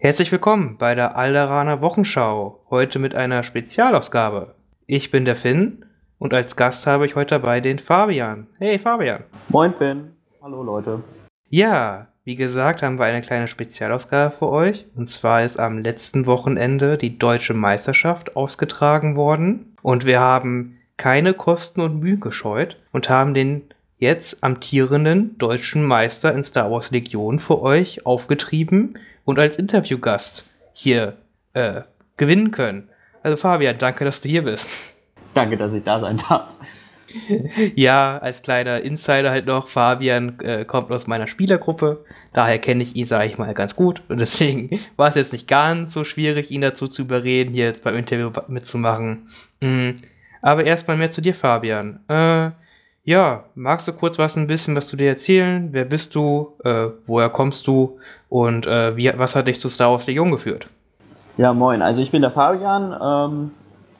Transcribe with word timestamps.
Herzlich 0.00 0.30
willkommen 0.30 0.76
bei 0.78 0.94
der 0.94 1.16
Alderaner 1.16 1.80
Wochenschau, 1.80 2.64
heute 2.70 3.00
mit 3.00 3.16
einer 3.16 3.42
Spezialausgabe. 3.42 4.54
Ich 4.86 5.10
bin 5.10 5.24
der 5.24 5.34
Finn 5.34 5.84
und 6.20 6.32
als 6.32 6.54
Gast 6.54 6.86
habe 6.86 7.04
ich 7.04 7.16
heute 7.16 7.30
dabei 7.30 7.60
den 7.60 7.80
Fabian. 7.80 8.46
Hey 8.58 8.78
Fabian. 8.78 9.24
Moin 9.48 9.74
Finn. 9.76 10.12
Hallo 10.40 10.62
Leute. 10.62 11.02
Ja, 11.48 12.06
wie 12.22 12.36
gesagt, 12.36 12.82
haben 12.82 13.00
wir 13.00 13.06
eine 13.06 13.22
kleine 13.22 13.48
Spezialausgabe 13.48 14.30
für 14.30 14.48
euch. 14.50 14.86
Und 14.94 15.08
zwar 15.08 15.42
ist 15.42 15.58
am 15.58 15.78
letzten 15.78 16.26
Wochenende 16.26 16.96
die 16.96 17.18
deutsche 17.18 17.54
Meisterschaft 17.54 18.36
ausgetragen 18.36 19.16
worden. 19.16 19.74
Und 19.82 20.06
wir 20.06 20.20
haben 20.20 20.78
keine 20.96 21.34
Kosten 21.34 21.80
und 21.80 21.98
Mühen 21.98 22.20
gescheut 22.20 22.80
und 22.92 23.10
haben 23.10 23.34
den 23.34 23.64
jetzt 23.98 24.44
amtierenden 24.44 25.36
deutschen 25.38 25.84
Meister 25.84 26.32
in 26.32 26.44
Star 26.44 26.70
Wars 26.70 26.92
Legion 26.92 27.40
für 27.40 27.60
euch 27.60 28.06
aufgetrieben 28.06 28.96
und 29.28 29.38
als 29.38 29.58
Interviewgast 29.58 30.46
hier 30.72 31.18
äh, 31.52 31.82
gewinnen 32.16 32.50
können. 32.50 32.88
Also 33.22 33.36
Fabian, 33.36 33.76
danke, 33.76 34.06
dass 34.06 34.22
du 34.22 34.28
hier 34.30 34.42
bist. 34.42 34.94
Danke, 35.34 35.58
dass 35.58 35.74
ich 35.74 35.84
da 35.84 36.00
sein 36.00 36.16
darf. 36.16 36.56
ja, 37.74 38.16
als 38.16 38.40
kleiner 38.40 38.80
Insider 38.80 39.30
halt 39.30 39.46
noch, 39.46 39.66
Fabian 39.66 40.40
äh, 40.40 40.64
kommt 40.64 40.90
aus 40.90 41.06
meiner 41.06 41.26
Spielergruppe, 41.26 42.04
daher 42.32 42.58
kenne 42.58 42.82
ich 42.82 42.96
ihn, 42.96 43.04
sage 43.04 43.26
ich 43.26 43.36
mal, 43.36 43.52
ganz 43.52 43.76
gut 43.76 44.02
und 44.08 44.18
deswegen 44.18 44.70
war 44.96 45.10
es 45.10 45.14
jetzt 45.14 45.34
nicht 45.34 45.46
ganz 45.46 45.92
so 45.92 46.04
schwierig, 46.04 46.50
ihn 46.50 46.62
dazu 46.62 46.88
zu 46.88 47.02
überreden, 47.02 47.52
hier 47.52 47.74
beim 47.84 47.96
Interview 47.96 48.30
mitzumachen. 48.48 49.28
Mhm. 49.60 50.00
Aber 50.40 50.64
erstmal 50.64 50.96
mehr 50.96 51.10
zu 51.10 51.20
dir, 51.20 51.34
Fabian. 51.34 52.00
Äh, 52.08 52.50
ja, 53.08 53.44
magst 53.54 53.88
du 53.88 53.94
kurz 53.94 54.18
was 54.18 54.36
ein 54.36 54.46
bisschen, 54.46 54.76
was 54.76 54.90
du 54.90 54.98
dir 54.98 55.08
erzählen? 55.08 55.70
Wer 55.72 55.86
bist 55.86 56.14
du? 56.14 56.52
Äh, 56.62 56.88
woher 57.06 57.30
kommst 57.30 57.66
du? 57.66 57.96
Und 58.28 58.66
äh, 58.66 58.98
wie, 58.98 59.10
was 59.16 59.34
hat 59.34 59.48
dich 59.48 59.58
zu 59.60 59.70
Star 59.70 59.92
Wars 59.92 60.06
Legion 60.06 60.30
geführt? 60.30 60.66
Ja, 61.38 61.54
moin. 61.54 61.80
Also 61.80 62.02
ich 62.02 62.10
bin 62.10 62.20
der 62.20 62.32
Fabian 62.32 62.94
ähm, 63.02 63.50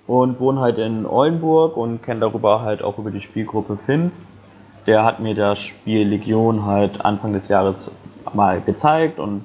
und 0.07 0.39
wohne 0.41 0.61
halt 0.61 0.77
in 0.77 1.07
Oldenburg 1.07 1.79
und 1.79 2.03
kenne 2.03 2.21
darüber 2.21 2.61
halt 2.61 2.83
auch 2.83 2.99
über 2.99 3.11
die 3.11 3.23
Spielgruppe 3.23 3.79
Finn. 3.87 4.13
Der 4.87 5.05
hat 5.05 5.21
mir 5.21 5.35
das 5.35 5.59
Spiel 5.59 6.07
Legion 6.07 6.67
halt 6.67 7.03
Anfang 7.03 7.33
des 7.33 7.49
Jahres 7.49 7.91
mal 8.35 8.61
gezeigt 8.61 9.19
und 9.19 9.43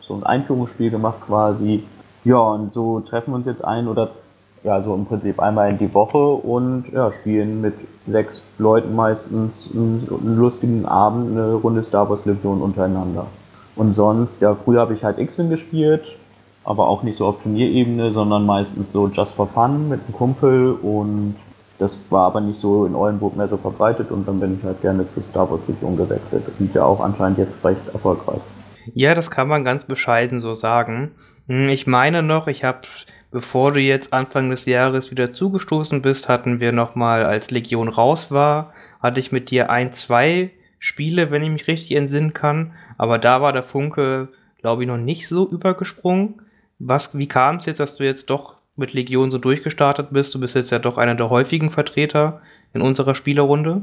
so 0.00 0.14
ein 0.14 0.22
Einführungsspiel 0.22 0.90
gemacht 0.90 1.22
quasi. 1.26 1.82
Ja, 2.22 2.38
und 2.38 2.72
so 2.72 3.00
treffen 3.00 3.32
wir 3.32 3.34
uns 3.34 3.46
jetzt 3.46 3.64
ein 3.64 3.88
oder 3.88 4.12
ja, 4.64 4.80
so 4.80 4.94
im 4.94 5.06
Prinzip 5.06 5.40
einmal 5.40 5.70
in 5.70 5.78
die 5.78 5.92
Woche 5.92 6.18
und 6.18 6.92
ja, 6.92 7.10
spielen 7.12 7.60
mit 7.60 7.74
sechs 8.06 8.42
Leuten 8.58 8.94
meistens 8.94 9.70
einen, 9.72 10.06
einen 10.08 10.36
lustigen 10.36 10.86
Abend, 10.86 11.32
eine 11.32 11.54
Runde 11.54 11.82
Star 11.82 12.08
Wars 12.08 12.24
Legion 12.24 12.62
untereinander. 12.62 13.26
Und 13.74 13.92
sonst, 13.92 14.40
ja, 14.40 14.54
früher 14.54 14.80
habe 14.80 14.94
ich 14.94 15.02
halt 15.02 15.18
X-Wing 15.18 15.50
gespielt, 15.50 16.16
aber 16.64 16.88
auch 16.88 17.02
nicht 17.02 17.18
so 17.18 17.26
auf 17.26 17.42
Turnierebene, 17.42 18.12
sondern 18.12 18.46
meistens 18.46 18.92
so 18.92 19.08
just 19.08 19.34
for 19.34 19.48
fun 19.48 19.88
mit 19.88 20.00
einem 20.04 20.14
Kumpel 20.14 20.72
und 20.72 21.34
das 21.78 21.98
war 22.10 22.26
aber 22.26 22.40
nicht 22.40 22.60
so 22.60 22.86
in 22.86 22.94
Oldenburg 22.94 23.36
mehr 23.36 23.48
so 23.48 23.56
verbreitet 23.56 24.12
und 24.12 24.28
dann 24.28 24.38
bin 24.38 24.58
ich 24.58 24.64
halt 24.64 24.80
gerne 24.82 25.08
zu 25.08 25.20
Star 25.22 25.50
Wars 25.50 25.62
Legion 25.66 25.96
gewechselt 25.96 26.44
und 26.58 26.72
ja 26.74 26.84
auch 26.84 27.00
anscheinend 27.00 27.38
jetzt 27.38 27.64
recht 27.64 27.80
erfolgreich. 27.92 28.40
Ja, 28.94 29.14
das 29.14 29.30
kann 29.30 29.48
man 29.48 29.64
ganz 29.64 29.84
bescheiden 29.84 30.38
so 30.38 30.54
sagen. 30.54 31.12
Hm, 31.48 31.68
ich 31.68 31.86
meine 31.86 32.22
noch, 32.22 32.46
ich 32.46 32.64
habe 32.64 32.80
Bevor 33.32 33.72
du 33.72 33.80
jetzt 33.80 34.12
Anfang 34.12 34.50
des 34.50 34.66
Jahres 34.66 35.10
wieder 35.10 35.32
zugestoßen 35.32 36.02
bist, 36.02 36.28
hatten 36.28 36.60
wir 36.60 36.70
nochmal, 36.70 37.24
als 37.24 37.50
Legion 37.50 37.88
raus 37.88 38.30
war, 38.30 38.74
hatte 39.00 39.20
ich 39.20 39.32
mit 39.32 39.50
dir 39.50 39.70
ein, 39.70 39.90
zwei 39.90 40.50
Spiele, 40.78 41.30
wenn 41.30 41.42
ich 41.42 41.50
mich 41.50 41.66
richtig 41.66 41.96
entsinnen 41.96 42.34
kann. 42.34 42.74
Aber 42.98 43.18
da 43.18 43.40
war 43.40 43.54
der 43.54 43.62
Funke, 43.62 44.28
glaube 44.60 44.82
ich, 44.82 44.88
noch 44.88 44.98
nicht 44.98 45.28
so 45.28 45.48
übergesprungen. 45.48 46.42
Was, 46.78 47.16
wie 47.16 47.26
kam 47.26 47.56
es 47.56 47.64
jetzt, 47.64 47.80
dass 47.80 47.96
du 47.96 48.04
jetzt 48.04 48.28
doch 48.28 48.56
mit 48.76 48.92
Legion 48.92 49.30
so 49.30 49.38
durchgestartet 49.38 50.08
bist? 50.10 50.34
Du 50.34 50.40
bist 50.40 50.54
jetzt 50.54 50.70
ja 50.70 50.78
doch 50.78 50.98
einer 50.98 51.14
der 51.14 51.30
häufigen 51.30 51.70
Vertreter 51.70 52.42
in 52.74 52.82
unserer 52.82 53.14
Spielerrunde. 53.14 53.80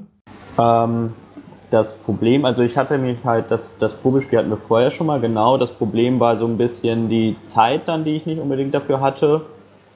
Ähm, 0.59 1.13
das 1.71 1.93
Problem, 1.93 2.45
also 2.45 2.63
ich 2.63 2.77
hatte 2.77 2.97
mich 2.97 3.23
halt, 3.23 3.45
das, 3.49 3.77
das 3.79 3.93
Probespiel 3.93 4.39
hatten 4.39 4.49
wir 4.49 4.57
vorher 4.57 4.91
schon 4.91 5.07
mal, 5.07 5.19
genau. 5.19 5.57
Das 5.57 5.71
Problem 5.71 6.19
war 6.19 6.37
so 6.37 6.45
ein 6.45 6.57
bisschen 6.57 7.09
die 7.09 7.35
Zeit 7.41 7.87
dann, 7.87 8.03
die 8.03 8.15
ich 8.15 8.25
nicht 8.25 8.39
unbedingt 8.39 8.73
dafür 8.73 9.01
hatte, 9.01 9.41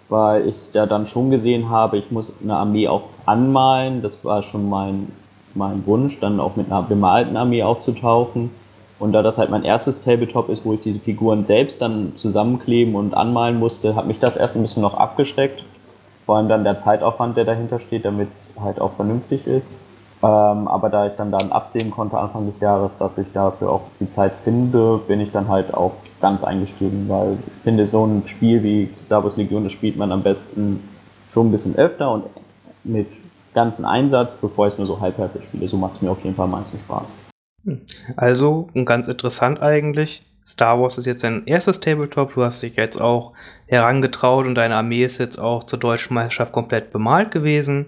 weil 0.10 0.48
ich 0.48 0.74
ja 0.74 0.86
dann 0.86 1.08
schon 1.08 1.32
gesehen 1.32 1.70
habe, 1.70 1.98
ich 1.98 2.12
muss 2.12 2.34
eine 2.44 2.56
Armee 2.56 2.88
auch 2.88 3.04
anmalen. 3.26 4.02
Das 4.02 4.24
war 4.24 4.44
schon 4.44 4.70
mein, 4.70 5.12
mein 5.56 5.86
Wunsch, 5.88 6.20
dann 6.20 6.40
auch 6.40 6.56
mit 6.56 6.68
einer 6.68 6.84
bemalten 6.84 7.38
Armee 7.38 7.64
aufzutauchen. 7.64 8.52
Und 9.00 9.12
da 9.14 9.24
das 9.24 9.38
halt 9.38 9.50
mein 9.50 9.64
erstes 9.64 10.02
Tabletop 10.02 10.50
ist, 10.50 10.64
wo 10.66 10.74
ich 10.74 10.82
diese 10.82 11.00
Figuren 11.00 11.44
selbst 11.46 11.82
dann 11.82 12.14
zusammenkleben 12.16 12.96
und 12.96 13.16
anmalen 13.16 13.58
musste, 13.58 13.96
hat 13.96 14.06
mich 14.06 14.20
das 14.20 14.38
erst 14.38 14.56
ein 14.56 14.62
bisschen 14.62 14.84
noch 14.84 14.94
abgeschreckt. 14.94 15.66
Vor 16.26 16.38
allem 16.38 16.48
dann 16.48 16.64
der 16.64 16.80
Zeitaufwand, 16.80 17.36
der 17.36 17.46
dahinter 17.46 17.80
steht, 17.80 18.06
damit 18.06 18.30
es 18.32 18.62
halt 18.62 18.80
auch 18.80 18.94
vernünftig 18.94 19.46
ist. 19.48 19.74
Ähm, 20.24 20.70
aber 20.70 20.90
da 20.90 21.08
ich 21.08 21.14
dann 21.18 21.32
dann 21.32 21.52
absehen 21.52 21.92
konnte 21.92 22.18
Anfang 22.18 22.46
des 22.50 22.62
Jahres, 22.62 22.98
dass 22.98 23.18
ich 23.18 23.28
dafür 23.34 23.70
auch 23.70 23.82
die 24.00 24.10
Zeit 24.10 24.32
finde, 24.46 25.02
bin 25.06 25.20
ich 25.20 25.34
dann 25.34 25.50
halt 25.50 25.74
auch 25.74 25.92
ganz 26.22 26.46
eingestiegen, 26.46 27.10
weil 27.10 27.38
ich 27.46 27.64
finde, 27.64 27.90
so 27.90 28.06
ein 28.06 28.24
Spiel 28.26 28.64
wie 28.64 28.90
Wars 29.10 29.36
Legion, 29.36 29.66
das 29.66 29.74
spielt 29.74 29.98
man 29.98 30.14
am 30.14 30.24
besten 30.24 30.82
schon 31.34 31.48
ein 31.48 31.52
bisschen 31.52 31.76
öfter 31.76 32.10
und 32.10 32.24
mit 32.86 33.08
ganzen 33.54 33.84
Einsatz, 33.84 34.34
bevor 34.40 34.68
ich 34.68 34.74
es 34.74 34.78
nur 34.78 34.88
so 34.88 35.02
halbherzig 35.02 35.44
spiele. 35.44 35.68
So 35.68 35.76
macht 35.76 35.96
es 35.96 36.02
mir 36.02 36.12
auf 36.12 36.24
jeden 36.24 36.38
Fall 36.38 36.46
am 36.46 36.52
meisten 36.52 36.80
Spaß. 36.80 37.08
Hm. 37.66 37.82
Also, 38.16 38.68
ganz 38.86 39.10
interessant 39.10 39.62
eigentlich. 39.62 40.26
Star 40.48 40.80
Wars 40.80 40.98
ist 40.98 41.06
jetzt 41.06 41.26
dein 41.26 41.46
erstes 41.48 41.82
Tabletop. 41.82 42.34
Du 42.34 42.44
hast 42.44 42.64
dich 42.64 42.78
jetzt 42.78 43.02
auch 43.02 43.34
herangetraut 43.68 44.46
und 44.46 44.56
deine 44.56 44.76
Armee 44.76 45.04
ist 45.04 45.18
jetzt 45.18 45.40
auch 45.40 45.64
zur 45.64 45.80
deutschen 45.80 46.14
Meisterschaft 46.14 46.54
komplett 46.54 46.92
bemalt 46.92 47.32
gewesen. 47.32 47.88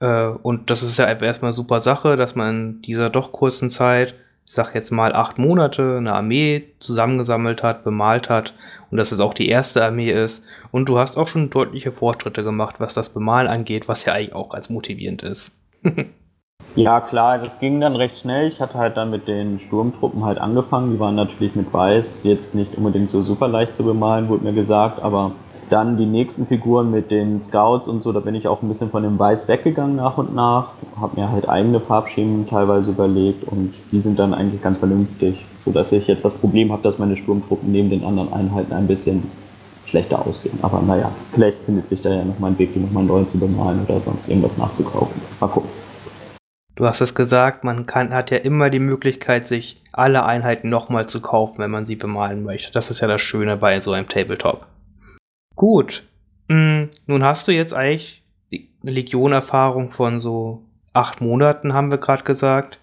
Äh, 0.00 0.26
und 0.26 0.70
das 0.70 0.82
ist 0.82 0.98
ja 0.98 1.06
erstmal 1.06 1.52
super 1.52 1.80
Sache, 1.80 2.16
dass 2.16 2.34
man 2.34 2.50
in 2.50 2.82
dieser 2.82 3.10
doch 3.10 3.32
kurzen 3.32 3.70
Zeit, 3.70 4.14
ich 4.44 4.52
sag 4.52 4.74
jetzt 4.74 4.90
mal 4.90 5.14
acht 5.14 5.38
Monate, 5.38 5.96
eine 5.96 6.12
Armee 6.12 6.64
zusammengesammelt 6.78 7.62
hat, 7.62 7.84
bemalt 7.84 8.30
hat 8.30 8.54
und 8.90 8.98
dass 8.98 9.12
es 9.12 9.20
auch 9.20 9.34
die 9.34 9.48
erste 9.48 9.84
Armee 9.84 10.10
ist. 10.10 10.44
Und 10.70 10.88
du 10.88 10.98
hast 10.98 11.16
auch 11.16 11.26
schon 11.26 11.50
deutliche 11.50 11.92
Fortschritte 11.92 12.44
gemacht, 12.44 12.76
was 12.78 12.94
das 12.94 13.12
Bemalen 13.12 13.48
angeht, 13.48 13.88
was 13.88 14.04
ja 14.04 14.12
eigentlich 14.12 14.34
auch 14.34 14.50
ganz 14.50 14.70
motivierend 14.70 15.22
ist. 15.22 15.60
ja, 16.76 17.00
klar, 17.00 17.38
das 17.38 17.58
ging 17.58 17.80
dann 17.80 17.96
recht 17.96 18.18
schnell. 18.18 18.48
Ich 18.48 18.60
hatte 18.60 18.74
halt 18.74 18.96
dann 18.96 19.10
mit 19.10 19.26
den 19.26 19.58
Sturmtruppen 19.58 20.24
halt 20.24 20.38
angefangen. 20.38 20.92
Die 20.92 21.00
waren 21.00 21.16
natürlich 21.16 21.56
mit 21.56 21.72
Weiß 21.72 22.22
jetzt 22.22 22.54
nicht 22.54 22.76
unbedingt 22.76 23.10
so 23.10 23.22
super 23.22 23.48
leicht 23.48 23.74
zu 23.74 23.82
bemalen, 23.82 24.28
wurde 24.28 24.44
mir 24.44 24.52
gesagt, 24.52 25.00
aber 25.00 25.32
dann 25.70 25.96
die 25.96 26.06
nächsten 26.06 26.46
Figuren 26.46 26.90
mit 26.90 27.10
den 27.10 27.40
Scouts 27.40 27.88
und 27.88 28.00
so, 28.00 28.12
da 28.12 28.20
bin 28.20 28.34
ich 28.34 28.48
auch 28.48 28.62
ein 28.62 28.68
bisschen 28.68 28.90
von 28.90 29.02
dem 29.02 29.18
Weiß 29.18 29.48
weggegangen 29.48 29.96
nach 29.96 30.18
und 30.18 30.34
nach, 30.34 30.70
habe 31.00 31.20
mir 31.20 31.30
halt 31.30 31.48
eigene 31.48 31.80
Farbschemen 31.80 32.48
teilweise 32.48 32.90
überlegt 32.90 33.44
und 33.44 33.74
die 33.92 34.00
sind 34.00 34.18
dann 34.18 34.34
eigentlich 34.34 34.62
ganz 34.62 34.78
vernünftig, 34.78 35.44
sodass 35.64 35.92
ich 35.92 36.06
jetzt 36.06 36.24
das 36.24 36.34
Problem 36.34 36.72
habe, 36.72 36.82
dass 36.82 36.98
meine 36.98 37.16
Sturmtruppen 37.16 37.70
neben 37.70 37.90
den 37.90 38.04
anderen 38.04 38.32
Einheiten 38.32 38.72
ein 38.72 38.86
bisschen 38.86 39.30
schlechter 39.86 40.26
aussehen. 40.26 40.58
Aber 40.62 40.82
naja, 40.82 41.10
vielleicht 41.32 41.58
findet 41.64 41.88
sich 41.88 42.02
da 42.02 42.10
ja 42.10 42.24
nochmal 42.24 42.52
ein 42.52 42.58
Weg, 42.58 42.74
die 42.74 42.80
nochmal 42.80 43.04
neu 43.04 43.24
zu 43.24 43.38
bemalen 43.38 43.84
oder 43.88 44.00
sonst 44.00 44.28
irgendwas 44.28 44.58
nachzukaufen. 44.58 45.20
Mal 45.40 45.48
gucken. 45.48 45.70
Du 46.76 46.84
hast 46.84 47.00
es 47.00 47.14
gesagt, 47.14 47.64
man 47.64 47.86
kann, 47.86 48.12
hat 48.12 48.30
ja 48.30 48.36
immer 48.36 48.68
die 48.68 48.80
Möglichkeit, 48.80 49.46
sich 49.46 49.82
alle 49.94 50.26
Einheiten 50.26 50.68
nochmal 50.68 51.06
zu 51.06 51.22
kaufen, 51.22 51.60
wenn 51.60 51.70
man 51.70 51.86
sie 51.86 51.96
bemalen 51.96 52.44
möchte. 52.44 52.70
Das 52.72 52.90
ist 52.90 53.00
ja 53.00 53.08
das 53.08 53.22
Schöne 53.22 53.56
bei 53.56 53.80
so 53.80 53.92
einem 53.92 54.08
Tabletop. 54.08 54.66
Gut. 55.56 56.04
Hm, 56.50 56.90
nun 57.06 57.24
hast 57.24 57.48
du 57.48 57.52
jetzt 57.52 57.72
eigentlich 57.72 58.22
die 58.52 58.68
Legion-Erfahrung 58.82 59.90
von 59.90 60.20
so 60.20 60.62
acht 60.92 61.20
Monaten, 61.20 61.72
haben 61.72 61.90
wir 61.90 61.98
gerade 61.98 62.22
gesagt. 62.24 62.78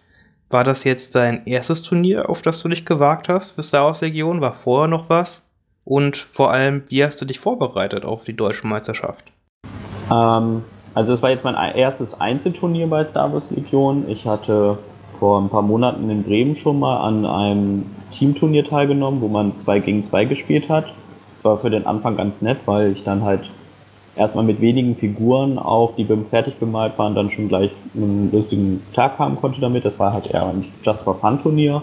War 0.50 0.64
das 0.64 0.84
jetzt 0.84 1.16
dein 1.16 1.46
erstes 1.46 1.84
Turnier, 1.84 2.30
auf 2.30 2.42
das 2.42 2.62
du 2.62 2.70
dich 2.70 2.86
gewagt 2.86 3.30
hast 3.30 3.52
für 3.52 3.64
Star 3.64 3.86
Wars 3.86 4.02
Legion? 4.02 4.42
War 4.42 4.54
vorher 4.54 4.88
noch 4.88 5.10
was? 5.10 5.50
Und 5.86 6.18
vor 6.18 6.52
allem, 6.52 6.84
wie 6.90 7.04
hast 7.04 7.22
du 7.22 7.26
dich 7.26 7.40
vorbereitet 7.40 8.06
auf 8.06 8.24
die 8.24 8.36
deutsche 8.36 8.68
Meisterschaft? 8.68 9.26
Ähm, 10.12 10.64
also 10.94 11.14
es 11.14 11.22
war 11.22 11.30
jetzt 11.30 11.44
mein 11.44 11.56
erstes 11.56 12.20
Einzelturnier 12.20 12.88
bei 12.88 13.04
Star 13.04 13.32
Wars 13.32 13.52
Legion. 13.52 14.10
Ich 14.10 14.26
hatte 14.26 14.80
vor 15.20 15.40
ein 15.42 15.50
paar 15.50 15.62
Monaten 15.62 16.10
in 16.10 16.24
Bremen 16.24 16.56
schon 16.56 16.80
mal 16.80 16.98
an 16.98 17.26
einem 17.26 17.86
Teamturnier 18.12 18.64
teilgenommen, 18.64 19.22
wo 19.22 19.28
man 19.28 19.58
zwei 19.58 19.80
gegen 19.80 20.04
zwei 20.04 20.26
gespielt 20.26 20.70
hat 20.70 20.94
war 21.44 21.58
für 21.58 21.70
den 21.70 21.86
Anfang 21.86 22.18
ganz 22.18 22.42
nett, 22.42 22.60
weil 22.66 22.92
ich 22.92 23.04
dann 23.04 23.24
halt 23.24 23.50
erstmal 24.16 24.44
mit 24.44 24.62
wenigen 24.62 24.96
Figuren 24.96 25.58
auch, 25.58 25.96
die 25.96 26.08
fertig 26.30 26.56
bemalt 26.56 26.98
waren, 26.98 27.16
dann 27.16 27.32
schon 27.32 27.48
gleich 27.48 27.72
einen 27.96 28.30
lustigen 28.32 28.82
Tag 28.94 29.18
haben 29.20 29.36
konnte 29.38 29.62
damit. 29.62 29.86
Das 29.86 30.00
war 30.00 30.14
halt 30.14 30.28
eher 30.28 30.46
ein 30.46 30.66
Just 30.84 31.02
for 31.02 31.16
Fun 31.16 31.42
Turnier. 31.42 31.82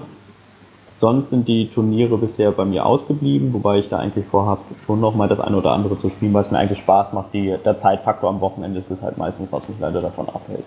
Sonst 0.98 1.30
sind 1.30 1.48
die 1.48 1.68
Turniere 1.70 2.18
bisher 2.18 2.50
bei 2.52 2.66
mir 2.66 2.84
ausgeblieben, 2.84 3.54
wobei 3.54 3.78
ich 3.78 3.88
da 3.88 3.98
eigentlich 3.98 4.26
vorhabe, 4.26 4.60
schon 4.84 5.00
nochmal 5.00 5.28
das 5.28 5.40
eine 5.40 5.56
oder 5.56 5.72
andere 5.72 5.98
zu 5.98 6.10
spielen, 6.10 6.34
weil 6.34 6.42
es 6.42 6.50
mir 6.50 6.58
eigentlich 6.58 6.80
Spaß 6.80 7.14
macht. 7.14 7.32
Die, 7.32 7.56
der 7.64 7.78
Zeitfaktor 7.78 8.28
am 8.28 8.42
Wochenende 8.42 8.80
ist 8.80 8.90
es 8.90 9.00
halt 9.00 9.16
meistens, 9.16 9.48
was 9.50 9.66
mich 9.66 9.78
leider 9.80 10.02
davon 10.02 10.28
abhält. 10.28 10.64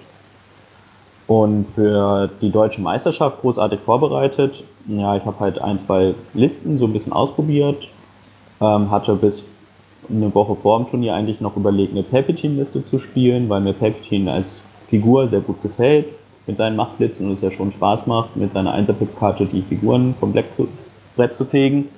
Und 1.28 1.66
für 1.66 2.30
die 2.42 2.50
deutsche 2.50 2.82
Meisterschaft 2.82 3.42
großartig 3.42 3.80
vorbereitet. 3.82 4.64
Ja, 4.88 5.16
ich 5.16 5.24
habe 5.24 5.40
halt 5.40 5.62
ein, 5.62 5.78
zwei 5.78 6.16
Listen 6.34 6.80
so 6.80 6.86
ein 6.86 6.94
bisschen 6.94 7.14
ausprobiert, 7.14 7.88
Ähm, 8.62 8.92
hatte 8.92 9.16
bis 9.16 9.44
eine 10.10 10.34
Woche 10.34 10.56
vor 10.56 10.80
dem 10.80 10.88
Turnier 10.88 11.14
eigentlich 11.16 11.42
noch 11.42 11.56
überlegt, 11.56 11.94
eine 11.94 12.04
Palpatine-Liste 12.04 12.84
zu 12.84 13.00
spielen, 13.00 13.50
weil 13.50 13.62
mir 13.62 13.74
Palpatine 13.74 14.32
als 14.32 14.62
Figur 14.88 15.28
sehr 15.28 15.42
gut 15.42 15.62
gefällt, 15.62 16.08
mit 16.46 16.58
seinen 16.58 16.76
Machtblitzen 16.76 17.28
und 17.28 17.34
es 17.34 17.42
ja 17.42 17.52
schon 17.52 17.72
Spaß 17.72 18.06
macht, 18.08 18.36
mit 18.36 18.52
seiner 18.52 18.74
Einserpip-Karte 18.74 19.46
die 19.46 19.62
Figuren 19.62 20.14
vom 20.20 20.34
Black 20.34 20.54
zu, 20.54 20.68
Brett 21.16 21.36
zu 21.36 21.46
fegen. 21.46 21.90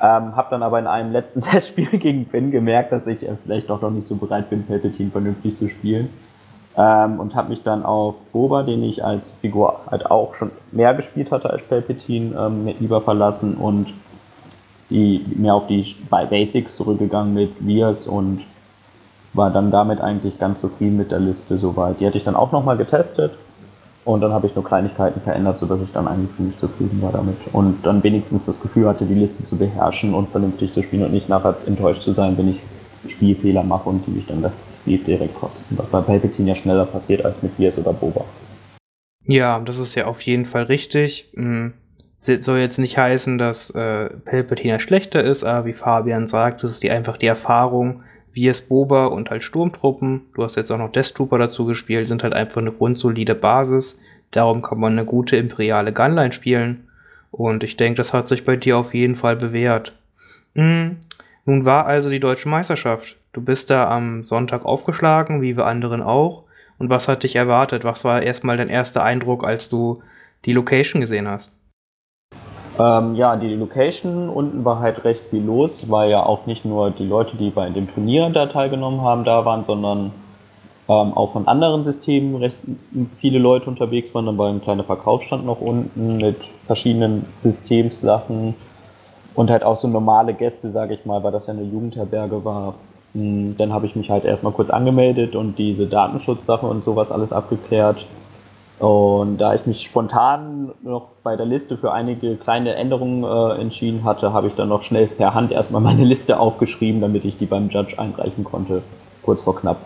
Ähm, 0.00 0.36
hab 0.36 0.50
dann 0.50 0.62
aber 0.62 0.78
in 0.78 0.86
einem 0.86 1.12
letzten 1.12 1.40
Testspiel 1.42 1.86
gegen 1.98 2.26
Finn 2.26 2.50
gemerkt, 2.50 2.92
dass 2.92 3.06
ich 3.06 3.22
äh, 3.26 3.36
vielleicht 3.44 3.70
doch 3.70 3.80
noch 3.80 3.90
nicht 3.90 4.06
so 4.06 4.16
bereit 4.16 4.50
bin, 4.50 4.66
Palpatine 4.66 5.10
vernünftig 5.10 5.56
zu 5.56 5.68
spielen. 5.68 6.10
Ähm, 6.76 7.20
und 7.20 7.36
habe 7.36 7.50
mich 7.50 7.62
dann 7.62 7.84
auf 7.84 8.16
Boba, 8.32 8.64
den 8.64 8.82
ich 8.82 9.04
als 9.04 9.32
Figur 9.32 9.80
halt 9.88 10.10
auch 10.10 10.34
schon 10.34 10.50
mehr 10.72 10.92
gespielt 10.94 11.30
hatte 11.30 11.50
als 11.50 11.62
Palpatine, 11.62 12.34
ähm, 12.36 12.74
lieber 12.80 13.00
verlassen 13.00 13.54
und 13.54 13.92
die, 14.90 15.24
mehr 15.36 15.54
auf 15.54 15.66
die 15.66 15.96
Basics 16.10 16.76
zurückgegangen 16.76 17.34
mit 17.34 17.52
Vias 17.60 18.06
und 18.06 18.42
war 19.32 19.50
dann 19.50 19.70
damit 19.70 20.00
eigentlich 20.00 20.38
ganz 20.38 20.60
zufrieden 20.60 20.96
mit 20.96 21.10
der 21.10 21.20
Liste 21.20 21.58
soweit. 21.58 22.00
Die 22.00 22.06
hatte 22.06 22.18
ich 22.18 22.24
dann 22.24 22.36
auch 22.36 22.52
nochmal 22.52 22.76
getestet 22.76 23.36
und 24.04 24.20
dann 24.20 24.32
habe 24.32 24.46
ich 24.46 24.54
nur 24.54 24.64
Kleinigkeiten 24.64 25.20
verändert, 25.20 25.58
sodass 25.58 25.80
ich 25.80 25.90
dann 25.92 26.06
eigentlich 26.06 26.32
ziemlich 26.34 26.58
zufrieden 26.58 27.00
war 27.02 27.12
damit. 27.12 27.36
Und 27.52 27.84
dann 27.84 28.02
wenigstens 28.02 28.44
das 28.44 28.60
Gefühl 28.60 28.86
hatte, 28.86 29.06
die 29.06 29.14
Liste 29.14 29.44
zu 29.44 29.56
beherrschen 29.56 30.14
und 30.14 30.28
vernünftig 30.30 30.72
zu 30.72 30.82
spielen 30.82 31.04
und 31.04 31.12
nicht 31.12 31.28
nachher 31.28 31.56
enttäuscht 31.66 32.02
zu 32.02 32.12
sein, 32.12 32.36
wenn 32.36 32.50
ich 32.50 32.60
Spielfehler 33.08 33.62
mache 33.62 33.88
und 33.88 34.06
die 34.06 34.12
mich 34.12 34.26
dann 34.26 34.42
das 34.42 34.52
Spiel 34.82 34.98
direkt 34.98 35.34
kosten. 35.34 35.76
Was 35.76 35.86
bei 35.86 36.00
Palpatine 36.00 36.50
ja 36.50 36.56
schneller 36.56 36.84
passiert 36.84 37.24
als 37.24 37.42
mit 37.42 37.56
Gears 37.56 37.78
oder 37.78 37.92
Boba. 37.92 38.24
Ja, 39.26 39.58
das 39.60 39.78
ist 39.78 39.94
ja 39.94 40.06
auf 40.06 40.20
jeden 40.22 40.44
Fall 40.44 40.64
richtig. 40.64 41.30
Hm, 41.34 41.72
soll 42.26 42.58
jetzt 42.58 42.78
nicht 42.78 42.98
heißen, 42.98 43.38
dass 43.38 43.70
äh, 43.70 44.10
Palpatine 44.24 44.80
schlechter 44.80 45.22
ist, 45.22 45.44
aber 45.44 45.66
wie 45.66 45.72
Fabian 45.72 46.26
sagt, 46.26 46.62
das 46.62 46.72
ist 46.72 46.82
die 46.82 46.90
einfach 46.90 47.16
die 47.16 47.26
Erfahrung, 47.26 48.02
wie 48.32 48.48
es 48.48 48.62
Boba 48.62 49.06
und 49.06 49.30
halt 49.30 49.44
Sturmtruppen, 49.44 50.22
du 50.34 50.42
hast 50.42 50.56
jetzt 50.56 50.70
auch 50.72 50.78
noch 50.78 50.90
Death 50.90 51.14
Trooper 51.14 51.38
dazu 51.38 51.66
gespielt, 51.66 52.08
sind 52.08 52.24
halt 52.24 52.34
einfach 52.34 52.60
eine 52.60 52.72
grundsolide 52.72 53.34
Basis. 53.34 54.00
Darum 54.32 54.60
kann 54.60 54.80
man 54.80 54.92
eine 54.92 55.04
gute 55.04 55.36
imperiale 55.36 55.92
Gunline 55.92 56.32
spielen. 56.32 56.88
Und 57.30 57.62
ich 57.62 57.76
denke, 57.76 57.96
das 57.96 58.12
hat 58.12 58.26
sich 58.26 58.44
bei 58.44 58.56
dir 58.56 58.76
auf 58.76 58.94
jeden 58.94 59.14
Fall 59.14 59.36
bewährt. 59.36 59.96
Hm. 60.54 60.96
Nun 61.44 61.64
war 61.64 61.86
also 61.86 62.10
die 62.10 62.20
deutsche 62.20 62.48
Meisterschaft. 62.48 63.16
Du 63.32 63.40
bist 63.40 63.70
da 63.70 63.88
am 63.88 64.24
Sonntag 64.24 64.64
aufgeschlagen, 64.64 65.42
wie 65.42 65.56
wir 65.56 65.66
anderen 65.66 66.02
auch. 66.02 66.44
Und 66.78 66.90
was 66.90 67.06
hat 67.06 67.22
dich 67.22 67.36
erwartet? 67.36 67.84
Was 67.84 68.04
war 68.04 68.22
erstmal 68.22 68.56
dein 68.56 68.68
erster 68.68 69.04
Eindruck, 69.04 69.44
als 69.44 69.68
du 69.68 70.02
die 70.44 70.52
Location 70.52 71.00
gesehen 71.00 71.28
hast? 71.28 71.56
Ähm, 72.78 73.14
ja, 73.14 73.36
die 73.36 73.54
Location 73.54 74.28
unten 74.28 74.64
war 74.64 74.80
halt 74.80 75.04
recht 75.04 75.22
viel 75.30 75.44
los, 75.44 75.88
weil 75.90 76.10
ja 76.10 76.24
auch 76.26 76.46
nicht 76.46 76.64
nur 76.64 76.90
die 76.90 77.06
Leute, 77.06 77.36
die 77.36 77.50
bei 77.50 77.68
dem 77.70 77.88
Turnier 77.88 78.30
da 78.30 78.46
teilgenommen 78.46 79.02
haben, 79.02 79.24
da 79.24 79.44
waren, 79.44 79.64
sondern 79.64 80.12
ähm, 80.88 81.14
auch 81.14 81.32
von 81.32 81.46
anderen 81.46 81.84
Systemen 81.84 82.36
recht 82.36 82.56
viele 83.18 83.38
Leute 83.38 83.70
unterwegs 83.70 84.14
waren. 84.14 84.26
Dann 84.26 84.38
war 84.38 84.50
ein 84.50 84.60
kleiner 84.60 84.84
Verkaufsstand 84.84 85.46
noch 85.46 85.60
unten 85.60 86.16
mit 86.16 86.36
verschiedenen 86.66 87.26
Systemssachen 87.38 88.54
und 89.34 89.50
halt 89.50 89.62
auch 89.62 89.76
so 89.76 89.86
normale 89.86 90.34
Gäste, 90.34 90.70
sage 90.70 90.94
ich 90.94 91.06
mal, 91.06 91.22
weil 91.22 91.32
das 91.32 91.46
ja 91.46 91.54
eine 91.54 91.62
Jugendherberge 91.62 92.44
war. 92.44 92.74
Hm, 93.14 93.56
dann 93.56 93.72
habe 93.72 93.86
ich 93.86 93.94
mich 93.94 94.10
halt 94.10 94.24
erstmal 94.24 94.52
kurz 94.52 94.70
angemeldet 94.70 95.36
und 95.36 95.58
diese 95.58 95.86
Datenschutzsache 95.86 96.66
und 96.66 96.82
sowas 96.82 97.12
alles 97.12 97.32
abgeklärt. 97.32 98.04
Und 98.78 99.38
da 99.38 99.54
ich 99.54 99.66
mich 99.66 99.82
spontan 99.82 100.72
noch 100.82 101.06
bei 101.22 101.36
der 101.36 101.46
Liste 101.46 101.76
für 101.76 101.92
einige 101.92 102.36
kleine 102.36 102.74
Änderungen 102.74 103.22
äh, 103.22 103.60
entschieden 103.60 104.04
hatte, 104.04 104.32
habe 104.32 104.48
ich 104.48 104.54
dann 104.54 104.68
noch 104.68 104.82
schnell 104.82 105.06
per 105.06 105.32
Hand 105.32 105.52
erstmal 105.52 105.80
meine 105.80 106.04
Liste 106.04 106.40
aufgeschrieben, 106.40 107.00
damit 107.00 107.24
ich 107.24 107.38
die 107.38 107.46
beim 107.46 107.68
Judge 107.68 107.98
einreichen 107.98 108.42
konnte, 108.42 108.82
kurz 109.22 109.42
vor 109.42 109.56
knapp. 109.56 109.76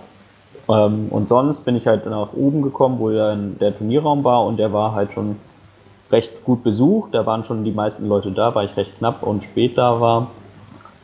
Ähm, 0.68 1.08
und 1.10 1.28
sonst 1.28 1.64
bin 1.64 1.76
ich 1.76 1.86
halt 1.86 2.06
nach 2.06 2.32
oben 2.32 2.62
gekommen, 2.62 2.98
wo 2.98 3.10
dann 3.10 3.58
der 3.58 3.76
Turnierraum 3.76 4.24
war 4.24 4.44
und 4.46 4.58
der 4.58 4.72
war 4.72 4.94
halt 4.94 5.12
schon 5.12 5.36
recht 6.10 6.44
gut 6.44 6.64
besucht. 6.64 7.14
Da 7.14 7.26
waren 7.26 7.44
schon 7.44 7.64
die 7.64 7.72
meisten 7.72 8.08
Leute 8.08 8.30
da, 8.32 8.54
weil 8.54 8.66
ich 8.66 8.76
recht 8.76 8.96
knapp 8.98 9.22
und 9.22 9.44
spät 9.44 9.76
da 9.76 10.00
war. 10.00 10.28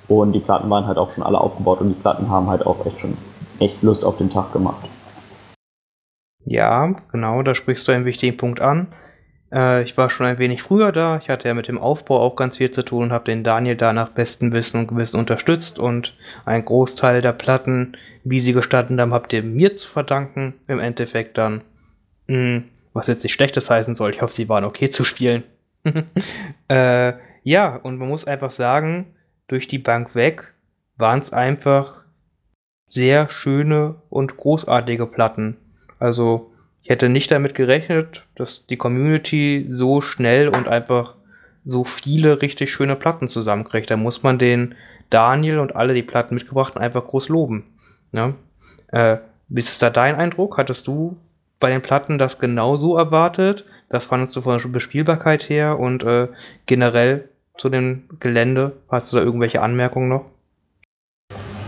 Und 0.09 0.33
die 0.33 0.41
Platten 0.41 0.69
waren 0.71 0.87
halt 0.87 0.99
auch 0.99 1.11
schon 1.11 1.25
alle 1.25 1.41
aufgebaut 1.41 1.81
und 1.81 1.89
die 1.89 1.95
Platten 1.95 2.29
haben 2.29 2.49
halt 2.49 2.67
auch 2.67 2.85
echt 2.85 3.01
schon 3.01 3.17
echt 3.59 3.83
Lust 3.83 4.05
auf 4.05 4.19
den 4.19 4.31
Tag 4.31 4.53
gemacht. 4.53 4.89
Ja, 6.45 6.95
genau, 7.11 7.43
da 7.43 7.55
sprichst 7.55 7.89
du 7.89 7.93
einen 7.93 8.05
wichtigen 8.05 8.37
Punkt 8.37 8.61
an. 8.61 8.89
Äh, 9.53 9.83
ich 9.83 9.97
war 9.97 10.11
schon 10.11 10.27
ein 10.27 10.39
wenig 10.39 10.63
früher 10.63 10.93
da. 10.93 11.19
Ich 11.19 11.31
hatte 11.31 11.49
ja 11.49 11.55
mit 11.55 11.69
dem 11.69 11.79
Aufbau 11.79 12.21
auch 12.21 12.37
ganz 12.37 12.57
viel 12.59 12.71
zu 12.71 12.85
tun 12.85 13.05
und 13.05 13.13
habe 13.13 13.25
den 13.25 13.45
Daniel 13.45 13.77
da 13.77 13.93
nach 13.93 14.11
bestem 14.11 14.53
Wissen 14.53 14.81
und 14.81 14.89
Gewissen 14.89 15.19
unterstützt 15.19 15.79
und 15.79 16.17
ein 16.45 16.65
Großteil 16.65 17.21
der 17.23 17.33
Platten, 17.33 17.97
wie 18.25 18.41
sie 18.41 18.53
gestanden 18.53 19.01
haben, 19.01 19.15
habt 19.15 19.33
ihr 19.33 19.43
mir 19.43 19.77
zu 19.77 19.89
verdanken. 19.89 20.55
Im 20.69 20.81
Endeffekt 20.81 21.39
dann. 21.39 21.63
Mh, 22.27 22.37
hm, 22.37 22.65
was 22.93 23.09
jetzt 23.09 23.23
nicht 23.23 23.33
Schlechtes 23.35 23.71
heißen 23.71 23.97
soll. 23.97 24.11
Ich 24.11 24.23
hoffe, 24.23 24.33
sie 24.33 24.49
waren 24.49 24.65
okay 24.65 24.91
zu 24.91 25.05
spielen. 25.05 25.45
äh, 26.69 27.13
ja, 27.43 27.77
und 27.77 27.99
man 27.99 28.09
muss 28.09 28.27
einfach 28.27 28.51
sagen, 28.51 29.15
durch 29.49 29.69
die 29.69 29.79
Bank 29.79 30.15
weg 30.15 30.55
waren 30.97 31.19
es 31.19 31.33
einfach 31.33 32.05
sehr 32.89 33.29
schöne 33.29 33.97
und 34.09 34.37
großartige 34.37 35.07
Platten. 35.07 35.57
Also 36.05 36.51
ich 36.83 36.91
hätte 36.91 37.09
nicht 37.09 37.31
damit 37.31 37.55
gerechnet, 37.55 38.27
dass 38.35 38.67
die 38.67 38.77
Community 38.77 39.67
so 39.71 40.03
schnell 40.03 40.49
und 40.49 40.69
einfach 40.69 41.15
so 41.65 41.85
viele 41.85 42.43
richtig 42.43 42.71
schöne 42.71 42.95
Platten 42.95 43.27
zusammenkriegt. 43.27 43.91
Da 43.91 43.97
muss 43.97 44.23
man 44.23 44.39
den 44.39 44.75
Daniel 45.09 45.61
und 45.61 45.75
alle 45.75 45.95
die 45.95 46.03
Platten 46.03 46.35
mitgebracht 46.35 46.77
einfach 46.77 47.07
groß 47.07 47.31
loben. 47.31 47.65
Ja? 48.13 48.35
Äh, 48.89 49.17
ist 49.49 49.83
da 49.83 49.89
dein 49.89 50.17
Eindruck? 50.17 50.59
Hattest 50.59 50.89
du 50.89 51.17
bei 51.59 51.71
den 51.71 51.81
Platten 51.81 52.19
das 52.19 52.39
genau 52.39 52.77
so 52.77 52.99
erwartet? 52.99 53.65
Was 53.89 54.05
fandest 54.05 54.37
du 54.37 54.43
von 54.43 54.59
der 54.59 54.69
Bespielbarkeit 54.69 55.49
her 55.49 55.79
und 55.79 56.03
äh, 56.03 56.29
generell 56.67 57.31
zu 57.57 57.71
dem 57.71 58.11
Gelände? 58.21 58.77
Hast 58.91 59.11
du 59.11 59.17
da 59.17 59.23
irgendwelche 59.23 59.63
Anmerkungen 59.63 60.11
noch? 60.11 60.27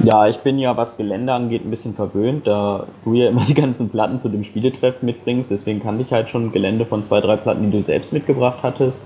Ja, 0.04 0.28
ich 0.28 0.38
bin 0.38 0.58
ja, 0.58 0.76
was 0.76 0.98
Gelände 0.98 1.32
angeht, 1.32 1.64
ein 1.64 1.70
bisschen 1.70 1.94
verwöhnt, 1.94 2.46
da 2.46 2.86
du 3.04 3.14
ja 3.14 3.28
immer 3.28 3.44
die 3.48 3.54
ganzen 3.54 3.88
Platten 3.88 4.18
zu 4.18 4.28
dem 4.28 4.44
Spieletreff 4.44 5.02
mitbringst. 5.02 5.50
Deswegen 5.50 5.82
kannte 5.82 6.02
ich 6.02 6.12
halt 6.12 6.28
schon 6.28 6.52
Gelände 6.52 6.84
von 6.84 7.02
zwei, 7.02 7.20
drei 7.20 7.36
Platten, 7.36 7.70
die 7.70 7.78
du 7.78 7.82
selbst 7.82 8.12
mitgebracht 8.12 8.58
hattest. 8.62 9.00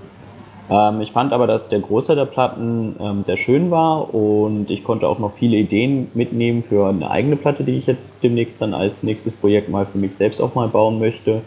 Ähm, 0.69 1.01
ich 1.01 1.11
fand 1.11 1.31
aber, 1.31 1.47
dass 1.47 1.69
der 1.69 1.79
Großteil 1.79 2.17
der 2.17 2.25
Platten 2.25 2.95
ähm, 2.99 3.23
sehr 3.23 3.37
schön 3.37 3.71
war 3.71 4.13
und 4.13 4.69
ich 4.69 4.83
konnte 4.83 5.07
auch 5.07 5.17
noch 5.17 5.33
viele 5.35 5.57
Ideen 5.57 6.11
mitnehmen 6.13 6.63
für 6.63 6.89
eine 6.89 7.09
eigene 7.09 7.37
Platte, 7.37 7.63
die 7.63 7.77
ich 7.77 7.87
jetzt 7.87 8.09
demnächst 8.21 8.61
dann 8.61 8.73
als 8.73 9.01
nächstes 9.01 9.33
Projekt 9.33 9.69
mal 9.69 9.85
für 9.85 9.97
mich 9.97 10.15
selbst 10.15 10.41
auch 10.41 10.55
mal 10.55 10.67
bauen 10.67 10.99
möchte. 10.99 11.41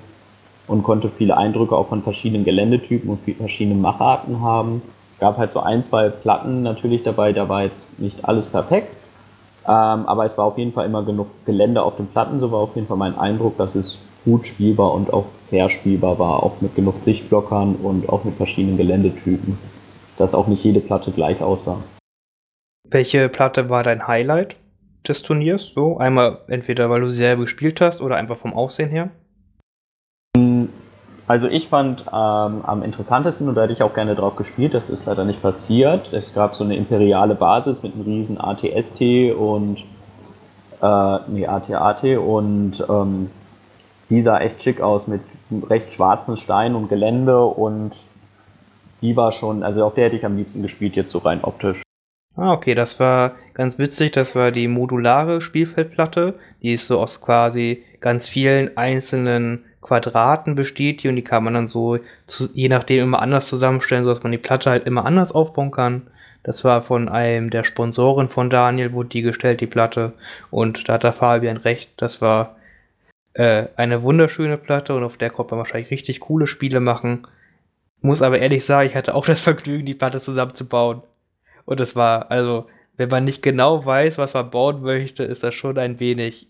Und 0.67 0.83
konnte 0.83 1.11
viele 1.11 1.37
Eindrücke 1.37 1.77
auch 1.77 1.89
von 1.89 2.03
verschiedenen 2.03 2.47
Geländetypen 2.47 3.11
und 3.11 3.37
verschiedenen 3.37 3.83
Macharten 3.83 4.41
haben. 4.41 4.81
Es 5.13 5.19
gab 5.19 5.37
halt 5.37 5.53
so 5.53 5.61
ein, 5.61 5.85
zwei 5.85 6.09
Platten 6.09 6.63
natürlich 6.63 7.03
dabei, 7.03 7.35
da 7.35 7.51
war 7.51 7.65
jetzt 7.65 7.85
nicht 8.01 8.25
alles 8.25 8.47
perfekt 8.47 8.89
ähm, 9.67 10.07
aber 10.07 10.27
es 10.27 10.37
war 10.37 10.45
auf 10.45 10.59
jeden 10.59 10.73
Fall 10.73 10.87
immer 10.87 11.05
genug 11.05 11.29
Gelände 11.47 11.83
auf 11.83 11.97
den 11.97 12.07
Platten, 12.09 12.39
so 12.41 12.53
war 12.53 12.61
auf 12.61 12.75
jeden 12.75 12.87
Fall 12.87 12.97
mein 12.97 13.19
Eindruck, 13.19 13.57
dass 13.57 13.75
es 13.75 13.99
gut 14.25 14.47
spielbar 14.47 14.93
und 14.93 15.13
auch 15.13 15.27
fair 15.51 15.71
spielbar 15.71 16.19
war, 16.19 16.43
auch 16.43 16.61
mit 16.61 16.75
genug 16.75 17.03
Sichtblockern 17.03 17.77
und 17.77 18.09
auch 18.09 18.25
mit 18.25 18.37
verschiedenen 18.37 18.77
Geländetypen, 18.77 19.59
dass 20.17 20.35
auch 20.35 20.47
nicht 20.47 20.65
jede 20.65 20.81
Platte 20.81 21.13
gleich 21.13 21.43
aussah. 21.43 21.79
Welche 22.89 23.29
Platte 23.29 23.71
war 23.71 23.83
dein 23.83 24.07
Highlight 24.07 24.57
des 25.07 25.23
Turniers? 25.23 25.73
So, 25.73 25.99
einmal 25.99 26.41
entweder 26.49 26.91
weil 26.91 27.01
du 27.01 27.09
sie 27.09 27.19
selber 27.19 27.43
gespielt 27.43 27.81
hast 27.81 28.03
oder 28.03 28.17
einfach 28.17 28.37
vom 28.37 28.53
Aussehen 28.53 28.91
her? 28.91 29.11
Also 31.27 31.49
ich 31.49 31.69
fand 31.69 32.03
ähm, 32.03 32.63
am 32.65 32.83
interessantesten, 32.83 33.49
und 33.49 33.55
da 33.55 33.63
hätte 33.63 33.73
ich 33.73 33.83
auch 33.83 33.95
gerne 33.95 34.15
drauf 34.15 34.37
gespielt, 34.37 34.75
das 34.75 34.91
ist 34.91 35.07
leider 35.07 35.25
nicht 35.25 35.41
passiert. 35.41 36.13
Es 36.13 36.35
gab 36.35 36.55
so 36.55 36.65
eine 36.65 36.77
imperiale 36.77 37.35
Basis 37.35 37.83
mit 37.83 37.95
einem 37.95 38.05
riesen 38.05 38.39
ATST 38.39 39.33
und 39.35 39.79
äh, 40.83 41.19
nee, 41.29 41.47
AT-AT 41.47 42.05
und 42.19 42.85
ähm, 42.89 43.31
die 44.11 44.21
sah 44.21 44.39
echt 44.41 44.63
schick 44.63 44.83
aus 44.83 45.07
mit 45.07 45.23
recht 45.71 45.93
schwarzen 45.93 46.37
Steinen 46.37 46.75
und 46.75 46.89
Gelände 46.89 47.43
und 47.43 47.93
die 49.01 49.17
war 49.17 49.33
schon, 49.33 49.63
also 49.63 49.85
auf 49.85 49.95
der 49.95 50.07
hätte 50.07 50.17
ich 50.17 50.27
am 50.27 50.37
liebsten 50.37 50.63
gespielt, 50.63 50.95
jetzt 50.95 51.11
so 51.11 51.19
rein 51.19 51.43
optisch. 51.43 51.83
Ah, 52.37 52.53
okay, 52.53 52.75
das 52.75 52.99
war 52.99 53.37
ganz 53.55 53.79
witzig. 53.79 54.11
Das 54.13 54.35
war 54.35 54.51
die 54.51 54.67
modulare 54.67 55.41
Spielfeldplatte. 55.41 56.35
Die 56.63 56.73
ist 56.73 56.89
so 56.89 56.99
aus 56.99 57.21
quasi 57.21 57.85
ganz 58.01 58.29
vielen 58.29 58.77
einzelnen 58.77 59.65
Quadraten 59.85 60.55
besteht 60.55 61.03
die 61.03 61.09
und 61.09 61.17
die 61.17 61.23
kann 61.23 61.45
man 61.45 61.55
dann 61.55 61.69
so 61.69 61.99
zu, 62.27 62.49
je 62.55 62.69
nachdem 62.69 63.05
immer 63.05 63.21
anders 63.21 63.47
zusammenstellen, 63.47 64.05
sodass 64.05 64.23
man 64.23 64.33
die 64.33 64.39
Platte 64.39 64.71
halt 64.71 64.87
immer 64.87 65.05
anders 65.05 65.31
aufbauen 65.31 65.71
kann. 65.71 66.09
Das 66.43 66.65
war 66.65 66.81
von 66.83 67.09
einem 67.09 67.51
der 67.51 67.65
Sponsoren 67.65 68.29
von 68.29 68.49
Daniel, 68.51 68.93
wurde 68.93 69.11
die 69.11 69.23
gestellt, 69.23 69.61
die 69.61 69.67
Platte. 69.67 70.15
Und 70.51 70.89
da 70.89 70.95
hat 70.95 71.05
der 71.05 71.13
Fabian 71.13 71.59
recht, 71.59 71.93
das 71.99 72.23
war 72.23 72.57
äh, 73.35 73.67
eine 73.77 74.03
wunderschöne 74.03 74.57
Platte 74.57 74.95
und 74.95 75.05
auf 75.05 75.19
der 75.19 75.31
konnte 75.31 75.55
man 75.55 75.59
wahrscheinlich 75.59 75.91
richtig 75.91 76.21
coole 76.21 76.47
Spiele 76.47 76.81
machen. 76.81 77.27
Muss 78.01 78.23
aber 78.23 78.39
ehrlich 78.39 78.65
sagen, 78.65 78.89
ich 78.89 78.97
hatte 78.97 79.15
auch 79.15 79.27
das 79.27 79.41
Vergnügen, 79.43 79.85
die 79.85 79.95
Platte 79.95 80.19
zusammenzubauen. 80.19 81.03
Und 81.67 81.81
es 81.81 81.95
war, 81.95 82.31
also, 82.31 82.67
wenn 82.97 83.11
man 83.11 83.25
nicht 83.25 83.43
genau 83.43 83.85
weiß, 83.85 84.17
was 84.17 84.35
man 84.35 84.51
bauen 84.51 84.83
möchte, 84.83 85.25
ist 85.25 85.43
das 85.43 85.55
schon 85.55 85.79
ein 85.79 86.01
wenig 86.01 86.49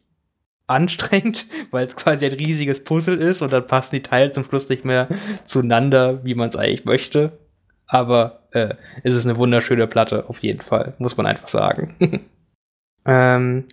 anstrengend, 0.66 1.46
weil 1.70 1.86
es 1.86 1.96
quasi 1.96 2.26
ein 2.26 2.32
riesiges 2.32 2.84
Puzzle 2.84 3.18
ist 3.18 3.42
und 3.42 3.52
dann 3.52 3.66
passen 3.66 3.96
die 3.96 4.02
Teile 4.02 4.32
zum 4.32 4.44
Schluss 4.44 4.68
nicht 4.68 4.84
mehr 4.84 5.08
zueinander, 5.44 6.24
wie 6.24 6.34
man 6.34 6.48
es 6.48 6.56
eigentlich 6.56 6.84
möchte. 6.84 7.38
Aber 7.86 8.46
äh, 8.52 8.74
es 9.02 9.14
ist 9.14 9.26
eine 9.26 9.36
wunderschöne 9.36 9.86
Platte, 9.86 10.28
auf 10.28 10.42
jeden 10.42 10.60
Fall, 10.60 10.94
muss 10.98 11.16
man 11.16 11.26
einfach 11.26 11.48
sagen. 11.48 11.94
ähm, 13.06 13.64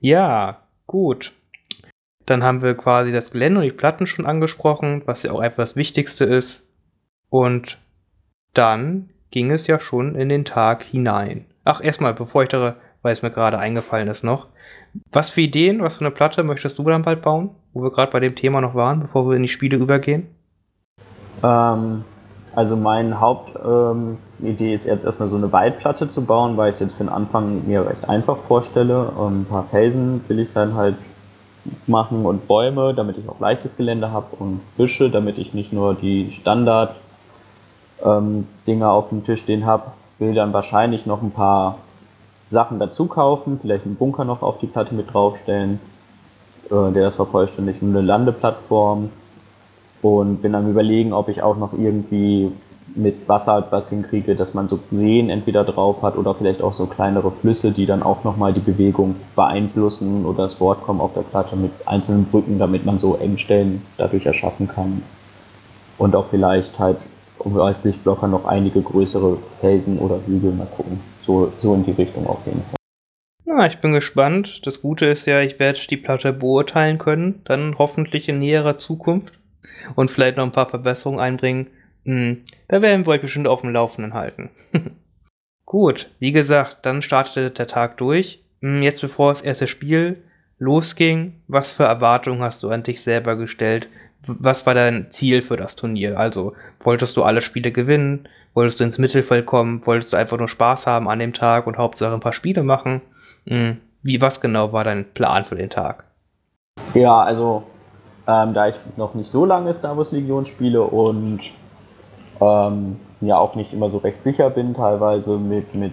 ja, 0.00 0.62
gut. 0.86 1.32
Dann 2.26 2.42
haben 2.42 2.62
wir 2.62 2.76
quasi 2.76 3.12
das 3.12 3.30
Gelände 3.30 3.60
und 3.60 3.64
die 3.64 3.72
Platten 3.72 4.06
schon 4.06 4.26
angesprochen, 4.26 5.02
was 5.06 5.22
ja 5.22 5.32
auch 5.32 5.42
das 5.56 5.76
Wichtigste 5.76 6.24
ist. 6.24 6.72
Und 7.28 7.78
dann 8.54 9.10
ging 9.30 9.50
es 9.50 9.66
ja 9.66 9.78
schon 9.78 10.14
in 10.14 10.28
den 10.28 10.44
Tag 10.44 10.84
hinein. 10.84 11.46
Ach, 11.64 11.82
erstmal, 11.82 12.14
bevor 12.14 12.42
ich 12.42 12.48
da, 12.48 12.76
weil 13.02 13.12
es 13.12 13.22
mir 13.22 13.30
gerade 13.30 13.58
eingefallen 13.58 14.08
ist 14.08 14.24
noch. 14.24 14.46
Was 15.12 15.30
für 15.30 15.40
Ideen, 15.40 15.82
was 15.82 15.98
für 15.98 16.04
eine 16.04 16.14
Platte 16.14 16.42
möchtest 16.42 16.78
du 16.78 16.84
dann 16.84 17.02
bald 17.02 17.22
bauen? 17.22 17.50
Wo 17.72 17.82
wir 17.82 17.90
gerade 17.90 18.12
bei 18.12 18.20
dem 18.20 18.34
Thema 18.34 18.60
noch 18.60 18.74
waren, 18.74 19.00
bevor 19.00 19.28
wir 19.28 19.36
in 19.36 19.42
die 19.42 19.48
Spiele 19.48 19.76
übergehen? 19.76 20.26
Ähm, 21.42 22.04
also 22.54 22.76
meine 22.76 23.20
Hauptidee 23.20 24.72
ähm, 24.72 24.74
ist 24.74 24.86
jetzt 24.86 25.04
erstmal 25.04 25.28
so 25.28 25.36
eine 25.36 25.52
Waldplatte 25.52 26.08
zu 26.08 26.24
bauen, 26.24 26.56
weil 26.56 26.70
ich 26.70 26.74
es 26.74 26.80
jetzt 26.80 26.92
für 26.94 27.04
den 27.04 27.08
Anfang 27.08 27.66
mir 27.66 27.86
recht 27.86 28.08
einfach 28.08 28.38
vorstelle. 28.48 29.12
ein 29.16 29.46
paar 29.48 29.64
Felsen 29.70 30.24
will 30.28 30.40
ich 30.40 30.52
dann 30.52 30.74
halt 30.74 30.96
machen 31.86 32.24
und 32.24 32.48
Bäume, 32.48 32.94
damit 32.94 33.18
ich 33.18 33.28
auch 33.28 33.38
leichtes 33.38 33.76
Gelände 33.76 34.10
habe 34.10 34.34
und 34.38 34.60
Büsche, 34.76 35.10
damit 35.10 35.38
ich 35.38 35.54
nicht 35.54 35.72
nur 35.72 35.94
die 35.94 36.32
Standard 36.32 36.96
ähm, 38.02 38.48
Dinger 38.66 38.90
auf 38.90 39.10
dem 39.10 39.24
Tisch 39.24 39.40
stehen 39.40 39.66
habe. 39.66 39.92
Will 40.18 40.34
dann 40.34 40.52
wahrscheinlich 40.52 41.06
noch 41.06 41.22
ein 41.22 41.30
paar 41.30 41.78
Sachen 42.50 42.78
dazu 42.78 43.06
kaufen, 43.06 43.58
vielleicht 43.60 43.86
einen 43.86 43.96
Bunker 43.96 44.24
noch 44.24 44.42
auf 44.42 44.58
die 44.58 44.66
Platte 44.66 44.94
mit 44.94 45.12
draufstellen, 45.12 45.78
äh, 46.66 46.92
der 46.92 47.04
das 47.04 47.16
vervollständigt, 47.16 47.82
eine 47.82 48.00
Landeplattform 48.00 49.10
und 50.02 50.42
bin 50.42 50.54
am 50.54 50.68
überlegen, 50.68 51.12
ob 51.12 51.28
ich 51.28 51.42
auch 51.42 51.56
noch 51.56 51.72
irgendwie 51.72 52.52
mit 52.96 53.28
Wasser 53.28 53.66
was 53.70 53.88
hinkriege, 53.90 54.34
dass 54.34 54.54
man 54.54 54.68
so 54.68 54.80
Seen 54.90 55.30
entweder 55.30 55.64
drauf 55.64 56.02
hat 56.02 56.16
oder 56.16 56.34
vielleicht 56.34 56.60
auch 56.60 56.74
so 56.74 56.86
kleinere 56.86 57.30
Flüsse, 57.30 57.70
die 57.70 57.86
dann 57.86 58.02
auch 58.02 58.24
nochmal 58.24 58.52
die 58.52 58.60
Bewegung 58.60 59.16
beeinflussen 59.36 60.24
oder 60.26 60.44
das 60.44 60.60
Wort 60.60 60.82
kommen 60.82 61.00
auf 61.00 61.14
der 61.14 61.20
Platte 61.20 61.54
mit 61.54 61.70
einzelnen 61.86 62.24
Brücken, 62.24 62.58
damit 62.58 62.84
man 62.84 62.98
so 62.98 63.16
Engstellen 63.16 63.82
dadurch 63.96 64.26
erschaffen 64.26 64.66
kann. 64.66 65.02
Und 65.98 66.16
auch 66.16 66.26
vielleicht 66.30 66.78
halt 66.78 66.96
um 67.38 67.58
als 67.60 67.82
Sichtblocker 67.82 68.26
noch 68.26 68.44
einige 68.44 68.82
größere 68.82 69.36
Felsen 69.60 69.98
oder 69.98 70.18
Hügel 70.26 70.52
mal 70.52 70.66
gucken. 70.66 71.00
So, 71.30 71.52
so 71.62 71.74
in 71.74 71.84
die 71.84 71.92
Richtung 71.92 72.26
auf 72.26 72.44
jeden 72.44 72.60
Fall. 72.62 72.74
Na, 73.44 73.64
ich 73.64 73.78
bin 73.78 73.92
gespannt. 73.92 74.66
Das 74.66 74.82
Gute 74.82 75.06
ist 75.06 75.26
ja, 75.26 75.40
ich 75.40 75.60
werde 75.60 75.78
die 75.88 75.96
Platte 75.96 76.32
beurteilen 76.32 76.98
können, 76.98 77.42
dann 77.44 77.76
hoffentlich 77.78 78.28
in 78.28 78.40
näherer 78.40 78.78
Zukunft 78.78 79.38
und 79.94 80.10
vielleicht 80.10 80.38
noch 80.38 80.44
ein 80.44 80.50
paar 80.50 80.68
Verbesserungen 80.68 81.20
einbringen. 81.20 81.68
Hm, 82.04 82.42
da 82.66 82.82
werden 82.82 83.06
wir 83.06 83.12
euch 83.12 83.20
bestimmt 83.20 83.46
auf 83.46 83.60
dem 83.60 83.72
Laufenden 83.72 84.14
halten. 84.14 84.50
Gut, 85.66 86.10
wie 86.18 86.32
gesagt, 86.32 86.78
dann 86.82 87.00
startete 87.00 87.52
der 87.52 87.68
Tag 87.68 87.96
durch. 87.98 88.42
Hm, 88.60 88.82
jetzt 88.82 89.00
bevor 89.00 89.30
das 89.30 89.42
erste 89.42 89.68
Spiel 89.68 90.24
losging, 90.58 91.42
was 91.46 91.70
für 91.70 91.84
Erwartungen 91.84 92.42
hast 92.42 92.64
du 92.64 92.70
an 92.70 92.82
dich 92.82 93.02
selber 93.02 93.36
gestellt? 93.36 93.88
was 94.26 94.66
war 94.66 94.74
dein 94.74 95.10
Ziel 95.10 95.42
für 95.42 95.56
das 95.56 95.76
Turnier? 95.76 96.18
Also, 96.18 96.54
wolltest 96.80 97.16
du 97.16 97.22
alle 97.22 97.42
Spiele 97.42 97.72
gewinnen? 97.72 98.28
Wolltest 98.54 98.80
du 98.80 98.84
ins 98.84 98.98
Mittelfeld 98.98 99.46
kommen? 99.46 99.84
Wolltest 99.86 100.12
du 100.12 100.16
einfach 100.16 100.38
nur 100.38 100.48
Spaß 100.48 100.86
haben 100.86 101.08
an 101.08 101.18
dem 101.18 101.32
Tag 101.32 101.66
und 101.66 101.78
Hauptsache 101.78 102.14
ein 102.14 102.20
paar 102.20 102.32
Spiele 102.32 102.62
machen? 102.62 103.02
Hm, 103.46 103.78
wie, 104.02 104.20
was 104.20 104.40
genau 104.40 104.72
war 104.72 104.84
dein 104.84 105.12
Plan 105.12 105.44
für 105.44 105.54
den 105.54 105.70
Tag? 105.70 106.04
Ja, 106.94 107.20
also, 107.20 107.62
ähm, 108.26 108.54
da 108.54 108.68
ich 108.68 108.74
noch 108.96 109.14
nicht 109.14 109.30
so 109.30 109.44
lange 109.44 109.72
Star 109.74 109.96
Wars 109.96 110.12
Legion 110.12 110.46
spiele 110.46 110.82
und 110.82 111.40
ähm, 112.40 112.96
ja 113.20 113.38
auch 113.38 113.54
nicht 113.54 113.72
immer 113.72 113.90
so 113.90 113.98
recht 113.98 114.22
sicher 114.22 114.50
bin, 114.50 114.74
teilweise 114.74 115.36
mit, 115.38 115.74
mit 115.74 115.92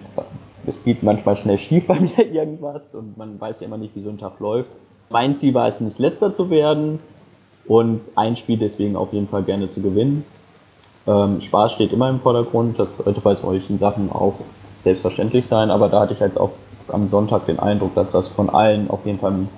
es 0.66 0.82
geht 0.82 1.02
manchmal 1.02 1.36
schnell 1.36 1.58
schief 1.58 1.86
bei 1.88 2.00
mir 2.00 2.26
irgendwas 2.32 2.94
und 2.94 3.16
man 3.16 3.40
weiß 3.40 3.60
ja 3.60 3.66
immer 3.66 3.78
nicht, 3.78 3.94
wie 3.94 4.02
so 4.02 4.10
ein 4.10 4.18
Tag 4.18 4.40
läuft. 4.40 4.70
Mein 5.10 5.36
Ziel 5.36 5.54
war 5.54 5.68
es 5.68 5.80
nicht 5.80 5.98
letzter 5.98 6.34
zu 6.34 6.50
werden, 6.50 6.98
und 7.68 8.00
ein 8.16 8.36
Spiel 8.36 8.58
deswegen 8.58 8.96
auf 8.96 9.12
jeden 9.12 9.28
Fall 9.28 9.44
gerne 9.44 9.70
zu 9.70 9.80
gewinnen. 9.82 10.24
Ähm, 11.08 11.40
Spaß 11.40 11.72
steht 11.72 11.92
immer 11.92 12.10
im 12.10 12.20
Vordergrund, 12.20 12.78
das 12.78 12.98
sollte 12.98 13.22
bei 13.22 13.34
solchen 13.34 13.78
Sachen 13.78 14.12
auch 14.12 14.34
selbstverständlich 14.84 15.46
sein, 15.46 15.70
aber 15.70 15.88
da 15.88 16.00
hatte 16.00 16.12
ich 16.12 16.20
jetzt 16.20 16.38
auch 16.38 16.50
am 16.88 17.08
Sonntag 17.08 17.46
den 17.46 17.58
Eindruck, 17.58 17.94
dass 17.94 18.10
das 18.10 18.28
von 18.28 18.50
allen 18.50 18.90
auf 18.90 19.06
jeden 19.06 19.18
Fall 19.18 19.48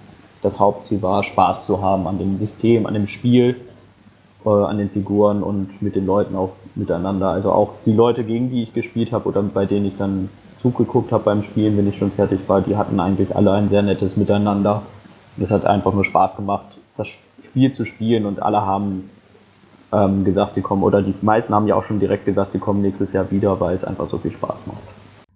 das 0.43 0.61
Hauptziel 0.61 1.03
war, 1.03 1.25
Spaß 1.25 1.67
zu 1.67 1.83
haben 1.83 2.07
an 2.07 2.19
dem 2.19 2.39
System, 2.39 2.87
an 2.87 2.95
dem 2.95 3.09
Spiel, 3.09 3.57
äh, 4.45 4.49
an 4.49 4.79
den 4.79 4.91
Figuren 4.91 5.43
und 5.43 5.83
mit 5.83 5.97
den 5.97 6.07
Leuten 6.07 6.37
auch 6.37 6.53
miteinander. 6.77 7.31
Also 7.31 7.51
auch 7.51 7.71
die 7.85 7.93
Leute, 7.93 8.23
gegen 8.23 8.51
die 8.51 8.63
ich 8.63 8.73
gespielt 8.73 9.13
habe 9.13 9.29
oder 9.29 9.43
bei 9.43 9.67
denen 9.67 9.87
ich 9.87 9.97
dann 9.97 10.29
zugeguckt 10.63 11.11
habe 11.11 11.25
beim 11.25 11.43
Spielen, 11.43 11.77
wenn 11.77 11.89
ich 11.89 11.99
schon 11.99 12.13
fertig 12.13 12.41
war, 12.47 12.61
die 12.61 12.77
hatten 12.77 13.01
eigentlich 13.01 13.35
alle 13.35 13.53
ein 13.53 13.71
sehr 13.71 13.83
nettes 13.83 14.17
Miteinander. 14.17 14.83
Es 15.39 15.51
hat 15.51 15.65
einfach 15.67 15.93
nur 15.95 16.05
Spaß 16.05 16.37
gemacht, 16.37 16.67
das 16.97 17.09
Spiel 17.41 17.73
zu 17.73 17.87
spielen 17.87 18.25
und 18.25 18.41
alle 18.41 18.65
haben 18.65 19.11
ähm, 19.93 20.25
gesagt, 20.25 20.55
sie 20.55 20.63
kommen, 20.63 20.83
oder 20.83 21.03
die 21.03 21.15
meisten 21.23 21.55
haben 21.55 21.67
ja 21.67 21.75
auch 21.75 21.85
schon 21.85 22.01
direkt 22.01 22.25
gesagt, 22.25 22.53
sie 22.53 22.59
kommen 22.59 22.83
nächstes 22.83 23.13
Jahr 23.13 23.31
wieder, 23.31 23.59
weil 23.61 23.77
es 23.77 23.85
einfach 23.85 24.09
so 24.09 24.19
viel 24.19 24.31
Spaß 24.33 24.67
macht. 24.67 24.83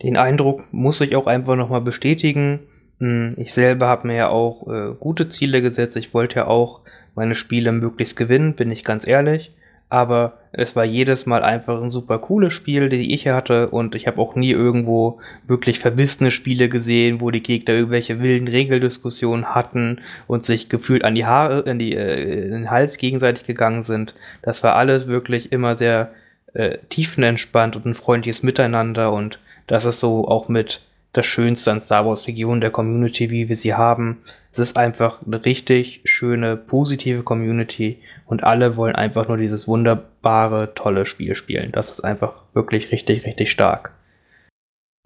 Den 0.03 0.17
Eindruck 0.17 0.63
muss 0.73 1.01
ich 1.01 1.17
auch 1.17 1.27
einfach 1.27 1.57
nochmal 1.57 1.81
bestätigen. 1.81 2.61
Hm, 3.01 3.31
ich 3.37 3.53
selber 3.53 3.89
habe 3.89 4.07
mir 4.07 4.17
ja 4.17 4.29
auch 4.29 4.67
äh, 4.69 4.95
gute 4.99 5.29
Ziele 5.29 5.63
gesetzt. 5.63 5.97
Ich 5.97 6.15
wollte 6.15 6.37
ja 6.37 6.47
auch 6.47 6.81
meine 7.15 7.35
Spiele 7.35 7.73
möglichst 7.73 8.17
gewinnen, 8.17 8.55
bin 8.55 8.71
ich 8.71 8.85
ganz 8.85 9.07
ehrlich 9.07 9.53
aber 9.95 10.39
es 10.51 10.75
war 10.75 10.85
jedes 10.85 11.25
Mal 11.25 11.45
einfach 11.45 11.81
ein 11.81 11.91
super 11.93 12.19
cooles 12.19 12.53
Spiel, 12.53 12.89
die 12.89 13.15
ich 13.15 13.29
hatte 13.29 13.69
und 13.69 13.95
ich 13.95 14.09
habe 14.09 14.21
auch 14.21 14.35
nie 14.35 14.51
irgendwo 14.51 15.21
wirklich 15.47 15.79
verbissene 15.79 16.33
Spiele 16.33 16.69
gesehen, 16.69 17.21
wo 17.21 17.31
die 17.31 17.45
Gegner 17.45 17.75
irgendwelche 17.75 18.21
wilden 18.21 18.49
Regeldiskussionen 18.49 19.55
hatten 19.55 20.01
und 20.27 20.45
sich 20.45 20.69
gefühlt 20.69 21.05
an 21.05 21.15
die 21.15 21.27
Haare, 21.27 21.61
in, 21.61 21.79
die, 21.79 21.95
äh, 21.95 22.47
in 22.47 22.51
den 22.51 22.71
Hals 22.73 22.99
gegenseitig 22.99 23.47
gegangen 23.47 23.85
sind. 23.85 24.15
Das 24.43 24.65
war 24.65 24.75
alles 24.75 25.07
wirklich 25.07 25.53
immer 25.53 25.77
sehr 25.77 26.11
äh, 26.55 26.79
tiefenentspannt 26.89 27.77
und 27.77 27.87
ein 27.87 27.95
freundliches 27.95 28.43
Miteinander 28.43 29.13
und 29.13 29.39
das 29.69 29.85
ist 29.85 30.01
so 30.01 30.27
auch 30.27 30.49
mit 30.49 30.83
das 31.15 31.27
Schönste 31.27 31.71
an 31.71 31.81
Star 31.81 32.05
Wars 32.05 32.27
Region 32.27 32.61
der 32.61 32.71
Community, 32.71 33.31
wie 33.31 33.49
wir 33.49 33.57
sie 33.57 33.75
haben. 33.75 34.21
Es 34.53 34.59
ist 34.59 34.77
einfach 34.77 35.25
eine 35.25 35.45
richtig 35.45 36.03
schöne, 36.05 36.57
positive 36.57 37.23
Community 37.23 38.03
und 38.27 38.45
alle 38.45 38.77
wollen 38.77 38.97
einfach 38.97 39.29
nur 39.29 39.37
dieses 39.37 39.67
wunderbare, 39.67 40.75
tolle 40.75 41.07
Spiel 41.07 41.35
spielen. 41.35 41.71
Das 41.73 41.91
ist 41.91 42.01
einfach 42.01 42.43
wirklich 42.53 42.93
richtig, 42.93 43.25
richtig 43.25 43.51
stark. 43.51 43.97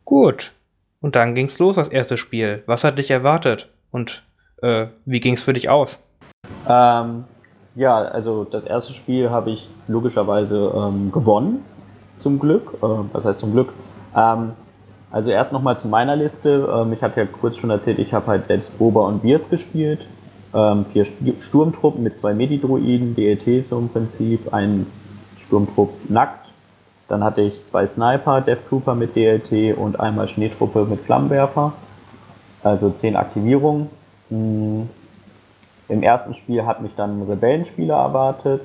Gut. 0.05 0.53
Und 1.01 1.15
dann 1.15 1.35
ging's 1.35 1.59
los, 1.59 1.77
das 1.77 1.89
erste 1.89 2.17
Spiel. 2.17 2.63
Was 2.67 2.85
hat 2.85 2.99
dich 2.99 3.11
erwartet? 3.11 3.69
Und 3.91 4.25
äh, 4.63 4.87
wie 5.05 5.21
ging's 5.21 5.43
für 5.43 5.53
dich 5.53 5.69
aus? 5.69 6.03
Ähm, 6.67 7.25
ja, 7.77 7.99
also 7.99 8.45
das 8.45 8.65
erste 8.65 8.95
Spiel 8.95 9.31
habe 9.31 9.51
ich 9.51 9.69
logischerweise 9.87 10.73
ähm, 10.75 11.13
gewonnen. 11.13 11.65
Zum 12.17 12.39
Glück. 12.39 12.79
Äh, 12.83 12.87
was 13.13 13.27
heißt 13.27 13.41
zum 13.41 13.53
Glück? 13.53 13.73
Ähm, 14.17 14.53
also 15.11 15.31
erst 15.31 15.53
nochmal 15.53 15.79
zu 15.79 15.89
meiner 15.89 16.17
Liste. 16.17 16.69
Ähm, 16.73 16.93
ich 16.93 17.03
hatte 17.03 17.21
ja 17.21 17.27
kurz 17.27 17.57
schon 17.57 17.71
erzählt, 17.71 17.99
ich 17.99 18.13
habe 18.13 18.27
halt 18.27 18.47
selbst 18.47 18.79
Boba 18.79 19.07
und 19.07 19.23
Biers 19.23 19.49
gespielt. 19.49 20.07
Ähm, 20.55 20.87
vier 20.93 21.07
Sturmtruppen 21.41 22.03
mit 22.03 22.17
zwei 22.17 22.35
Medidroiden, 22.35 23.15
DLT 23.15 23.65
so 23.67 23.79
im 23.79 23.89
Prinzip, 23.89 24.53
ein 24.53 24.87
Sturmtrupp 25.37 26.11
nackt. 26.11 26.49
Dann 27.09 27.25
hatte 27.25 27.41
ich 27.41 27.65
zwei 27.67 27.87
Sniper, 27.87 28.41
Death 28.41 28.69
Trooper 28.69 28.95
mit 28.95 29.17
DLT 29.17 29.77
und 29.77 29.99
einmal 29.99 30.29
Schneetruppe 30.29 30.85
mit 30.85 31.01
Flammenwerfer. 31.01 31.73
Also 32.63 32.91
zehn 32.91 33.17
Aktivierungen. 33.17 33.89
Hm. 34.29 34.89
Im 35.89 36.03
ersten 36.03 36.35
Spiel 36.35 36.67
hat 36.67 36.83
mich 36.83 36.95
dann 36.97 37.21
ein 37.21 37.31
Rebellenspieler 37.31 37.97
erwartet, 37.97 38.61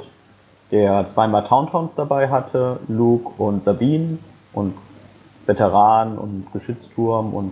der 0.71 1.07
zweimal 1.09 1.45
Tauntowns 1.45 1.95
dabei 1.95 2.29
hatte, 2.29 2.79
Luke 2.89 3.41
und 3.41 3.63
Sabine 3.63 4.17
und 4.51 4.73
Veteran 5.45 6.17
und 6.17 6.47
Geschützturm 6.53 7.33
und 7.33 7.51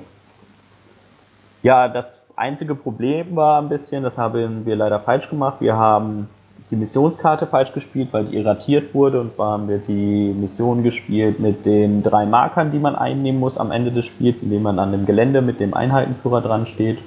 ja, 1.64 1.88
das 1.88 2.22
einzige 2.36 2.74
Problem 2.74 3.36
war 3.36 3.62
ein 3.62 3.70
bisschen, 3.70 4.04
das 4.04 4.18
haben 4.18 4.66
wir 4.66 4.76
leider 4.76 5.00
falsch 5.00 5.30
gemacht. 5.30 5.58
Wir 5.60 5.76
haben 5.76 6.28
die 6.72 6.76
Missionskarte 6.76 7.46
falsch 7.48 7.74
gespielt, 7.74 8.10
weil 8.12 8.26
die 8.26 8.38
irratiert 8.38 8.96
wurde. 8.96 9.20
Und 9.20 9.32
zwar 9.32 9.52
haben 9.52 9.68
wir 9.68 9.78
die 9.78 10.34
Mission 10.34 10.84
gespielt 10.84 11.40
mit 11.40 11.66
den 11.66 12.02
drei 12.02 12.26
Markern, 12.26 12.72
die 12.72 12.80
man 12.80 12.96
einnehmen 12.96 13.40
muss 13.40 13.58
am 13.58 13.72
Ende 13.72 13.92
des 13.92 14.06
Spiels, 14.06 14.42
indem 14.42 14.64
man 14.64 14.80
an 14.80 14.92
dem 14.92 15.06
Gelände 15.06 15.42
mit 15.42 15.60
dem 15.60 15.74
Einheitenführer 15.74 16.42
dran 16.42 16.66
steht. 16.66 16.98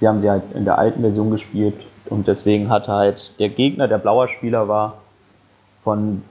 Wir 0.00 0.08
haben 0.08 0.18
sie 0.18 0.28
halt 0.28 0.42
in 0.52 0.64
der 0.64 0.78
alten 0.78 1.00
Version 1.00 1.30
gespielt 1.30 1.76
und 2.10 2.26
deswegen 2.26 2.68
hat 2.68 2.88
halt 2.88 3.38
der 3.38 3.48
Gegner, 3.48 3.88
der 3.88 3.98
blauer 3.98 4.28
Spieler 4.28 4.68
war, 4.68 4.98
von 5.84 6.22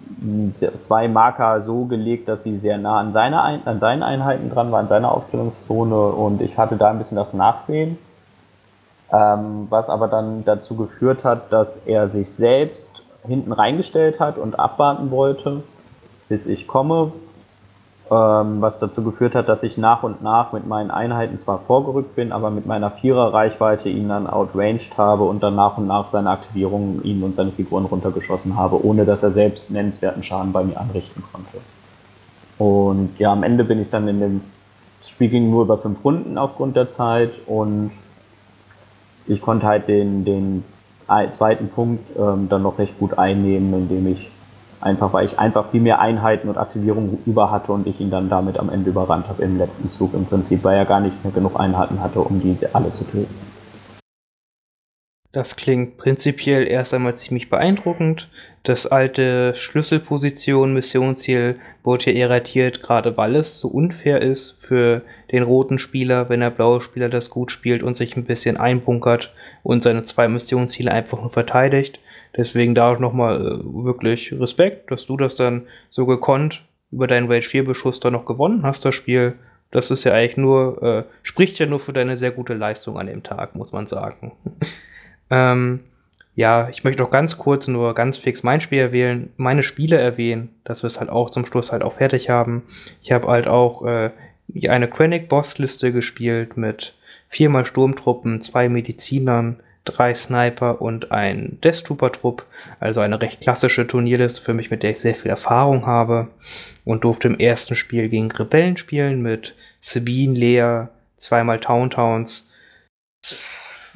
zwei 0.79 1.07
Marker 1.07 1.61
so 1.61 1.85
gelegt, 1.85 2.27
dass 2.27 2.41
sie 2.41 2.57
sehr 2.57 2.79
nah 2.79 2.99
an, 2.99 3.13
seine, 3.13 3.39
an 3.65 3.79
seinen 3.79 4.01
Einheiten 4.01 4.49
dran 4.49 4.71
war, 4.71 4.79
an 4.79 4.87
seiner 4.87 5.11
Aufstellungszone. 5.11 5.95
Und 5.95 6.41
ich 6.41 6.57
hatte 6.57 6.75
da 6.75 6.89
ein 6.89 6.97
bisschen 6.97 7.17
das 7.17 7.35
Nachsehen, 7.35 7.99
ähm, 9.11 9.67
was 9.69 9.89
aber 9.89 10.07
dann 10.07 10.43
dazu 10.43 10.75
geführt 10.75 11.23
hat, 11.23 11.53
dass 11.53 11.77
er 11.77 12.07
sich 12.07 12.33
selbst 12.33 13.03
hinten 13.27 13.51
reingestellt 13.51 14.19
hat 14.19 14.39
und 14.39 14.59
abwarten 14.59 15.11
wollte, 15.11 15.61
bis 16.29 16.47
ich 16.47 16.67
komme, 16.67 17.11
was 18.13 18.79
dazu 18.79 19.03
geführt 19.03 19.35
hat, 19.35 19.49
dass 19.49 19.63
ich 19.63 19.77
nach 19.77 20.03
und 20.03 20.21
nach 20.21 20.53
mit 20.53 20.67
meinen 20.67 20.91
Einheiten 20.91 21.37
zwar 21.37 21.59
vorgerückt 21.59 22.15
bin, 22.15 22.31
aber 22.31 22.49
mit 22.49 22.65
meiner 22.65 22.91
Vierer-Reichweite 22.91 23.89
ihn 23.89 24.09
dann 24.09 24.27
outranged 24.27 24.97
habe 24.97 25.23
und 25.23 25.43
dann 25.43 25.55
nach 25.55 25.77
und 25.77 25.87
nach 25.87 26.07
seine 26.07 26.29
Aktivierung 26.29 27.01
ihn 27.03 27.23
und 27.23 27.35
seine 27.35 27.51
Figuren 27.51 27.85
runtergeschossen 27.85 28.57
habe, 28.57 28.83
ohne 28.83 29.05
dass 29.05 29.23
er 29.23 29.31
selbst 29.31 29.71
nennenswerten 29.71 30.23
Schaden 30.23 30.51
bei 30.51 30.63
mir 30.63 30.79
anrichten 30.79 31.23
konnte. 31.31 31.57
Und 32.57 33.17
ja, 33.19 33.31
am 33.31 33.43
Ende 33.43 33.63
bin 33.63 33.81
ich 33.81 33.89
dann 33.89 34.07
in 34.07 34.19
dem 34.19 34.41
Spiel 35.05 35.29
ging 35.29 35.49
nur 35.49 35.63
über 35.63 35.77
fünf 35.77 36.03
Runden 36.05 36.37
aufgrund 36.37 36.75
der 36.75 36.89
Zeit 36.89 37.31
und 37.45 37.91
ich 39.27 39.41
konnte 39.41 39.65
halt 39.65 39.87
den, 39.87 40.23
den 40.25 40.63
zweiten 41.31 41.69
Punkt 41.69 42.09
ähm, 42.17 42.47
dann 42.49 42.63
noch 42.63 42.79
recht 42.79 42.97
gut 42.99 43.17
einnehmen, 43.17 43.73
indem 43.73 44.07
ich 44.07 44.31
Einfach 44.83 45.13
weil 45.13 45.23
ich 45.23 45.39
einfach 45.39 45.69
viel 45.69 45.79
mehr 45.79 46.01
Einheiten 46.01 46.49
und 46.49 46.57
Aktivierungen 46.57 47.19
über 47.25 47.51
hatte 47.51 47.71
und 47.71 47.87
ich 47.87 48.01
ihn 48.01 48.11
dann 48.11 48.27
damit 48.27 48.59
am 48.59 48.69
Ende 48.69 48.89
überrannt 48.89 49.29
habe 49.29 49.41
im 49.41 49.57
letzten 49.57 49.87
Zug 49.87 50.13
im 50.13 50.25
Prinzip, 50.25 50.61
weil 50.65 50.77
er 50.77 50.83
gar 50.83 50.99
nicht 50.99 51.23
mehr 51.23 51.31
genug 51.31 51.57
Einheiten 51.57 52.01
hatte, 52.01 52.19
um 52.19 52.41
die 52.41 52.57
alle 52.73 52.91
zu 52.91 53.05
töten. 53.05 53.42
Das 55.33 55.55
klingt 55.55 55.97
prinzipiell 55.97 56.67
erst 56.67 56.93
einmal 56.93 57.15
ziemlich 57.15 57.49
beeindruckend. 57.49 58.29
Das 58.61 58.85
alte 58.85 59.55
Schlüsselposition 59.55 60.75
Missionsziel 60.75 61.55
wurde 61.81 62.03
hier 62.03 62.13
irritiert, 62.13 62.83
gerade 62.83 63.17
weil 63.17 63.35
es 63.35 63.59
so 63.59 63.67
unfair 63.67 64.21
ist 64.21 64.63
für 64.63 65.01
den 65.31 65.41
roten 65.41 65.79
Spieler, 65.79 66.29
wenn 66.29 66.41
der 66.41 66.51
blaue 66.51 66.81
Spieler 66.81 67.09
das 67.09 67.31
gut 67.31 67.51
spielt 67.51 67.81
und 67.81 67.97
sich 67.97 68.15
ein 68.15 68.25
bisschen 68.25 68.57
einbunkert 68.57 69.33
und 69.63 69.81
seine 69.81 70.03
zwei 70.03 70.27
Missionsziele 70.27 70.91
einfach 70.91 71.19
nur 71.19 71.31
verteidigt. 71.31 71.99
Deswegen 72.37 72.75
da 72.75 72.93
auch 72.93 72.99
nochmal 72.99 73.41
äh, 73.41 73.59
wirklich 73.63 74.39
Respekt, 74.39 74.91
dass 74.91 75.07
du 75.07 75.17
das 75.17 75.33
dann 75.33 75.63
so 75.89 76.05
gekonnt 76.05 76.63
über 76.91 77.07
deinen 77.07 77.27
Rage 77.27 77.47
4 77.49 77.65
Beschuss 77.65 77.99
da 77.99 78.11
noch 78.11 78.25
gewonnen 78.25 78.61
hast, 78.61 78.85
das 78.85 78.93
Spiel. 78.93 79.33
Das 79.71 79.89
ist 79.89 80.03
ja 80.03 80.13
eigentlich 80.13 80.37
nur, 80.37 80.83
äh, 80.83 81.03
spricht 81.23 81.57
ja 81.57 81.65
nur 81.65 81.79
für 81.79 81.91
deine 81.91 82.17
sehr 82.17 82.29
gute 82.29 82.53
Leistung 82.53 82.99
an 82.99 83.07
dem 83.07 83.23
Tag, 83.23 83.55
muss 83.55 83.71
man 83.71 83.87
sagen. 83.87 84.33
Ähm, 85.29 85.81
ja, 86.35 86.67
ich 86.69 86.83
möchte 86.83 87.03
auch 87.03 87.11
ganz 87.11 87.37
kurz 87.37 87.67
nur 87.67 87.93
ganz 87.93 88.17
fix 88.17 88.41
mein 88.43 88.59
Spiel 88.59 88.79
erwähnen, 88.79 89.31
meine 89.37 89.61
Spiele 89.61 89.99
erwähnen, 89.99 90.49
dass 90.63 90.81
wir 90.81 90.87
es 90.87 90.99
halt 90.99 91.09
auch 91.09 91.29
zum 91.29 91.45
Schluss 91.45 91.71
halt 91.71 91.83
auch 91.83 91.93
fertig 91.93 92.29
haben. 92.29 92.63
Ich 93.01 93.11
habe 93.11 93.27
halt 93.27 93.47
auch 93.47 93.85
äh, 93.85 94.11
eine 94.67 94.87
Quenic-Boss-Liste 94.87 95.91
gespielt 95.91 96.57
mit 96.57 96.95
viermal 97.27 97.65
Sturmtruppen, 97.65 98.41
zwei 98.41 98.67
Medizinern, 98.67 99.61
drei 99.85 100.13
Sniper 100.13 100.81
und 100.81 101.11
ein 101.11 101.59
Death 101.63 101.85
Trooper-Trupp. 101.85 102.45
Also 102.79 103.01
eine 103.01 103.21
recht 103.21 103.41
klassische 103.41 103.85
Turnierliste 103.85 104.41
für 104.41 104.53
mich, 104.53 104.71
mit 104.71 104.81
der 104.81 104.91
ich 104.91 104.99
sehr 104.99 105.15
viel 105.15 105.29
Erfahrung 105.29 105.85
habe. 105.85 106.29
Und 106.85 107.03
durfte 107.03 107.27
im 107.27 107.39
ersten 107.39 107.75
Spiel 107.75 108.09
gegen 108.09 108.31
Rebellen 108.31 108.77
spielen 108.77 109.21
mit 109.21 109.55
Sabine, 109.81 110.33
Lea, 110.33 110.87
zweimal 111.17 111.59
Towntowns, 111.59 112.51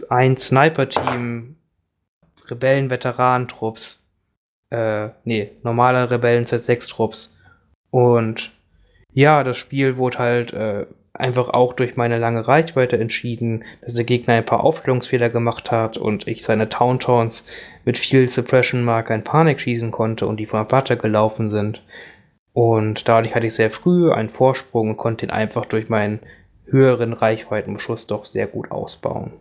ein 0.09 0.35
Sniper-Team, 0.35 1.55
Rebellen-Veteran-Trupps, 2.47 4.05
äh, 4.69 5.09
nee, 5.23 5.51
normale 5.63 6.09
Rebellen-Z6-Trupps. 6.09 7.37
Und 7.89 8.51
ja, 9.13 9.43
das 9.43 9.57
Spiel 9.57 9.97
wurde 9.97 10.19
halt 10.19 10.53
äh, 10.53 10.85
einfach 11.13 11.49
auch 11.49 11.73
durch 11.73 11.97
meine 11.97 12.19
lange 12.19 12.47
Reichweite 12.47 12.97
entschieden, 12.97 13.63
dass 13.81 13.95
der 13.95 14.05
Gegner 14.05 14.35
ein 14.35 14.45
paar 14.45 14.63
Aufstellungsfehler 14.63 15.29
gemacht 15.29 15.71
hat 15.71 15.97
und 15.97 16.27
ich 16.27 16.43
seine 16.43 16.69
Towntowns 16.69 17.47
mit 17.86 17.97
viel 17.97 18.27
Suppression-Marker 18.27 19.15
in 19.15 19.23
Panik 19.23 19.60
schießen 19.60 19.91
konnte 19.91 20.27
und 20.27 20.38
die 20.38 20.45
von 20.45 20.60
der 20.60 20.65
Platte 20.65 20.97
gelaufen 20.97 21.49
sind. 21.49 21.81
Und 22.53 23.07
dadurch 23.07 23.36
hatte 23.36 23.47
ich 23.47 23.53
sehr 23.53 23.69
früh 23.69 24.12
einen 24.12 24.29
Vorsprung 24.29 24.89
und 24.89 24.97
konnte 24.97 25.25
ihn 25.25 25.31
einfach 25.31 25.65
durch 25.65 25.89
meinen 25.89 26.19
höheren 26.65 27.13
Reichweitenbeschuss 27.13 28.07
doch 28.07 28.23
sehr 28.23 28.47
gut 28.47 28.71
ausbauen. 28.71 29.31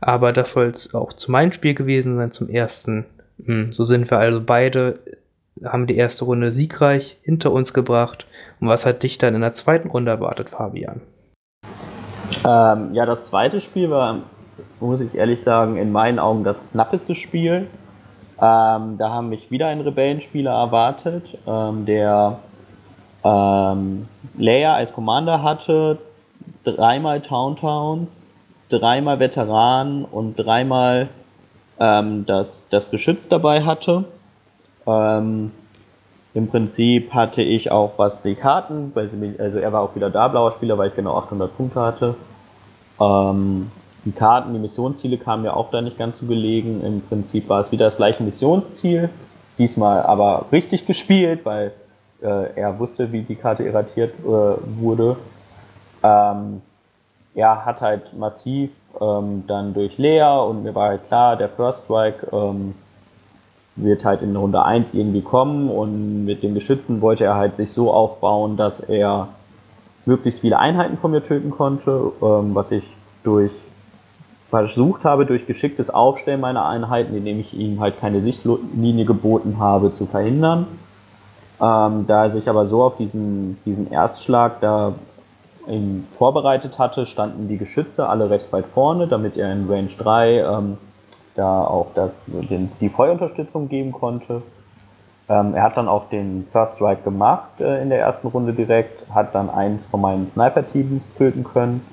Aber 0.00 0.32
das 0.32 0.52
soll 0.52 0.66
es 0.66 0.94
auch 0.94 1.12
zu 1.12 1.30
meinem 1.32 1.52
Spiel 1.52 1.74
gewesen 1.74 2.16
sein, 2.16 2.30
zum 2.30 2.48
ersten. 2.48 3.06
Hm, 3.44 3.72
so 3.72 3.84
sind 3.84 4.10
wir 4.10 4.18
also 4.18 4.40
beide, 4.44 5.00
haben 5.64 5.86
die 5.86 5.96
erste 5.96 6.24
Runde 6.24 6.52
siegreich 6.52 7.18
hinter 7.22 7.52
uns 7.52 7.74
gebracht. 7.74 8.26
Und 8.60 8.68
was 8.68 8.86
hat 8.86 9.02
dich 9.02 9.18
dann 9.18 9.34
in 9.34 9.40
der 9.40 9.52
zweiten 9.52 9.90
Runde 9.90 10.10
erwartet, 10.10 10.48
Fabian? 10.50 11.00
Ähm, 12.46 12.94
ja, 12.94 13.06
das 13.06 13.26
zweite 13.26 13.60
Spiel 13.60 13.90
war, 13.90 14.22
muss 14.80 15.00
ich 15.00 15.14
ehrlich 15.14 15.42
sagen, 15.42 15.76
in 15.76 15.90
meinen 15.90 16.18
Augen 16.18 16.44
das 16.44 16.62
knappeste 16.70 17.14
Spiel. 17.14 17.66
Ähm, 18.40 18.98
da 18.98 19.10
haben 19.10 19.30
mich 19.30 19.50
wieder 19.50 19.66
ein 19.66 19.80
Rebellenspieler 19.80 20.52
erwartet, 20.52 21.24
ähm, 21.46 21.86
der 21.86 22.38
ähm, 23.24 24.06
Leia 24.36 24.74
als 24.74 24.92
Commander 24.92 25.42
hatte, 25.42 25.98
dreimal 26.62 27.20
Towntowns, 27.20 28.27
dreimal 28.68 29.20
Veteran 29.20 30.04
und 30.04 30.36
dreimal 30.36 31.08
ähm, 31.78 32.26
das, 32.26 32.66
das 32.70 32.90
Geschütz 32.90 33.28
dabei 33.28 33.64
hatte. 33.64 34.04
Ähm, 34.86 35.52
Im 36.34 36.48
Prinzip 36.48 37.12
hatte 37.12 37.42
ich 37.42 37.70
auch 37.70 37.92
was 37.96 38.22
die 38.22 38.34
Karten, 38.34 38.92
also 39.38 39.58
er 39.58 39.72
war 39.72 39.82
auch 39.82 39.94
wieder 39.94 40.10
da, 40.10 40.28
blauer 40.28 40.52
Spieler, 40.52 40.78
weil 40.78 40.88
ich 40.88 40.96
genau 40.96 41.16
800 41.16 41.56
Punkte 41.56 41.80
hatte. 41.80 42.14
Ähm, 43.00 43.70
die 44.04 44.12
Karten, 44.12 44.52
die 44.52 44.58
Missionsziele 44.58 45.18
kamen 45.18 45.42
mir 45.42 45.54
auch 45.54 45.70
da 45.70 45.80
nicht 45.80 45.98
ganz 45.98 46.18
so 46.18 46.26
gelegen. 46.26 46.82
Im 46.84 47.02
Prinzip 47.02 47.48
war 47.48 47.60
es 47.60 47.72
wieder 47.72 47.86
das 47.86 47.96
gleiche 47.96 48.22
Missionsziel, 48.22 49.10
diesmal 49.58 50.02
aber 50.02 50.46
richtig 50.52 50.86
gespielt, 50.86 51.44
weil 51.44 51.72
äh, 52.22 52.54
er 52.54 52.78
wusste, 52.78 53.12
wie 53.12 53.22
die 53.22 53.36
Karte 53.36 53.64
irratiert 53.64 54.14
äh, 54.20 54.26
wurde. 54.26 55.16
Ähm, 56.02 56.62
er 57.38 57.64
hat 57.64 57.80
halt 57.80 58.18
massiv 58.18 58.70
ähm, 59.00 59.44
dann 59.46 59.72
durch 59.72 59.96
Lea 59.96 60.22
und 60.22 60.64
mir 60.64 60.74
war 60.74 60.88
halt 60.88 61.04
klar, 61.04 61.36
der 61.36 61.48
First 61.48 61.84
Strike 61.84 62.26
ähm, 62.32 62.74
wird 63.76 64.04
halt 64.04 64.22
in 64.22 64.34
Runde 64.34 64.64
1 64.64 64.92
irgendwie 64.94 65.22
kommen 65.22 65.70
und 65.70 66.24
mit 66.24 66.42
den 66.42 66.54
Geschützen 66.54 67.00
wollte 67.00 67.24
er 67.24 67.36
halt 67.36 67.54
sich 67.54 67.70
so 67.70 67.92
aufbauen, 67.92 68.56
dass 68.56 68.80
er 68.80 69.28
möglichst 70.04 70.40
viele 70.40 70.58
Einheiten 70.58 70.96
von 70.96 71.12
mir 71.12 71.22
töten 71.22 71.50
konnte, 71.50 72.10
ähm, 72.20 72.56
was 72.56 72.72
ich 72.72 72.82
durch 73.22 73.52
versucht 74.50 75.04
habe, 75.04 75.24
durch 75.24 75.46
geschicktes 75.46 75.90
Aufstellen 75.90 76.40
meiner 76.40 76.66
Einheiten, 76.66 77.14
indem 77.14 77.38
ich 77.38 77.54
ihm 77.54 77.78
halt 77.78 78.00
keine 78.00 78.20
Sichtlinie 78.20 79.04
geboten 79.04 79.60
habe, 79.60 79.92
zu 79.92 80.06
verhindern. 80.06 80.66
Ähm, 81.60 82.06
da 82.08 82.24
er 82.24 82.30
sich 82.32 82.48
aber 82.48 82.66
so 82.66 82.82
auf 82.82 82.96
diesen, 82.96 83.58
diesen 83.64 83.92
Erstschlag 83.92 84.60
da 84.60 84.94
ihn 85.68 86.06
vorbereitet 86.16 86.78
hatte, 86.78 87.06
standen 87.06 87.48
die 87.48 87.58
Geschütze 87.58 88.08
alle 88.08 88.30
recht 88.30 88.52
weit 88.52 88.66
vorne, 88.66 89.06
damit 89.06 89.36
er 89.36 89.52
in 89.52 89.68
Range 89.70 89.90
3 89.98 90.40
ähm, 90.40 90.78
da 91.34 91.64
auch 91.64 91.88
das, 91.94 92.24
den, 92.26 92.70
die 92.80 92.88
Feuerunterstützung 92.88 93.68
geben 93.68 93.92
konnte. 93.92 94.42
Ähm, 95.28 95.54
er 95.54 95.62
hat 95.62 95.76
dann 95.76 95.88
auch 95.88 96.08
den 96.08 96.46
First 96.50 96.76
Strike 96.76 97.02
gemacht 97.02 97.60
äh, 97.60 97.82
in 97.82 97.90
der 97.90 98.00
ersten 98.00 98.28
Runde 98.28 98.52
direkt, 98.52 99.04
hat 99.14 99.34
dann 99.34 99.50
eins 99.50 99.86
von 99.86 100.00
meinen 100.00 100.28
Sniper-Teams 100.28 101.14
töten 101.14 101.44
können. 101.44 101.86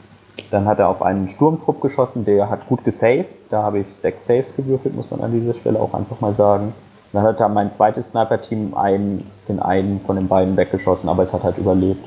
Dann 0.52 0.66
hat 0.66 0.80
er 0.80 0.90
auf 0.90 1.02
einen 1.02 1.30
Sturmtrupp 1.30 1.82
geschossen, 1.82 2.26
der 2.26 2.50
hat 2.50 2.68
gut 2.68 2.84
gesaved. 2.84 3.28
Da 3.50 3.64
habe 3.64 3.80
ich 3.80 3.88
sechs 3.98 4.26
Saves 4.26 4.56
gewürfelt, 4.56 4.96
muss 4.96 5.12
man 5.12 5.22
an 5.22 5.32
dieser 5.32 5.54
Stelle 5.54 5.80
auch 5.80 5.94
einfach 5.94 6.20
mal 6.22 6.34
sagen. 6.34 6.74
Dann 7.14 7.24
hat 7.24 7.40
er 7.40 7.50
mein 7.50 7.72
zweites 7.72 8.10
Sniper-Team 8.10 8.74
einen, 8.74 9.30
den 9.48 9.62
einen 9.62 10.02
von 10.02 10.16
den 10.16 10.28
beiden 10.28 10.58
weggeschossen, 10.58 11.10
aber 11.10 11.24
es 11.24 11.34
hat 11.34 11.44
halt 11.44 11.58
überlebt. 11.58 12.04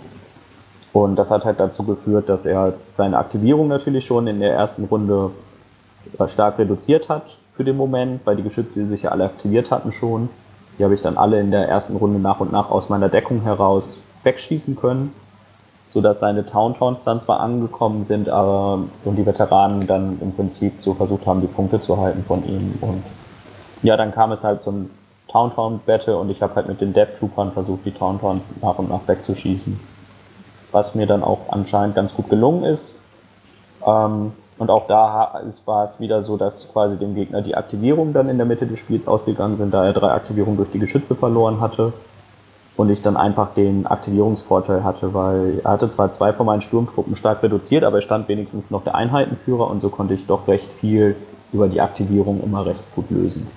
Und 1.03 1.15
das 1.15 1.31
hat 1.31 1.45
halt 1.45 1.61
dazu 1.61 1.85
geführt, 1.85 2.29
dass 2.29 2.45
er 2.45 2.75
seine 2.93 3.19
Aktivierung 3.19 3.69
natürlich 3.69 4.05
schon 4.05 4.27
in 4.27 4.41
der 4.41 4.53
ersten 4.53 4.85
Runde 4.87 5.31
stark 6.27 6.59
reduziert 6.59 7.09
hat 7.09 7.23
für 7.55 7.63
den 7.63 7.77
Moment, 7.77 8.23
weil 8.25 8.35
die 8.35 8.43
Geschütze 8.43 8.85
sich 8.85 9.03
ja 9.03 9.13
alle 9.13 9.27
aktiviert 9.27 9.71
hatten 9.71 9.93
schon. 9.93 10.29
Die 10.77 10.83
habe 10.83 10.95
ich 10.95 11.03
dann 11.03 11.17
alle 11.17 11.39
in 11.39 11.53
der 11.53 11.69
ersten 11.69 11.97
Runde 11.97 12.19
nach 12.19 12.41
und 12.41 12.51
nach 12.51 12.71
aus 12.71 12.89
meiner 12.89 13.09
Deckung 13.09 13.43
heraus 13.43 14.01
wegschießen 14.25 14.75
können, 14.75 15.13
sodass 15.93 16.19
seine 16.19 16.45
Towntowns 16.45 17.05
dann 17.05 17.21
zwar 17.21 17.39
angekommen 17.39 18.05
sind, 18.05 18.29
aber 18.29 18.81
und 19.05 19.17
die 19.17 19.25
Veteranen 19.25 19.87
dann 19.87 20.19
im 20.21 20.33
Prinzip 20.33 20.83
so 20.83 20.95
versucht 20.95 21.27
haben, 21.27 21.41
die 21.41 21.47
Punkte 21.47 21.81
zu 21.81 21.97
halten 21.99 22.25
von 22.27 22.45
ihm. 22.45 22.77
Und 22.81 23.05
ja, 23.85 23.97
dann 23.97 24.11
kam 24.11 24.33
es 24.33 24.43
halt 24.43 24.65
zum 24.65 24.91
Towntown-Battle 25.29 26.17
und 26.19 26.29
ich 26.31 26.43
habe 26.43 26.57
halt 26.57 26.67
mit 26.67 26.81
den 26.81 26.93
Death 26.93 27.19
Troopern 27.21 27.53
versucht, 27.53 27.85
die 27.85 27.93
Towntowns 27.93 28.43
nach 28.61 28.81
und 28.81 28.89
nach 28.89 29.07
wegzuschießen 29.07 29.79
was 30.73 30.95
mir 30.95 31.07
dann 31.07 31.23
auch 31.23 31.51
anscheinend 31.51 31.95
ganz 31.95 32.15
gut 32.15 32.29
gelungen 32.29 32.65
ist. 32.65 32.97
Ähm, 33.87 34.33
und 34.59 34.71
auch 34.71 34.89
da 34.89 35.41
war 35.67 35.85
es 35.85 36.01
wieder 36.01 36.23
so, 36.23 36.37
dass 36.37 36.67
quasi 36.73 36.97
dem 36.97 37.15
Gegner 37.15 37.43
die 37.43 37.55
Aktivierungen 37.55 38.13
dann 38.13 38.29
in 38.29 38.39
der 38.39 38.47
Mitte 38.47 38.67
des 38.67 38.81
Spiels 38.81 39.07
ausgegangen 39.07 39.57
sind, 39.57 39.73
da 39.73 39.85
er 39.85 39.93
drei 39.93 40.11
Aktivierungen 40.11 40.57
durch 40.57 40.71
die 40.73 40.81
Geschütze 40.81 41.15
verloren 41.15 41.61
hatte. 41.61 41.93
Und 42.77 42.91
ich 42.91 43.03
dann 43.03 43.17
einfach 43.17 43.55
den 43.55 43.87
Aktivierungsvorteil 43.87 44.85
hatte, 44.85 45.13
weil 45.13 45.61
er 45.65 45.73
hatte 45.73 45.91
zwar 45.91 46.13
zwei 46.13 46.33
von 46.33 46.47
meinen 46.47 46.61
Sturmtruppen 46.61 47.17
stark 47.17 47.43
reduziert, 47.43 47.83
aber 47.83 47.97
er 47.97 48.03
stand 48.03 48.29
wenigstens 48.29 48.71
noch 48.71 48.85
der 48.85 48.95
Einheitenführer 48.95 49.69
und 49.69 49.81
so 49.81 49.89
konnte 49.89 50.15
ich 50.15 50.27
doch 50.27 50.47
recht 50.47 50.69
viel 50.81 51.17
über 51.53 51.67
die 51.67 51.81
Aktivierung 51.81 52.41
immer 52.41 52.67
recht 52.67 52.83
gut 52.95 53.11
lösen. 53.11 53.49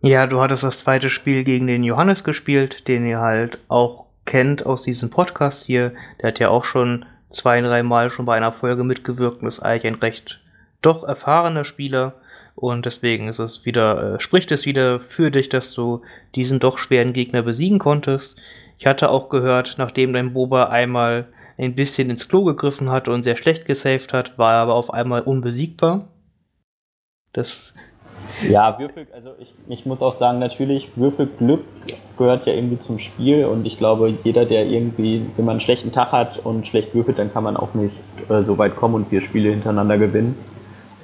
Ja, 0.00 0.26
du 0.26 0.40
hattest 0.40 0.64
das 0.64 0.78
zweite 0.78 1.10
Spiel 1.10 1.44
gegen 1.44 1.66
den 1.66 1.84
Johannes 1.84 2.24
gespielt, 2.24 2.88
den 2.88 3.04
ihr 3.06 3.20
halt 3.20 3.58
auch 3.68 4.01
kennt 4.24 4.66
aus 4.66 4.82
diesem 4.84 5.10
Podcast 5.10 5.66
hier. 5.66 5.92
Der 6.20 6.28
hat 6.28 6.38
ja 6.38 6.48
auch 6.48 6.64
schon 6.64 7.04
zwei, 7.28 7.60
drei 7.60 7.82
Mal 7.82 8.10
schon 8.10 8.26
bei 8.26 8.36
einer 8.36 8.52
Folge 8.52 8.84
mitgewirkt 8.84 9.42
und 9.42 9.48
ist 9.48 9.60
eigentlich 9.60 9.86
ein 9.86 10.00
recht 10.00 10.40
doch 10.80 11.04
erfahrener 11.04 11.64
Spieler. 11.64 12.14
Und 12.54 12.84
deswegen 12.84 13.28
ist 13.28 13.38
es 13.38 13.64
wieder, 13.64 14.14
äh, 14.14 14.20
spricht 14.20 14.52
es 14.52 14.66
wieder 14.66 15.00
für 15.00 15.30
dich, 15.30 15.48
dass 15.48 15.72
du 15.72 16.02
diesen 16.34 16.60
doch 16.60 16.78
schweren 16.78 17.12
Gegner 17.12 17.42
besiegen 17.42 17.78
konntest. 17.78 18.40
Ich 18.78 18.86
hatte 18.86 19.10
auch 19.10 19.28
gehört, 19.28 19.76
nachdem 19.78 20.12
dein 20.12 20.32
Boba 20.32 20.64
einmal 20.64 21.28
ein 21.56 21.74
bisschen 21.74 22.10
ins 22.10 22.28
Klo 22.28 22.44
gegriffen 22.44 22.90
hat 22.90 23.08
und 23.08 23.22
sehr 23.22 23.36
schlecht 23.36 23.64
gesaved 23.64 24.12
hat, 24.12 24.38
war 24.38 24.54
er 24.54 24.60
aber 24.60 24.74
auf 24.74 24.92
einmal 24.92 25.22
unbesiegbar. 25.22 26.08
Das 27.32 27.74
ja, 28.48 28.78
Würfel, 28.78 29.06
also 29.14 29.30
ich, 29.38 29.54
ich 29.68 29.86
muss 29.86 30.02
auch 30.02 30.12
sagen, 30.12 30.38
natürlich, 30.38 30.90
Würfelglück 30.96 31.64
gehört 32.16 32.46
ja 32.46 32.52
irgendwie 32.52 32.80
zum 32.80 32.98
Spiel 32.98 33.44
und 33.46 33.66
ich 33.66 33.78
glaube, 33.78 34.14
jeder, 34.24 34.44
der 34.44 34.66
irgendwie, 34.66 35.26
wenn 35.36 35.44
man 35.44 35.54
einen 35.54 35.60
schlechten 35.60 35.92
Tag 35.92 36.12
hat 36.12 36.38
und 36.44 36.66
schlecht 36.66 36.94
würfelt, 36.94 37.18
dann 37.18 37.32
kann 37.32 37.44
man 37.44 37.56
auch 37.56 37.74
nicht 37.74 37.94
äh, 38.28 38.42
so 38.42 38.58
weit 38.58 38.76
kommen 38.76 38.94
und 38.94 39.08
vier 39.08 39.22
Spiele 39.22 39.50
hintereinander 39.50 39.98
gewinnen. 39.98 40.36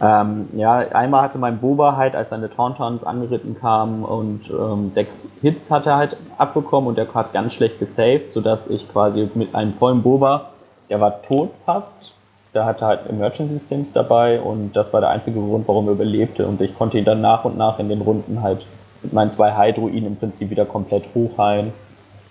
Ähm, 0.00 0.48
ja, 0.54 0.78
einmal 0.78 1.22
hatte 1.22 1.38
mein 1.38 1.58
Boba 1.58 1.96
halt, 1.96 2.14
als 2.14 2.28
seine 2.28 2.48
Tauntauns 2.48 3.02
angeritten 3.02 3.56
kam 3.58 4.04
und 4.04 4.48
ähm, 4.48 4.92
sechs 4.92 5.28
Hits 5.42 5.70
hat 5.70 5.86
er 5.86 5.96
halt 5.96 6.16
abbekommen 6.36 6.88
und 6.88 6.98
der 6.98 7.12
hat 7.12 7.32
ganz 7.32 7.54
schlecht 7.54 7.80
gesaved, 7.80 8.32
sodass 8.32 8.68
ich 8.68 8.88
quasi 8.92 9.28
mit 9.34 9.54
einem 9.54 9.74
vollen 9.74 10.02
Boba, 10.02 10.50
der 10.88 11.00
war 11.00 11.20
tot 11.22 11.50
fast, 11.66 12.12
der 12.58 12.66
hatte 12.66 12.86
halt 12.86 13.08
Emergency 13.08 13.60
Stims 13.64 13.92
dabei 13.92 14.40
und 14.40 14.72
das 14.74 14.92
war 14.92 15.00
der 15.00 15.10
einzige 15.10 15.38
Grund, 15.38 15.68
warum 15.68 15.86
er 15.86 15.92
überlebte 15.92 16.44
und 16.44 16.60
ich 16.60 16.74
konnte 16.74 16.98
ihn 16.98 17.04
dann 17.04 17.20
nach 17.20 17.44
und 17.44 17.56
nach 17.56 17.78
in 17.78 17.88
den 17.88 18.00
Runden 18.00 18.42
halt 18.42 18.66
mit 19.00 19.12
meinen 19.12 19.30
zwei 19.30 19.56
Hydruinen 19.56 20.06
im 20.06 20.16
Prinzip 20.16 20.50
wieder 20.50 20.66
komplett 20.66 21.04
hochheilen. 21.14 21.72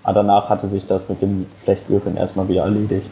Aber 0.03 0.15
danach 0.15 0.49
hatte 0.49 0.67
sich 0.67 0.85
das 0.85 1.07
mit 1.07 1.21
dem 1.21 1.45
Schlechtwürfeln 1.63 2.17
erstmal 2.17 2.49
wieder 2.49 2.63
erledigt. 2.63 3.09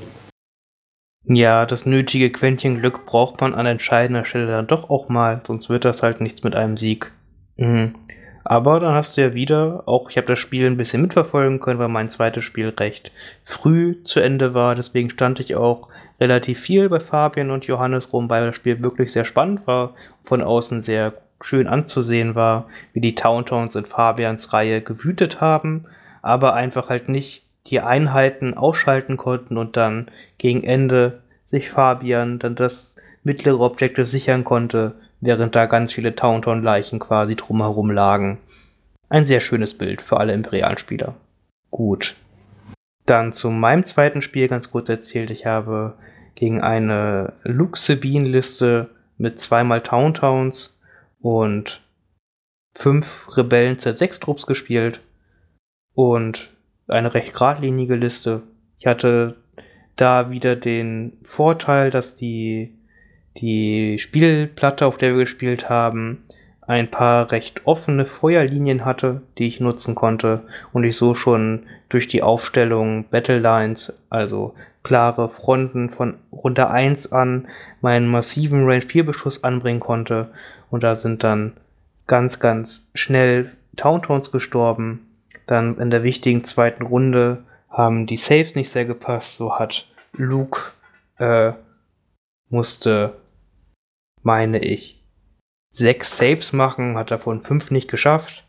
Ja, 1.24 1.66
das 1.66 1.86
nötige 1.86 2.32
Quäntchen 2.34 2.80
Glück 2.80 3.06
braucht 3.06 3.40
man 3.40 3.56
an 3.56 3.66
entscheidender 3.66 4.26
Stelle 4.26 4.48
dann 4.48 4.68
doch 4.68 4.90
auch 4.90 5.08
mal, 5.08 5.40
sonst 5.42 5.70
wird 5.70 5.86
das 5.86 6.04
halt 6.04 6.20
nichts 6.20 6.44
mit 6.44 6.54
einem 6.54 6.76
Sieg. 6.76 7.14
Mhm. 7.56 7.96
Aber 8.44 8.82
dann 8.82 8.94
hast 8.94 9.16
du 9.16 9.22
ja 9.22 9.34
wieder, 9.34 9.84
auch 9.86 10.10
ich 10.10 10.18
habe 10.18 10.28
das 10.28 10.40
Spiel 10.40 10.68
ein 10.68 10.78
bisschen 10.78 11.02
mitverfolgen 11.02 11.62
können, 11.62 11.80
weil 11.80 11.88
mein 11.88 12.08
zweites 12.08 12.44
Spiel 12.44 12.74
recht 12.78 13.12
früh 13.44 14.04
zu 14.04 14.20
Ende 14.20 14.54
war. 14.54 14.76
Deswegen 14.76 15.10
stand 15.10 15.40
ich 15.40 15.56
auch 15.56 15.88
relativ 16.20 16.60
viel 16.60 16.90
bei 16.90 17.00
Fabian 17.00 17.52
und 17.52 17.66
Johannes 17.66 18.12
rum, 18.14 18.30
weil 18.30 18.48
das 18.48 18.56
Spiel 18.56 18.82
wirklich 18.82 19.12
sehr 19.12 19.26
spannend 19.26 19.68
war, 19.68 19.94
von 20.22 20.42
außen 20.42 20.82
sehr 20.82 21.14
schön 21.42 21.68
anzusehen 21.68 22.36
war, 22.36 22.68
wie 22.94 23.02
die 23.02 23.16
Towntowns 23.16 23.76
in 23.76 23.86
Fabians 23.86 24.54
Reihe 24.54 24.82
gewütet 24.82 25.42
haben, 25.42 25.86
aber 26.22 26.54
einfach 26.54 26.90
halt 26.90 27.10
nicht 27.10 27.46
die 27.68 27.82
Einheiten 27.82 28.54
ausschalten 28.54 29.18
konnten 29.18 29.58
und 29.58 29.76
dann 29.78 30.10
gegen 30.38 30.64
Ende 30.64 31.22
sich 31.44 31.70
Fabian 31.70 32.40
dann 32.40 32.56
das 32.56 32.98
mittlere 33.24 33.60
Objective 33.60 34.06
sichern 34.06 34.44
konnte, 34.44 34.96
während 35.20 35.56
da 35.56 35.66
ganz 35.66 35.94
viele 35.94 36.16
Taunton-Leichen 36.16 37.00
quasi 37.00 37.36
drumherum 37.36 37.92
lagen. 37.92 38.40
Ein 39.10 39.26
sehr 39.26 39.40
schönes 39.40 39.78
Bild 39.78 40.02
für 40.02 40.18
alle 40.18 40.34
imperialen 40.34 40.78
Spieler. 40.78 41.16
Gut. 41.72 42.16
Dann 43.06 43.34
zu 43.34 43.50
meinem 43.52 43.84
zweiten 43.84 44.22
Spiel 44.22 44.48
ganz 44.48 44.72
kurz 44.72 44.90
erzählt. 44.90 45.30
Ich 45.30 45.46
habe 45.46 45.98
gegen 46.34 46.62
eine 46.62 47.34
Luxebin-Liste 47.44 48.90
mit 49.18 49.40
zweimal 49.40 49.82
Towntowns 49.82 50.82
und 51.20 51.82
fünf 52.74 53.38
Rebellen 53.38 53.78
Z6-Trupps 53.78 54.46
gespielt 54.46 55.02
und 55.94 56.50
eine 56.88 57.14
recht 57.14 57.34
geradlinige 57.34 57.96
Liste. 57.96 58.44
Ich 58.78 58.86
hatte 58.86 59.38
da 59.96 60.30
wieder 60.30 60.56
den 60.56 61.18
Vorteil, 61.24 61.90
dass 61.90 62.16
die, 62.16 62.78
die 63.38 63.98
Spielplatte, 63.98 64.86
auf 64.86 64.98
der 64.98 65.14
wir 65.14 65.24
gespielt 65.24 65.70
haben, 65.70 66.26
ein 66.68 66.90
paar 66.90 67.32
recht 67.32 67.66
offene 67.66 68.06
Feuerlinien 68.06 68.86
hatte, 68.86 69.22
die 69.38 69.48
ich 69.48 69.60
nutzen 69.60 69.96
konnte 69.96 70.44
und 70.74 70.84
ich 70.84 70.98
so 70.98 71.14
schon 71.14 71.66
durch 71.90 72.08
die 72.08 72.24
Aufstellung 72.24 73.06
Battle 73.10 73.40
Lines, 73.40 74.04
also 74.10 74.54
klare 74.84 75.30
Fronten 75.30 75.90
von 75.90 76.18
Runde 76.32 76.70
1 76.70 77.12
an, 77.12 77.48
meinen 77.82 78.08
massiven 78.08 78.66
Range 78.66 78.82
4 78.82 79.06
Beschuss 79.06 79.44
anbringen 79.44 79.80
konnte 79.80 80.32
und 80.70 80.84
da 80.84 80.96
sind 80.96 81.24
dann 81.24 81.54
ganz, 82.08 82.40
ganz 82.40 82.92
schnell 82.94 83.52
Towntowns 83.76 84.32
gestorben 84.32 85.06
dann 85.46 85.78
in 85.78 85.90
der 85.90 86.04
wichtigen 86.04 86.44
zweiten 86.44 86.84
Runde 86.84 87.44
haben 87.70 88.08
die 88.08 88.18
Saves 88.18 88.56
nicht 88.56 88.70
sehr 88.70 88.86
gepasst. 88.86 89.38
So 89.38 89.60
hat 89.60 89.88
Luke 90.14 90.60
äh, 91.18 91.54
musste, 92.50 93.16
meine 94.22 94.60
ich, 94.60 95.04
sechs 95.70 96.18
Saves 96.18 96.54
machen, 96.54 96.98
hat 96.98 97.12
davon 97.12 97.42
fünf 97.42 97.72
nicht 97.72 97.90
geschafft. 97.90 98.48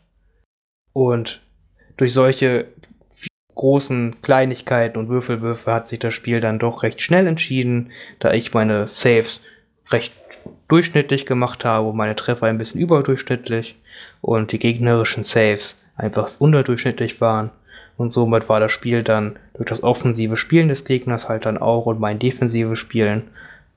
Und 0.93 1.41
durch 1.97 2.13
solche 2.13 2.67
großen 3.57 4.21
Kleinigkeiten 4.21 4.97
und 4.97 5.09
Würfelwürfe 5.09 5.73
hat 5.73 5.87
sich 5.87 5.99
das 5.99 6.13
Spiel 6.13 6.39
dann 6.39 6.59
doch 6.59 6.83
recht 6.83 7.01
schnell 7.01 7.27
entschieden, 7.27 7.91
da 8.19 8.31
ich 8.31 8.53
meine 8.53 8.87
Saves 8.87 9.41
recht 9.91 10.13
durchschnittlich 10.67 11.25
gemacht 11.25 11.65
habe, 11.65 11.93
meine 11.93 12.15
Treffer 12.15 12.47
ein 12.47 12.57
bisschen 12.57 12.81
überdurchschnittlich 12.81 13.75
und 14.21 14.51
die 14.51 14.59
gegnerischen 14.59 15.23
Saves 15.23 15.81
einfach 15.95 16.29
unterdurchschnittlich 16.39 17.19
waren. 17.19 17.51
Und 17.97 18.11
somit 18.11 18.47
war 18.47 18.59
das 18.59 18.71
Spiel 18.71 19.03
dann 19.03 19.37
durch 19.55 19.67
das 19.67 19.83
offensive 19.83 20.37
Spielen 20.37 20.69
des 20.69 20.85
Gegners 20.85 21.29
halt 21.29 21.45
dann 21.45 21.57
auch 21.57 21.85
und 21.87 21.99
mein 21.99 22.19
defensives 22.19 22.79
Spielen 22.79 23.23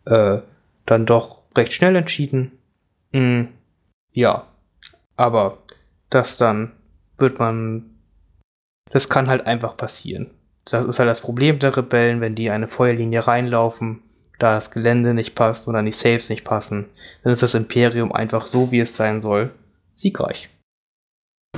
äh, 0.04 0.38
dann 0.86 1.06
doch 1.06 1.42
recht 1.56 1.72
schnell 1.72 1.96
entschieden. 1.96 2.52
Mm, 3.12 3.44
ja, 4.12 4.44
aber 5.16 5.58
das 6.10 6.36
dann 6.36 6.72
wird 7.18 7.38
man, 7.38 7.89
das 8.90 9.08
kann 9.08 9.28
halt 9.28 9.46
einfach 9.46 9.76
passieren. 9.76 10.30
Das 10.64 10.84
ist 10.84 10.98
halt 10.98 11.08
das 11.08 11.20
Problem 11.20 11.58
der 11.58 11.76
Rebellen, 11.76 12.20
wenn 12.20 12.34
die 12.34 12.50
eine 12.50 12.66
Feuerlinie 12.66 13.26
reinlaufen, 13.26 14.02
da 14.38 14.54
das 14.54 14.70
Gelände 14.70 15.14
nicht 15.14 15.34
passt 15.34 15.68
oder 15.68 15.82
die 15.82 15.92
Saves 15.92 16.30
nicht 16.30 16.44
passen, 16.44 16.86
dann 17.22 17.32
ist 17.32 17.42
das 17.42 17.54
Imperium 17.54 18.12
einfach 18.12 18.46
so, 18.46 18.70
wie 18.70 18.80
es 18.80 18.96
sein 18.96 19.20
soll, 19.20 19.50
siegreich. 19.94 20.48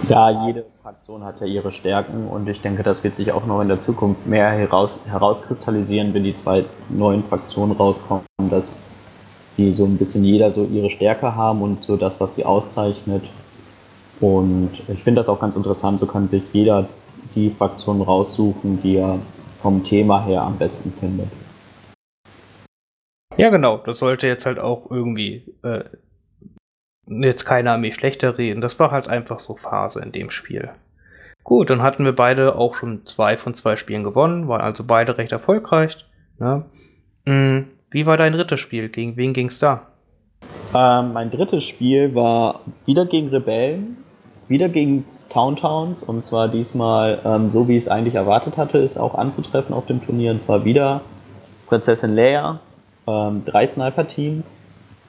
Ja, 0.09 0.47
jede 0.47 0.65
Fraktion 0.83 1.23
hat 1.23 1.41
ja 1.41 1.47
ihre 1.47 1.71
Stärken 1.71 2.27
und 2.27 2.49
ich 2.49 2.61
denke, 2.61 2.83
das 2.83 3.05
wird 3.05 3.15
sich 3.15 3.31
auch 3.31 3.47
noch 3.47 3.61
in 3.61 3.69
der 3.69 3.81
Zukunft 3.81 4.27
mehr 4.27 4.51
heraus, 4.51 4.99
herauskristallisieren, 5.07 6.13
wenn 6.13 6.25
die 6.25 6.35
zwei 6.35 6.65
neuen 6.89 7.23
Fraktionen 7.23 7.77
rauskommen, 7.77 8.25
dass 8.51 8.75
die 9.57 9.73
so 9.73 9.85
ein 9.85 9.99
bisschen 9.99 10.25
jeder 10.25 10.51
so 10.51 10.65
ihre 10.65 10.91
Stärke 10.91 11.37
haben 11.37 11.63
und 11.63 11.85
so 11.85 11.97
das, 11.97 12.21
was 12.21 12.35
sie 12.35 12.45
auszeichnet. 12.45 13.23
Und 14.21 14.71
ich 14.89 15.03
finde 15.03 15.21
das 15.21 15.29
auch 15.29 15.39
ganz 15.39 15.57
interessant, 15.57 16.01
so 16.01 16.07
kann 16.07 16.29
sich 16.29 16.43
jeder 16.53 16.89
die 17.35 17.51
Fraktion 17.51 18.01
raussuchen, 18.01 18.81
die 18.83 18.97
er 18.97 19.19
vom 19.61 19.85
Thema 19.85 20.25
her 20.25 20.43
am 20.43 20.59
besten 20.59 20.93
findet. 20.99 21.29
Ja, 23.37 23.51
genau, 23.51 23.79
das 23.79 23.99
sollte 23.99 24.27
jetzt 24.27 24.45
halt 24.45 24.59
auch 24.59 24.91
irgendwie 24.91 25.45
äh, 25.63 25.85
jetzt 27.07 27.45
keine 27.45 27.73
Armee 27.73 27.93
schlechter 27.93 28.37
reden. 28.39 28.61
Das 28.61 28.79
war 28.79 28.91
halt 28.91 29.09
einfach 29.09 29.39
so 29.39 29.55
Phase 29.55 30.03
in 30.03 30.13
dem 30.13 30.31
Spiel. 30.31 30.71
Gut, 31.45 31.71
dann 31.71 31.83
hatten 31.83 32.05
wir 32.05 32.15
beide 32.15 32.57
auch 32.57 32.75
schon 32.75 33.05
zwei 33.07 33.37
von 33.37 33.55
zwei 33.55 33.77
Spielen 33.77 34.05
gewonnen, 34.05 34.49
waren 34.49 34.61
also 34.61 34.85
beide 34.87 35.19
recht 35.19 35.33
erfolgreich. 35.33 36.05
Ne? 36.39 36.65
Mhm. 37.25 37.67
Wie 37.91 38.07
war 38.07 38.17
dein 38.17 38.33
drittes 38.33 38.61
Spiel? 38.61 38.89
Gegen 38.89 39.17
wen 39.17 39.33
ging's 39.33 39.59
da? 39.59 39.89
Ähm, 40.75 41.13
mein 41.13 41.31
drittes 41.31 41.65
Spiel 41.65 42.15
war 42.15 42.61
wieder 42.87 43.07
gegen 43.07 43.29
Rebellen, 43.29 43.99
wieder 44.49 44.69
gegen 44.69 45.05
Towntowns 45.33 46.03
und 46.03 46.25
zwar 46.25 46.49
diesmal, 46.49 47.21
ähm, 47.25 47.51
so 47.51 47.67
wie 47.69 47.77
ich 47.77 47.85
es 47.85 47.89
eigentlich 47.89 48.15
erwartet 48.15 48.57
hatte, 48.57 48.79
ist 48.79 48.99
auch 48.99 49.15
anzutreffen 49.15 49.75
auf 49.75 49.87
dem 49.87 50.05
Turnier 50.05 50.33
und 50.33 50.43
zwar 50.43 50.65
wieder 50.65 51.01
Prinzessin 51.67 52.15
Leia, 52.15 52.61
ähm, 53.07 53.45
drei 53.45 53.67
Sniper-Teams, 53.67 54.59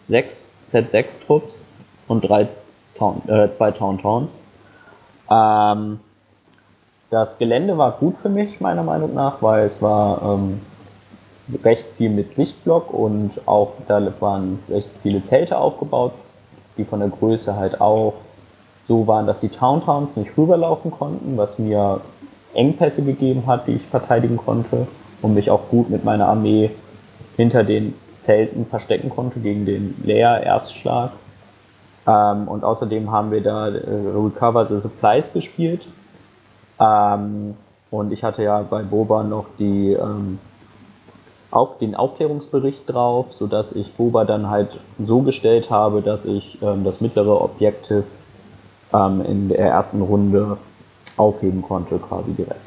sechs 0.08 0.50
Z6-Trupps 0.70 1.68
und 2.08 2.22
drei 2.22 2.48
Town, 2.96 3.22
äh, 3.28 3.52
zwei 3.52 3.72
Towntowns. 3.72 4.40
Ähm, 5.30 6.00
das 7.10 7.38
Gelände 7.38 7.78
war 7.78 7.92
gut 7.92 8.18
für 8.18 8.30
mich, 8.30 8.62
meiner 8.62 8.84
Meinung 8.84 9.14
nach, 9.14 9.42
weil 9.42 9.66
es 9.66 9.82
war 9.82 10.22
ähm, 10.24 10.62
recht 11.64 11.86
viel 11.98 12.10
mit 12.10 12.36
Sichtblock 12.36 12.94
und 12.94 13.42
auch 13.46 13.74
da 13.88 14.02
waren 14.20 14.60
recht 14.70 14.90
viele 15.02 15.24
Zelte 15.24 15.58
aufgebaut, 15.58 16.14
die 16.78 16.86
von 16.86 17.00
der 17.00 17.10
Größe 17.10 17.56
halt 17.56 17.82
auch 17.82 18.14
so 18.88 19.08
waren, 19.08 19.26
dass 19.26 19.40
die 19.40 19.50
Towntowns 19.50 20.18
nicht 20.18 20.38
rüberlaufen 20.38 20.92
konnten, 20.92 21.38
was 21.38 21.58
mir 21.58 22.02
Engpässe 22.54 23.02
gegeben 23.02 23.44
hat, 23.48 23.68
die 23.68 23.74
ich 23.74 23.86
verteidigen 23.88 24.38
konnte 24.38 24.88
und 25.22 25.34
mich 25.34 25.50
auch 25.50 25.70
gut 25.70 25.90
mit 25.90 26.04
meiner 26.04 26.28
Armee 26.28 26.72
hinter 27.38 27.64
den 27.64 27.96
Zelten 28.20 28.66
verstecken 28.66 29.10
konnte 29.10 29.40
gegen 29.40 29.66
den 29.66 29.96
Leer-Erstschlag. 30.04 31.12
Ähm, 32.06 32.48
und 32.48 32.64
außerdem 32.64 33.12
haben 33.12 33.32
wir 33.32 33.42
da 33.42 33.70
äh, 33.70 33.80
Recover 34.14 34.66
the 34.66 34.80
Supplies 34.80 35.32
gespielt. 35.34 35.88
Ähm, 36.80 37.56
und 37.92 38.12
ich 38.12 38.24
hatte 38.24 38.44
ja 38.44 38.62
bei 38.62 38.82
Boba 38.84 39.24
noch 39.24 39.46
die, 39.60 39.94
ähm, 39.94 40.40
auf, 41.52 41.78
den 41.78 41.96
Aufklärungsbericht 41.96 42.90
drauf, 42.92 43.28
sodass 43.32 43.72
ich 43.74 43.94
Boba 43.94 44.26
dann 44.26 44.50
halt 44.50 44.80
so 45.06 45.22
gestellt 45.22 45.70
habe, 45.70 46.02
dass 46.02 46.26
ich 46.26 46.62
ähm, 46.62 46.84
das 46.84 47.02
mittlere 47.02 47.42
Objektiv 47.42 48.04
ähm, 48.94 49.22
in 49.26 49.50
der 49.50 49.60
ersten 49.60 50.02
Runde 50.02 50.58
aufheben 51.18 51.62
konnte, 51.62 51.98
quasi 52.00 52.32
direkt. 52.32 52.62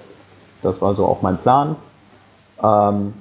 Das 0.63 0.81
war 0.81 0.95
so 0.95 1.07
auch 1.07 1.23
mein 1.23 1.39
Plan. 1.39 1.77
Ähm, 2.63 3.15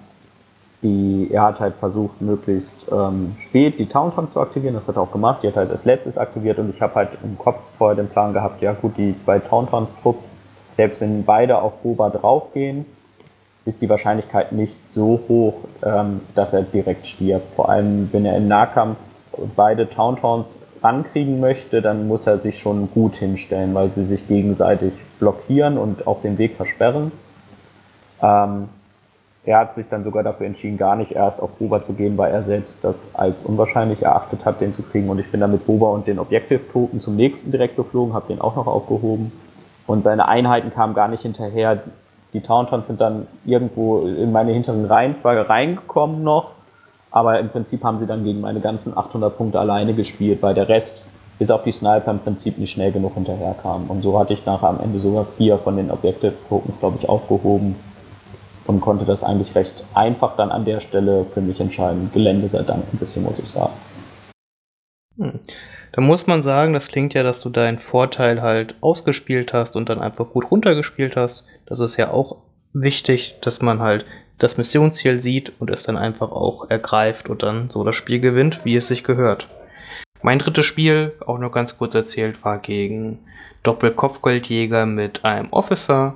die, 0.84 1.30
er 1.32 1.44
hat 1.44 1.60
halt 1.60 1.76
versucht, 1.76 2.22
möglichst 2.22 2.86
ähm, 2.92 3.36
spät 3.40 3.80
die 3.80 3.88
Towntowns 3.88 4.34
zu 4.34 4.40
aktivieren. 4.40 4.76
Das 4.76 4.88
hat 4.88 4.98
er 4.98 5.02
auch 5.02 5.12
gemacht. 5.12 5.42
Die 5.42 5.48
hat 5.48 5.58
halt 5.58 5.72
als 5.72 5.86
letztes 5.86 6.18
aktiviert 6.18 6.60
und 6.60 6.70
ich 6.74 6.82
habe 6.82 6.96
halt 6.96 7.10
im 7.24 7.38
Kopf 7.38 7.60
vorher 7.78 7.96
den 7.96 8.08
Plan 8.10 8.34
gehabt, 8.34 8.62
ja 8.62 8.74
gut, 8.74 8.98
die 8.98 9.18
zwei 9.24 9.40
Towntowns-Trupps, 9.40 10.32
selbst 10.78 11.02
wenn 11.02 11.24
beide 11.26 11.60
auf 11.62 11.74
Boba 11.82 12.10
draufgehen, 12.10 12.86
ist 13.66 13.82
die 13.82 13.90
Wahrscheinlichkeit 13.90 14.52
nicht 14.52 14.78
so 14.92 15.20
hoch, 15.28 15.56
ähm, 15.84 16.22
dass 16.36 16.54
er 16.54 16.62
direkt 16.62 17.08
stirbt. 17.08 17.56
Vor 17.56 17.70
allem, 17.70 18.10
wenn 18.12 18.26
er 18.26 18.38
im 18.38 18.48
Nahkampf 18.48 18.98
beide 19.56 19.90
Towntowns 19.90 20.60
rankriegen 20.86 21.40
möchte, 21.40 21.82
dann 21.82 22.08
muss 22.08 22.28
er 22.28 22.38
sich 22.38 22.60
schon 22.60 22.92
gut 22.92 23.16
hinstellen, 23.16 23.74
weil 23.74 23.90
sie 23.90 24.06
sich 24.06 24.28
gegenseitig 24.28 24.94
blockieren 25.20 25.78
und 25.78 26.06
auch 26.06 26.22
den 26.22 26.38
Weg 26.38 26.56
versperren. 26.56 27.12
Ähm, 28.22 28.70
er 29.46 29.60
hat 29.60 29.76
sich 29.76 29.88
dann 29.88 30.04
sogar 30.04 30.24
dafür 30.24 30.48
entschieden, 30.48 30.78
gar 30.78 30.96
nicht 30.96 31.12
erst 31.12 31.42
auf 31.42 31.52
Boba 31.54 31.82
zu 31.82 31.94
gehen, 31.94 32.18
weil 32.18 32.32
er 32.32 32.42
selbst 32.42 32.84
das 32.84 33.14
als 33.14 33.44
unwahrscheinlich 33.44 34.02
erachtet 34.02 34.44
hat, 34.44 34.62
den 34.62 34.74
zu 34.74 34.82
kriegen. 34.82 35.10
Und 35.10 35.20
ich 35.20 35.30
bin 35.30 35.40
dann 35.40 35.52
mit 35.52 35.68
Boba 35.68 35.90
und 35.90 36.08
den 36.08 36.18
Objective-Token 36.18 37.00
zum 37.00 37.16
nächsten 37.16 37.52
direkt 37.52 37.76
geflogen, 37.76 38.14
habe 38.14 38.28
den 38.28 38.42
auch 38.42 38.56
noch 38.56 38.66
aufgehoben. 38.66 39.32
Und 39.86 40.04
seine 40.04 40.28
Einheiten 40.28 40.72
kamen 40.72 40.96
gar 40.96 41.08
nicht 41.08 41.22
hinterher. 41.22 41.84
Die 42.34 42.42
Tauntons 42.42 42.88
sind 42.88 43.00
dann 43.00 43.28
irgendwo 43.46 44.02
in 44.02 44.32
meine 44.32 44.52
hinteren 44.52 44.86
Reihen 44.86 45.14
zwar 45.14 45.38
reingekommen 45.48 46.24
noch, 46.24 46.55
aber 47.16 47.40
im 47.40 47.48
Prinzip 47.48 47.82
haben 47.82 47.98
sie 47.98 48.06
dann 48.06 48.26
gegen 48.26 48.42
meine 48.42 48.60
ganzen 48.60 48.96
800 48.96 49.38
Punkte 49.38 49.58
alleine 49.58 49.94
gespielt, 49.94 50.42
weil 50.42 50.54
der 50.54 50.68
Rest, 50.68 51.02
bis 51.40 51.50
auf 51.50 51.64
die 51.64 51.72
Sniper, 51.72 52.12
im 52.12 52.20
Prinzip 52.20 52.58
nicht 52.58 52.74
schnell 52.74 52.92
genug 52.92 53.14
hinterherkam. 53.14 53.86
Und 53.90 54.02
so 54.02 54.20
hatte 54.20 54.34
ich 54.34 54.46
nachher 54.46 54.68
am 54.68 54.82
Ende 54.82 55.00
sogar 55.00 55.26
vier 55.38 55.58
von 55.58 55.78
den 55.78 55.92
Objective-Tokens, 55.92 56.78
glaube 56.82 56.98
ich, 57.00 57.08
aufgehoben 57.08 57.78
und 58.68 58.82
konnte 58.82 59.06
das 59.06 59.24
eigentlich 59.24 59.56
recht 59.56 59.86
einfach 59.94 60.36
dann 60.36 60.52
an 60.52 60.66
der 60.66 60.82
Stelle 60.82 61.26
für 61.34 61.40
mich 61.40 61.58
entscheiden. 61.62 62.10
Gelände 62.14 62.50
sei 62.50 62.64
Dank 62.64 62.84
ein 62.92 62.98
bisschen, 62.98 63.24
muss 63.24 63.40
ich 63.40 63.50
sagen. 63.50 63.74
Hm. 65.18 65.40
Da 65.94 66.02
muss 66.02 66.28
man 66.28 66.44
sagen, 66.44 66.74
das 66.74 66.90
klingt 66.90 67.14
ja, 67.14 67.24
dass 67.24 67.40
du 67.40 67.50
deinen 67.50 67.78
Vorteil 67.78 68.42
halt 68.42 68.76
ausgespielt 68.82 69.54
hast 69.54 69.78
und 69.78 69.88
dann 69.88 70.02
einfach 70.02 70.32
gut 70.32 70.52
runtergespielt 70.52 71.16
hast. 71.16 71.48
Das 71.66 71.80
ist 71.80 71.96
ja 71.96 72.12
auch 72.12 72.40
wichtig, 72.74 73.36
dass 73.40 73.62
man 73.62 73.80
halt 73.80 74.04
das 74.38 74.58
Missionsziel 74.58 75.22
sieht 75.22 75.54
und 75.60 75.70
es 75.72 75.84
dann 75.84 75.98
einfach 75.98 76.32
auch 76.32 76.70
ergreift 76.70 77.30
und 77.30 77.44
dann 77.44 77.70
so 77.70 77.84
das 77.84 77.96
Spiel 77.96 78.20
gewinnt, 78.20 78.66
wie 78.66 78.76
es 78.76 78.88
sich 78.88 79.04
gehört. 79.04 79.48
Mein 80.22 80.40
drittes 80.40 80.66
Spiel, 80.66 81.14
auch 81.26 81.38
nur 81.38 81.52
ganz 81.52 81.78
kurz 81.78 81.96
erzählt, 81.96 82.44
war 82.44 82.60
gegen 82.60 83.20
Doppelkopfgeldjäger 83.64 84.86
mit 84.86 85.24
einem 85.24 85.52
Officer. 85.52 86.16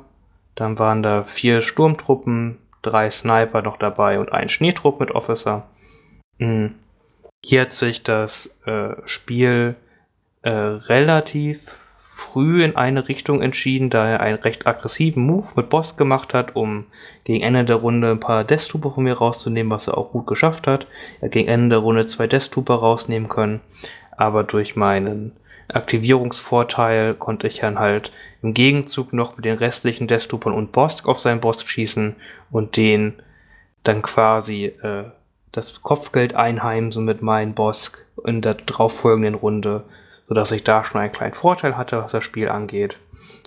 Dann 0.55 0.79
waren 0.79 1.03
da 1.03 1.23
vier 1.23 1.62
Sturmtruppen, 1.62 2.58
drei 2.82 3.10
Sniper 3.12 3.62
noch 3.62 3.77
dabei 3.77 4.19
und 4.19 4.32
ein 4.32 4.49
Schneetrupp 4.49 4.99
mit 4.99 5.12
Officer. 5.12 5.67
Hm. 6.39 6.75
Hier 7.43 7.62
hat 7.62 7.73
sich 7.73 8.03
das 8.03 8.62
äh, 8.65 8.95
Spiel 9.05 9.75
äh, 10.41 10.49
relativ 10.49 11.88
früh 12.19 12.63
in 12.63 12.75
eine 12.75 13.08
Richtung 13.08 13.41
entschieden, 13.41 13.89
da 13.89 14.08
er 14.08 14.19
einen 14.19 14.38
recht 14.38 14.67
aggressiven 14.67 15.25
Move 15.25 15.47
mit 15.55 15.69
Boss 15.69 15.97
gemacht 15.97 16.34
hat, 16.34 16.55
um 16.55 16.86
gegen 17.23 17.43
Ende 17.43 17.65
der 17.65 17.77
Runde 17.77 18.12
ein 18.12 18.19
paar 18.19 18.43
Deathtrooper 18.43 18.91
von 18.91 19.03
mir 19.03 19.17
rauszunehmen, 19.17 19.71
was 19.71 19.88
er 19.88 19.97
auch 19.97 20.12
gut 20.12 20.27
geschafft 20.27 20.67
hat. 20.67 20.88
Er 21.21 21.25
hat 21.25 21.32
gegen 21.32 21.47
Ende 21.47 21.69
der 21.69 21.79
Runde 21.79 22.05
zwei 22.05 22.27
Deathtrooper 22.27 22.75
rausnehmen 22.75 23.29
können, 23.29 23.62
aber 24.15 24.43
durch 24.43 24.75
meinen 24.75 25.32
Aktivierungsvorteil 25.69 27.13
konnte 27.13 27.47
ich 27.47 27.60
dann 27.60 27.79
halt 27.79 28.12
im 28.41 28.53
Gegenzug 28.53 29.13
noch 29.13 29.38
mit 29.38 29.45
den 29.45 29.58
restlichen 29.58 30.08
Deathtroopern 30.08 30.53
und 30.53 30.71
Bosk 30.71 31.08
auf 31.08 31.19
seinen 31.19 31.41
Boss 31.41 31.63
schießen 31.63 32.15
und 32.51 32.75
den 32.75 33.21
dann 33.84 34.01
quasi 34.01 34.65
äh, 34.65 35.05
das 35.51 35.82
Kopfgeld 35.82 36.36
einheimsen 36.36 37.05
mit 37.05 37.21
meinem 37.21 37.53
Bosk 37.53 38.05
in 38.25 38.41
der 38.41 38.55
darauffolgenden 38.55 39.36
Runde, 39.36 39.84
sodass 40.29 40.51
ich 40.51 40.63
da 40.63 40.83
schon 40.83 41.01
einen 41.01 41.11
kleinen 41.11 41.33
Vorteil 41.33 41.75
hatte, 41.75 42.01
was 42.01 42.11
das 42.11 42.23
Spiel 42.23 42.49
angeht. 42.49 42.97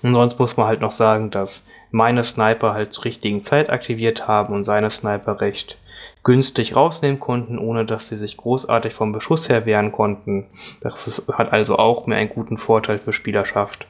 Und 0.02 0.12
sonst 0.12 0.38
muss 0.38 0.56
man 0.56 0.66
halt 0.66 0.80
noch 0.80 0.90
sagen, 0.90 1.30
dass 1.30 1.66
meine 1.92 2.24
Sniper 2.24 2.74
halt 2.74 2.92
zur 2.92 3.04
richtigen 3.04 3.40
Zeit 3.40 3.70
aktiviert 3.70 4.26
haben 4.26 4.52
und 4.52 4.64
seine 4.64 4.90
Sniper 4.90 5.40
recht 5.40 5.78
günstig 6.24 6.74
rausnehmen 6.74 7.20
konnten, 7.20 7.58
ohne 7.58 7.86
dass 7.86 8.08
sie 8.08 8.16
sich 8.16 8.36
großartig 8.36 8.92
vom 8.92 9.12
Beschuss 9.12 9.48
her 9.48 9.64
wehren 9.64 9.92
konnten. 9.92 10.48
Das 10.80 11.06
ist, 11.06 11.32
hat 11.38 11.52
also 11.52 11.78
auch 11.78 12.06
mir 12.06 12.16
einen 12.16 12.30
guten 12.30 12.56
Vorteil 12.56 12.98
für 12.98 13.12
Spielerschaft. 13.12 13.86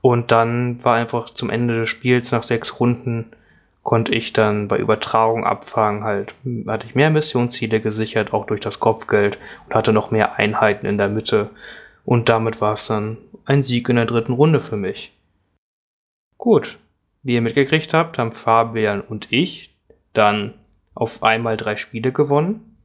Und 0.00 0.30
dann 0.30 0.82
war 0.84 0.94
einfach 0.94 1.30
zum 1.30 1.50
Ende 1.50 1.80
des 1.80 1.88
Spiels 1.88 2.30
nach 2.32 2.44
sechs 2.44 2.80
Runden 2.80 3.32
konnte 3.82 4.14
ich 4.14 4.32
dann 4.32 4.68
bei 4.68 4.76
Übertragung 4.76 5.44
abfangen 5.44 6.04
halt, 6.04 6.34
hatte 6.66 6.86
ich 6.86 6.94
mehr 6.94 7.10
Missionsziele 7.10 7.80
gesichert, 7.80 8.32
auch 8.34 8.44
durch 8.44 8.60
das 8.60 8.78
Kopfgeld 8.78 9.38
und 9.66 9.74
hatte 9.74 9.92
noch 9.92 10.10
mehr 10.10 10.34
Einheiten 10.34 10.86
in 10.86 10.98
der 10.98 11.08
Mitte. 11.08 11.50
Und 12.10 12.28
damit 12.28 12.60
war 12.60 12.72
es 12.72 12.88
dann 12.88 13.18
ein 13.44 13.62
Sieg 13.62 13.88
in 13.88 13.94
der 13.94 14.04
dritten 14.04 14.32
Runde 14.32 14.60
für 14.60 14.76
mich. 14.76 15.12
Gut, 16.38 16.80
wie 17.22 17.34
ihr 17.34 17.40
mitgekriegt 17.40 17.94
habt, 17.94 18.18
haben 18.18 18.32
Fabian 18.32 19.00
und 19.00 19.30
ich 19.30 19.78
dann 20.12 20.54
auf 20.92 21.22
einmal 21.22 21.56
drei 21.56 21.76
Spiele 21.76 22.10
gewonnen. 22.10 22.76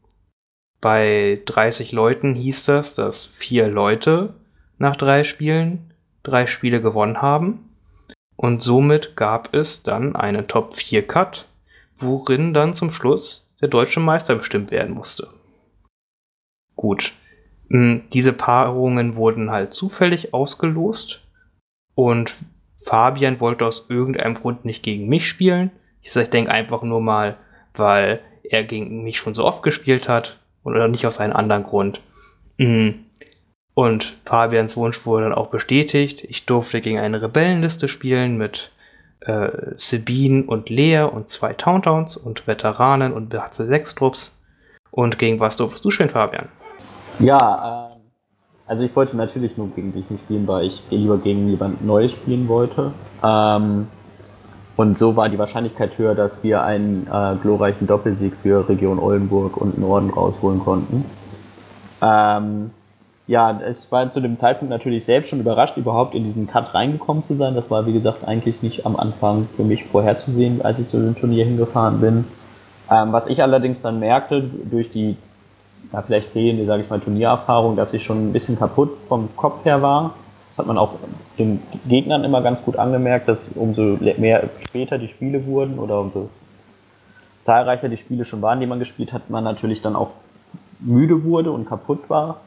Bei 0.79 1.41
30 1.45 1.91
Leuten 1.91 2.35
hieß 2.35 2.65
das, 2.65 2.93
dass 2.93 3.25
vier 3.25 3.67
Leute 3.67 4.35
nach 4.77 4.95
drei 4.95 5.23
Spielen 5.23 5.91
drei 6.21 6.45
Spiele 6.45 6.79
gewonnen 6.79 7.19
haben. 7.19 7.75
Und 8.35 8.61
somit 8.61 9.15
gab 9.15 9.55
es 9.55 9.81
dann 9.81 10.15
einen 10.15 10.47
Top 10.47 10.75
4 10.75 11.07
Cut, 11.07 11.47
worin 11.95 12.53
dann 12.53 12.75
zum 12.75 12.91
Schluss 12.91 13.51
der 13.59 13.69
deutsche 13.69 14.01
Meister 14.01 14.35
bestimmt 14.35 14.69
werden 14.69 14.93
musste. 14.93 15.29
Gut. 16.75 17.13
Hm, 17.69 18.03
diese 18.13 18.33
Paarungen 18.33 19.15
wurden 19.15 19.51
halt 19.51 19.73
zufällig 19.73 20.33
ausgelost 20.33 21.27
und 21.95 22.33
Fabian 22.75 23.39
wollte 23.39 23.65
aus 23.65 23.87
irgendeinem 23.89 24.35
Grund 24.35 24.65
nicht 24.65 24.83
gegen 24.83 25.07
mich 25.07 25.27
spielen. 25.27 25.71
Ich 26.01 26.13
denke 26.13 26.51
einfach 26.51 26.83
nur 26.83 27.01
mal, 27.01 27.37
weil 27.73 28.21
er 28.43 28.63
gegen 28.63 29.03
mich 29.03 29.17
schon 29.17 29.33
so 29.33 29.45
oft 29.45 29.63
gespielt 29.63 30.07
hat 30.07 30.39
oder 30.63 30.87
nicht 30.87 31.07
aus 31.07 31.19
einem 31.19 31.35
anderen 31.35 31.63
Grund. 31.63 32.01
Hm. 32.59 33.05
Und 33.73 34.17
Fabians 34.23 34.77
Wunsch 34.77 35.05
wurde 35.05 35.25
dann 35.25 35.33
auch 35.33 35.49
bestätigt. 35.49 36.23
Ich 36.23 36.45
durfte 36.45 36.79
gegen 36.79 36.99
eine 36.99 37.21
Rebellenliste 37.21 37.87
spielen 37.87 38.37
mit 38.37 38.71
äh, 39.21 39.49
Sabine 39.75 40.43
und 40.45 40.69
Lea 40.69 41.01
und 41.01 41.27
zwei 41.29 41.53
Towntowns 41.53 42.15
und 42.15 42.47
Veteranen 42.47 43.11
und 43.11 43.33
BHC-6-Trupps. 43.33 44.39
Und 44.91 45.19
gegen 45.19 45.41
was 45.41 45.57
durftest 45.57 45.83
du 45.83 45.91
spielen, 45.91 46.09
Fabian? 46.09 46.47
Ja, 47.19 47.89
ähm, 47.91 48.01
also 48.67 48.83
ich 48.83 48.95
wollte 48.95 49.15
natürlich 49.15 49.57
nur 49.57 49.69
gegen 49.69 49.93
dich 49.93 50.09
nicht 50.09 50.23
spielen, 50.23 50.47
weil 50.47 50.65
ich 50.65 50.83
lieber 50.89 51.17
gegen 51.17 51.49
jemand 51.49 51.85
Neues 51.85 52.11
spielen 52.11 52.47
wollte. 52.47 52.91
Ähm, 53.23 53.87
und 54.75 54.97
so 54.97 55.15
war 55.15 55.29
die 55.29 55.39
Wahrscheinlichkeit 55.39 55.97
höher, 55.97 56.15
dass 56.15 56.43
wir 56.43 56.63
einen 56.63 57.07
äh, 57.07 57.35
glorreichen 57.41 57.87
Doppelsieg 57.87 58.33
für 58.41 58.67
Region 58.67 58.99
Oldenburg 58.99 59.55
und 59.55 59.77
Norden 59.77 60.09
rausholen 60.09 60.59
konnten. 60.59 61.05
Ähm, 62.01 62.71
ja, 63.27 63.59
es 63.61 63.91
war 63.91 64.11
zu 64.11 64.19
dem 64.19 64.37
Zeitpunkt 64.37 64.69
natürlich 64.69 65.05
selbst 65.05 65.29
schon 65.29 65.39
überrascht, 65.39 65.77
überhaupt 65.77 66.13
in 66.13 66.23
diesen 66.23 66.47
Cut 66.47 66.73
reingekommen 66.73 67.23
zu 67.23 67.35
sein. 67.35 67.55
Das 67.55 67.71
war, 67.71 67.85
wie 67.85 67.93
gesagt, 67.93 68.27
eigentlich 68.27 68.61
nicht 68.61 68.85
am 68.85 68.95
Anfang 68.95 69.47
für 69.55 69.63
mich 69.63 69.85
vorherzusehen, 69.85 70.61
als 70.63 70.79
ich 70.79 70.89
zu 70.89 70.97
dem 70.97 71.15
Turnier 71.15 71.45
hingefahren 71.45 72.01
bin. 72.01 72.25
Ähm, 72.91 73.13
was 73.13 73.27
ich 73.27 73.41
allerdings 73.41 73.81
dann 73.81 73.99
merkte, 73.99 74.41
durch 74.41 74.91
die 74.91 75.17
ja, 75.91 76.01
vielleicht 76.01 76.29
fehlende, 76.29 76.65
sage 76.65 76.83
ich 76.83 76.89
mal, 76.89 76.99
Turniererfahrung, 76.99 77.75
dass 77.75 77.93
ich 77.93 78.03
schon 78.03 78.29
ein 78.29 78.33
bisschen 78.33 78.57
kaputt 78.57 78.91
vom 79.07 79.29
Kopf 79.35 79.65
her 79.65 79.81
war. 79.81 80.15
Das 80.49 80.59
hat 80.59 80.67
man 80.67 80.77
auch 80.77 80.93
den 81.37 81.61
Gegnern 81.87 82.23
immer 82.23 82.41
ganz 82.41 82.63
gut 82.63 82.77
angemerkt, 82.77 83.27
dass 83.27 83.47
umso 83.55 83.97
mehr 83.99 84.49
später 84.61 84.97
die 84.97 85.09
Spiele 85.09 85.45
wurden 85.45 85.79
oder 85.79 85.99
umso 85.99 86.29
zahlreicher 87.43 87.89
die 87.89 87.97
Spiele 87.97 88.25
schon 88.25 88.41
waren, 88.41 88.59
die 88.59 88.65
man 88.65 88.79
gespielt 88.79 89.13
hat, 89.13 89.29
man 89.29 89.43
natürlich 89.43 89.81
dann 89.81 89.95
auch 89.95 90.11
müde 90.79 91.23
wurde 91.25 91.51
und 91.51 91.67
kaputt 91.67 92.09
war. 92.09 92.37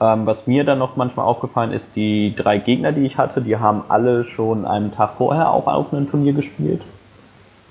Ähm, 0.00 0.26
was 0.26 0.48
mir 0.48 0.64
dann 0.64 0.78
noch 0.78 0.96
manchmal 0.96 1.26
aufgefallen 1.26 1.72
ist, 1.72 1.86
die 1.94 2.34
drei 2.34 2.58
Gegner, 2.58 2.90
die 2.90 3.06
ich 3.06 3.16
hatte, 3.16 3.40
die 3.40 3.56
haben 3.56 3.84
alle 3.88 4.24
schon 4.24 4.64
einen 4.64 4.92
Tag 4.92 5.12
vorher 5.16 5.52
auch 5.52 5.68
auf 5.68 5.92
einem 5.92 6.10
Turnier 6.10 6.32
gespielt. 6.32 6.82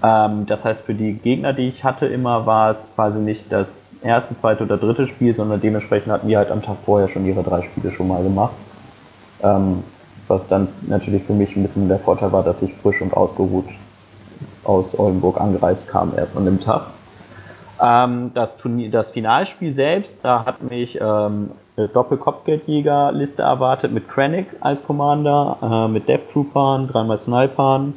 Ähm, 0.02 0.46
das 0.46 0.64
heißt, 0.64 0.86
für 0.86 0.94
die 0.94 1.14
Gegner, 1.14 1.52
die 1.52 1.68
ich 1.68 1.84
hatte, 1.84 2.06
immer 2.06 2.46
war 2.46 2.72
es 2.72 2.90
quasi 2.96 3.20
nicht 3.20 3.52
das 3.52 3.81
erste, 4.02 4.36
zweite 4.36 4.64
oder 4.64 4.78
dritte 4.78 5.08
Spiel, 5.08 5.36
sondern 5.36 5.62
dementsprechend 5.62 6.12
hatten 6.12 6.28
die 6.28 6.38
halt 6.38 6.52
am 6.52 6.62
Tag 6.62 6.78
vorher 6.86 7.08
schon 7.08 7.26
ihre 7.26 7.44
drei 7.44 7.62
Spiele 7.62 7.92
schon 7.92 8.08
mal 8.08 8.24
gemacht. 8.24 8.54
Ähm, 9.44 9.84
was 10.28 10.48
dann 10.48 10.70
natürlich 10.88 11.24
für 11.24 11.34
mich 11.34 11.56
ein 11.56 11.64
bisschen 11.64 11.90
der 11.90 12.00
Vorteil 12.00 12.32
war, 12.32 12.44
dass 12.44 12.62
ich 12.62 12.74
frisch 12.76 13.02
und 13.02 13.14
ausgeruht 13.14 13.66
aus 14.64 14.98
Oldenburg 14.98 15.40
angereist 15.40 15.88
kam, 15.88 16.14
erst 16.16 16.38
an 16.38 16.46
dem 16.46 16.60
Tag. 16.60 16.88
Ähm, 17.82 18.32
das, 18.34 18.58
Turnier, 18.58 18.92
das 18.92 19.12
Finalspiel 19.12 19.74
selbst, 19.74 20.18
da 20.22 20.46
hat 20.46 20.62
mich 20.62 20.98
ähm, 21.02 21.52
Doppel-Kopfgeldjäger-Liste 21.76 23.42
erwartet 23.42 23.92
mit 23.92 24.08
Krennic 24.08 24.48
als 24.62 24.84
Commander, 24.84 25.58
äh, 25.62 25.88
mit 25.92 26.08
Death 26.08 26.30
Troopern, 26.32 26.88
dreimal 26.88 27.18
Snipern, 27.18 27.96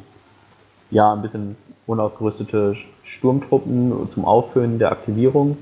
ja, 0.91 1.13
ein 1.13 1.21
bisschen 1.21 1.55
unausgerüstete 1.87 2.75
Sturmtruppen 3.03 4.09
zum 4.11 4.25
Auffüllen 4.25 4.79
der 4.79 4.91
Aktivierung. 4.91 5.57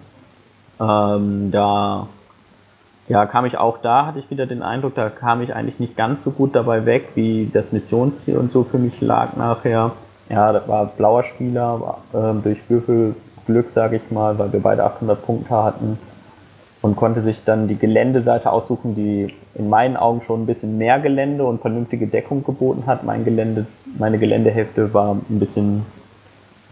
Ähm, 0.79 1.51
da 1.51 2.07
ja, 3.09 3.25
kam 3.25 3.45
ich 3.45 3.57
auch 3.57 3.79
da, 3.79 4.05
hatte 4.05 4.19
ich 4.19 4.29
wieder 4.29 4.45
den 4.45 4.63
Eindruck, 4.63 4.95
da 4.95 5.09
kam 5.09 5.41
ich 5.41 5.53
eigentlich 5.53 5.79
nicht 5.79 5.97
ganz 5.97 6.23
so 6.23 6.31
gut 6.31 6.55
dabei 6.55 6.85
weg, 6.85 7.09
wie 7.15 7.49
das 7.51 7.71
Missionsziel 7.71 8.37
und 8.37 8.49
so 8.49 8.63
für 8.63 8.77
mich 8.77 9.01
lag 9.01 9.35
nachher. 9.35 9.91
Ja, 10.29 10.53
das 10.53 10.67
war 10.67 10.85
blauer 10.85 11.23
Spieler, 11.23 11.81
war, 11.81 11.97
äh, 12.13 12.41
durch 12.41 12.59
Würfelglück, 12.69 13.71
sage 13.71 13.97
ich 13.97 14.11
mal, 14.11 14.39
weil 14.39 14.53
wir 14.53 14.61
beide 14.61 14.85
800 14.85 15.23
Punkte 15.25 15.51
hatten 15.51 15.97
und 16.81 16.95
konnte 16.95 17.21
sich 17.21 17.43
dann 17.43 17.67
die 17.67 17.77
Geländeseite 17.77 18.51
aussuchen, 18.51 18.95
die 18.95 19.33
in 19.55 19.69
meinen 19.69 19.97
Augen 19.97 20.21
schon 20.21 20.43
ein 20.43 20.45
bisschen 20.45 20.77
mehr 20.77 20.99
Gelände 20.99 21.43
und 21.43 21.61
vernünftige 21.61 22.07
Deckung 22.07 22.43
geboten 22.43 22.83
hat. 22.87 23.03
Mein 23.03 23.25
Gelände, 23.25 23.65
meine 23.97 24.17
Geländehälfte 24.17 24.93
war 24.93 25.15
ein 25.15 25.39
bisschen 25.39 25.85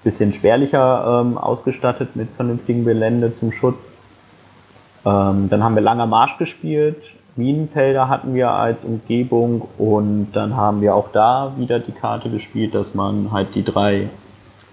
bisschen 0.04 0.34
spärlicher 0.34 1.22
ähm, 1.22 1.38
ausgestattet 1.38 2.16
mit 2.16 2.30
vernünftigem 2.36 2.86
Gelände 2.86 3.36
zum 3.36 3.52
Schutz. 3.52 3.98
Ähm, 5.06 5.50
dann 5.50 5.64
haben 5.64 5.76
wir 5.76 5.82
Langer 5.82 6.08
Marsch 6.08 6.38
gespielt, 6.38 6.98
Minenfelder 7.36 8.10
hatten 8.10 8.34
wir 8.34 8.52
als 8.52 8.84
Umgebung 8.84 9.68
und 9.78 10.32
dann 10.34 10.56
haben 10.56 10.82
wir 10.82 10.96
auch 10.96 11.12
da 11.12 11.54
wieder 11.58 11.80
die 11.80 11.94
Karte 11.94 12.30
gespielt, 12.30 12.76
dass 12.76 12.94
man 12.94 13.32
halt 13.32 13.56
die 13.56 13.64
drei 13.64 14.10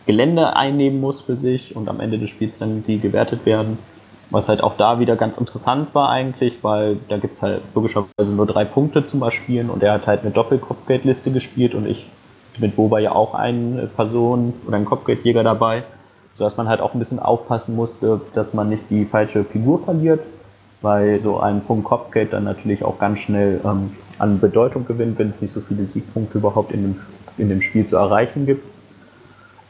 Gelände 0.06 0.56
einnehmen 0.56 1.00
muss 1.00 1.20
für 1.20 1.36
sich 1.36 1.76
und 1.76 1.88
am 1.88 2.00
Ende 2.00 2.18
des 2.18 2.30
Spiels 2.30 2.58
dann 2.58 2.82
die 2.84 2.98
gewertet 2.98 3.46
werden. 3.46 3.78
Was 4.30 4.48
halt 4.48 4.62
auch 4.62 4.76
da 4.76 5.00
wieder 5.00 5.16
ganz 5.16 5.38
interessant 5.38 5.94
war 5.94 6.10
eigentlich, 6.10 6.62
weil 6.62 6.98
da 7.08 7.16
gibt 7.16 7.34
es 7.34 7.42
halt 7.42 7.62
logischerweise 7.74 8.32
nur 8.32 8.46
drei 8.46 8.64
Punkte 8.64 9.04
zum 9.04 9.20
Beispiel 9.20 9.70
und 9.70 9.82
er 9.82 9.94
hat 9.94 10.06
halt 10.06 10.22
eine 10.22 10.30
Doppelkopfgeldliste 10.30 11.30
gespielt 11.30 11.74
und 11.74 11.86
ich 11.86 12.06
mit 12.58 12.76
Boba 12.76 12.98
ja 12.98 13.12
auch 13.12 13.34
eine 13.34 13.86
Person 13.86 14.54
oder 14.66 14.76
ein 14.76 14.84
Kopfgeldjäger 14.84 15.42
dabei, 15.42 15.84
sodass 16.32 16.56
man 16.56 16.68
halt 16.68 16.80
auch 16.80 16.94
ein 16.94 16.98
bisschen 16.98 17.18
aufpassen 17.18 17.76
musste, 17.76 18.20
dass 18.34 18.54
man 18.54 18.68
nicht 18.68 18.84
die 18.90 19.04
falsche 19.04 19.44
Figur 19.44 19.84
verliert, 19.84 20.20
weil 20.82 21.20
so 21.20 21.40
ein 21.40 21.62
Punkt 21.62 21.84
Kopfgeld 21.84 22.32
dann 22.32 22.44
natürlich 22.44 22.84
auch 22.84 22.98
ganz 22.98 23.20
schnell 23.20 23.60
ähm, 23.64 23.90
an 24.18 24.40
Bedeutung 24.40 24.86
gewinnt, 24.86 25.18
wenn 25.18 25.30
es 25.30 25.42
nicht 25.42 25.52
so 25.52 25.60
viele 25.60 25.84
Siegpunkte 25.84 26.38
überhaupt 26.38 26.72
in 26.72 26.82
dem, 26.82 27.00
in 27.36 27.48
dem 27.48 27.62
Spiel 27.62 27.86
zu 27.86 27.96
erreichen 27.96 28.46
gibt. 28.46 28.64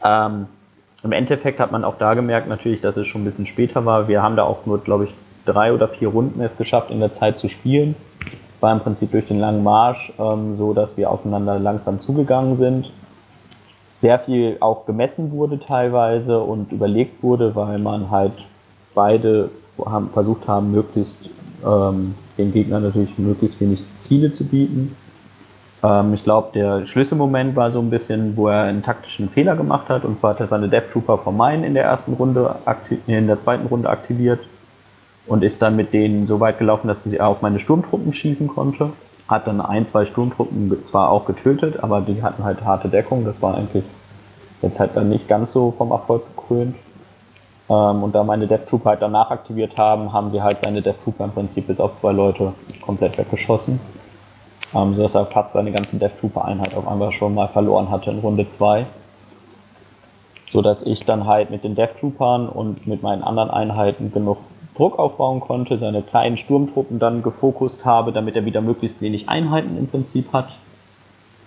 Ähm, 0.03 0.47
Im 1.03 1.11
Endeffekt 1.11 1.59
hat 1.59 1.71
man 1.71 1.83
auch 1.83 1.97
da 1.97 2.13
gemerkt 2.13 2.47
natürlich, 2.47 2.81
dass 2.81 2.97
es 2.97 3.07
schon 3.07 3.21
ein 3.21 3.25
bisschen 3.25 3.47
später 3.47 3.85
war. 3.85 4.07
Wir 4.07 4.21
haben 4.21 4.35
da 4.35 4.43
auch 4.43 4.65
nur, 4.65 4.79
glaube 4.79 5.05
ich, 5.05 5.13
drei 5.45 5.73
oder 5.73 5.87
vier 5.87 6.09
Runden 6.09 6.41
es 6.41 6.57
geschafft, 6.57 6.91
in 6.91 6.99
der 6.99 7.13
Zeit 7.13 7.39
zu 7.39 7.47
spielen 7.47 7.95
war 8.59 8.73
im 8.73 8.79
Prinzip 8.79 9.11
durch 9.11 9.25
den 9.25 9.39
langen 9.39 9.63
Marsch 9.63 10.13
ähm, 10.19 10.55
so, 10.55 10.73
dass 10.73 10.97
wir 10.97 11.09
aufeinander 11.09 11.59
langsam 11.59 12.01
zugegangen 12.01 12.57
sind. 12.57 12.91
Sehr 13.99 14.19
viel 14.19 14.57
auch 14.59 14.85
gemessen 14.85 15.31
wurde 15.31 15.59
teilweise 15.59 16.39
und 16.39 16.71
überlegt 16.71 17.21
wurde, 17.21 17.55
weil 17.55 17.79
man 17.79 18.11
halt 18.11 18.33
beide 18.93 19.49
haben, 19.85 20.09
versucht 20.09 20.47
haben, 20.47 20.71
möglichst 20.71 21.29
ähm, 21.65 22.15
den 22.37 22.51
Gegnern 22.51 22.83
natürlich 22.83 23.17
möglichst 23.17 23.59
wenig 23.59 23.83
Ziele 23.99 24.31
zu 24.31 24.45
bieten. 24.45 24.95
Ähm, 25.83 26.13
ich 26.13 26.23
glaube, 26.23 26.49
der 26.53 26.85
Schlüsselmoment 26.85 27.55
war 27.55 27.71
so 27.71 27.79
ein 27.79 27.89
bisschen, 27.89 28.35
wo 28.35 28.47
er 28.47 28.63
einen 28.63 28.83
taktischen 28.83 29.29
Fehler 29.29 29.55
gemacht 29.55 29.89
hat, 29.89 30.05
und 30.05 30.17
zwar 30.17 30.31
hat 30.31 30.39
er 30.39 30.47
seine 30.47 30.69
Death 30.69 30.91
Trooper 30.91 31.17
von 31.17 31.35
Main 31.35 31.63
in 31.63 31.73
der 31.73 31.83
ersten 31.83 32.13
Runde, 32.13 32.55
in 33.07 33.27
der 33.27 33.39
zweiten 33.39 33.67
Runde 33.67 33.89
aktiviert 33.89 34.39
und 35.29 35.43
ist 35.43 35.61
dann 35.61 35.75
mit 35.75 35.93
denen 35.93 36.27
so 36.27 36.39
weit 36.39 36.57
gelaufen, 36.57 36.87
dass 36.87 37.03
sie 37.03 37.21
auf 37.21 37.41
meine 37.41 37.59
Sturmtruppen 37.59 38.13
schießen 38.13 38.47
konnte. 38.47 38.91
Hat 39.27 39.45
dann 39.45 39.61
ein, 39.61 39.85
zwei 39.85 40.05
Sturmtruppen 40.05 40.75
zwar 40.89 41.11
auch 41.11 41.25
getötet, 41.25 41.81
aber 41.83 42.01
die 42.01 42.23
hatten 42.23 42.43
halt 42.43 42.65
harte 42.65 42.89
Deckung. 42.89 43.23
Das 43.23 43.41
war 43.41 43.55
eigentlich 43.55 43.83
jetzt 44.63 44.79
halt 44.79 44.97
dann 44.97 45.09
nicht 45.09 45.27
ganz 45.27 45.51
so 45.51 45.73
vom 45.77 45.91
Erfolg 45.91 46.23
gekrönt. 46.35 46.75
Ähm, 47.69 48.03
und 48.03 48.15
da 48.15 48.23
meine 48.23 48.47
Death 48.47 48.67
Trooper 48.67 48.89
halt 48.89 49.03
danach 49.03 49.29
aktiviert 49.29 49.77
haben, 49.77 50.11
haben 50.11 50.31
sie 50.31 50.41
halt 50.41 50.57
seine 50.63 50.81
Death 50.81 51.03
Trooper 51.03 51.25
im 51.25 51.31
Prinzip 51.31 51.67
bis 51.67 51.79
auf 51.79 51.99
zwei 51.99 52.11
Leute 52.11 52.53
komplett 52.81 53.17
weggeschossen. 53.19 53.79
Ähm, 54.73 54.95
sodass 54.95 55.13
er 55.13 55.27
fast 55.27 55.53
seine 55.53 55.71
ganze 55.71 55.97
Death 55.97 56.19
Trooper 56.19 56.45
Einheit 56.45 56.75
auf 56.75 56.87
einmal 56.87 57.11
schon 57.11 57.35
mal 57.35 57.47
verloren 57.47 57.91
hatte 57.91 58.09
in 58.09 58.19
Runde 58.19 58.49
2 58.49 58.87
so 60.49 60.63
dass 60.63 60.81
ich 60.81 61.05
dann 61.05 61.27
halt 61.27 61.51
mit 61.51 61.63
den 61.63 61.75
Death 61.75 61.99
Troopern 61.99 62.49
und 62.49 62.87
mit 62.87 63.03
meinen 63.03 63.23
anderen 63.23 63.51
Einheiten 63.51 64.11
genug 64.11 64.39
Druck 64.79 64.97
aufbauen 64.97 65.41
konnte, 65.41 65.77
seine 65.77 66.01
kleinen 66.01 66.37
Sturmtruppen 66.37 66.99
dann 66.99 67.21
gefokust 67.21 67.83
habe, 67.83 68.13
damit 68.13 68.37
er 68.37 68.45
wieder 68.45 68.61
möglichst 68.61 69.01
wenig 69.01 69.27
Einheiten 69.27 69.77
im 69.77 69.87
Prinzip 69.87 70.31
hat. 70.31 70.57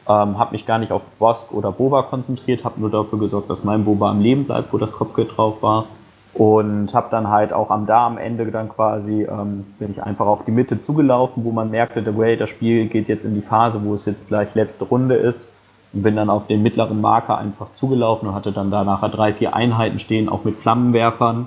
Ähm, 0.06 0.38
habe 0.38 0.52
mich 0.52 0.66
gar 0.66 0.78
nicht 0.78 0.92
auf 0.92 1.00
Bosk 1.18 1.50
oder 1.54 1.72
Boba 1.72 2.02
konzentriert, 2.02 2.62
habe 2.62 2.78
nur 2.78 2.90
dafür 2.90 3.18
gesorgt, 3.18 3.48
dass 3.48 3.64
mein 3.64 3.86
Boba 3.86 4.10
am 4.10 4.20
Leben 4.20 4.44
bleibt, 4.44 4.70
wo 4.70 4.76
das 4.76 4.92
Kopfgeld 4.92 5.34
drauf 5.34 5.62
war. 5.62 5.86
Und 6.34 6.92
habe 6.92 7.08
dann 7.10 7.28
halt 7.28 7.54
auch 7.54 7.70
am 7.70 7.86
da 7.86 8.06
am 8.06 8.18
Ende 8.18 8.50
dann 8.50 8.68
quasi, 8.68 9.22
ähm, 9.22 9.64
bin 9.78 9.92
ich 9.92 10.02
einfach 10.02 10.26
auf 10.26 10.44
die 10.44 10.50
Mitte 10.50 10.82
zugelaufen, 10.82 11.42
wo 11.44 11.52
man 11.52 11.70
merkte, 11.70 12.04
way, 12.18 12.36
das 12.36 12.50
Spiel 12.50 12.86
geht 12.86 13.08
jetzt 13.08 13.24
in 13.24 13.34
die 13.34 13.40
Phase, 13.40 13.80
wo 13.82 13.94
es 13.94 14.04
jetzt 14.04 14.28
gleich 14.28 14.54
letzte 14.54 14.84
Runde 14.84 15.14
ist. 15.14 15.50
Und 15.94 16.02
bin 16.02 16.16
dann 16.16 16.28
auf 16.28 16.46
den 16.48 16.62
mittleren 16.62 17.00
Marker 17.00 17.38
einfach 17.38 17.72
zugelaufen 17.72 18.28
und 18.28 18.34
hatte 18.34 18.52
dann 18.52 18.70
da 18.70 18.84
nachher 18.84 19.08
drei, 19.08 19.32
vier 19.32 19.54
Einheiten 19.54 19.98
stehen, 19.98 20.28
auch 20.28 20.44
mit 20.44 20.56
Flammenwerfern 20.56 21.46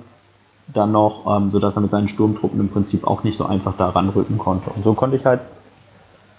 dann 0.67 0.91
noch, 0.91 1.25
ähm, 1.27 1.49
sodass 1.49 1.75
er 1.75 1.81
mit 1.81 1.91
seinen 1.91 2.07
Sturmtruppen 2.07 2.59
im 2.59 2.69
Prinzip 2.69 3.05
auch 3.05 3.23
nicht 3.23 3.37
so 3.37 3.45
einfach 3.45 3.73
da 3.77 3.89
ranrücken 3.89 4.37
konnte. 4.37 4.69
Und 4.71 4.83
so 4.83 4.93
konnte 4.93 5.15
ich 5.15 5.25
halt 5.25 5.41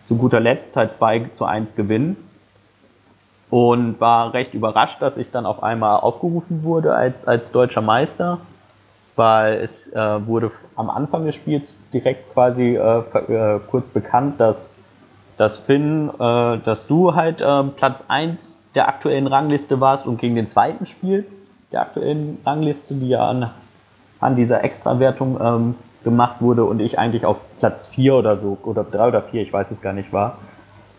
zu 0.08 0.16
guter 0.16 0.40
Letzt 0.40 0.76
halt 0.76 0.94
2 0.94 1.30
zu 1.34 1.44
1 1.44 1.74
gewinnen 1.74 2.16
und 3.50 4.00
war 4.00 4.32
recht 4.34 4.54
überrascht, 4.54 5.00
dass 5.00 5.16
ich 5.16 5.30
dann 5.30 5.46
auf 5.46 5.62
einmal 5.62 6.00
aufgerufen 6.00 6.64
wurde 6.64 6.94
als, 6.94 7.26
als 7.26 7.52
deutscher 7.52 7.82
Meister, 7.82 8.38
weil 9.14 9.54
es 9.54 9.92
äh, 9.92 10.26
wurde 10.26 10.50
am 10.74 10.90
Anfang 10.90 11.24
des 11.24 11.34
Spiels 11.34 11.80
direkt 11.92 12.32
quasi 12.32 12.76
äh, 12.76 12.98
äh, 12.98 13.60
kurz 13.70 13.88
bekannt, 13.88 14.40
dass, 14.40 14.74
dass 15.36 15.58
Finn, 15.58 16.10
äh, 16.18 16.58
dass 16.58 16.86
du 16.86 17.14
halt 17.14 17.40
äh, 17.40 17.62
Platz 17.64 18.04
1 18.08 18.58
der 18.74 18.88
aktuellen 18.88 19.26
Rangliste 19.26 19.80
warst 19.80 20.06
und 20.06 20.18
gegen 20.18 20.34
den 20.34 20.48
zweiten 20.48 20.84
spielst 20.84 21.46
der 21.72 21.80
aktuellen 21.80 22.38
Rangliste, 22.44 22.94
die 22.94 23.08
ja 23.08 23.28
an 23.28 23.50
an 24.20 24.36
dieser 24.36 24.64
Extrawertung 24.64 25.38
ähm, 25.40 25.74
gemacht 26.04 26.36
wurde 26.40 26.64
und 26.64 26.80
ich 26.80 26.98
eigentlich 26.98 27.26
auf 27.26 27.38
Platz 27.58 27.88
4 27.88 28.14
oder 28.14 28.36
so, 28.36 28.58
oder 28.62 28.84
3 28.84 29.08
oder 29.08 29.22
4, 29.22 29.42
ich 29.42 29.52
weiß 29.52 29.70
es 29.70 29.80
gar 29.80 29.92
nicht 29.92 30.12
war. 30.12 30.38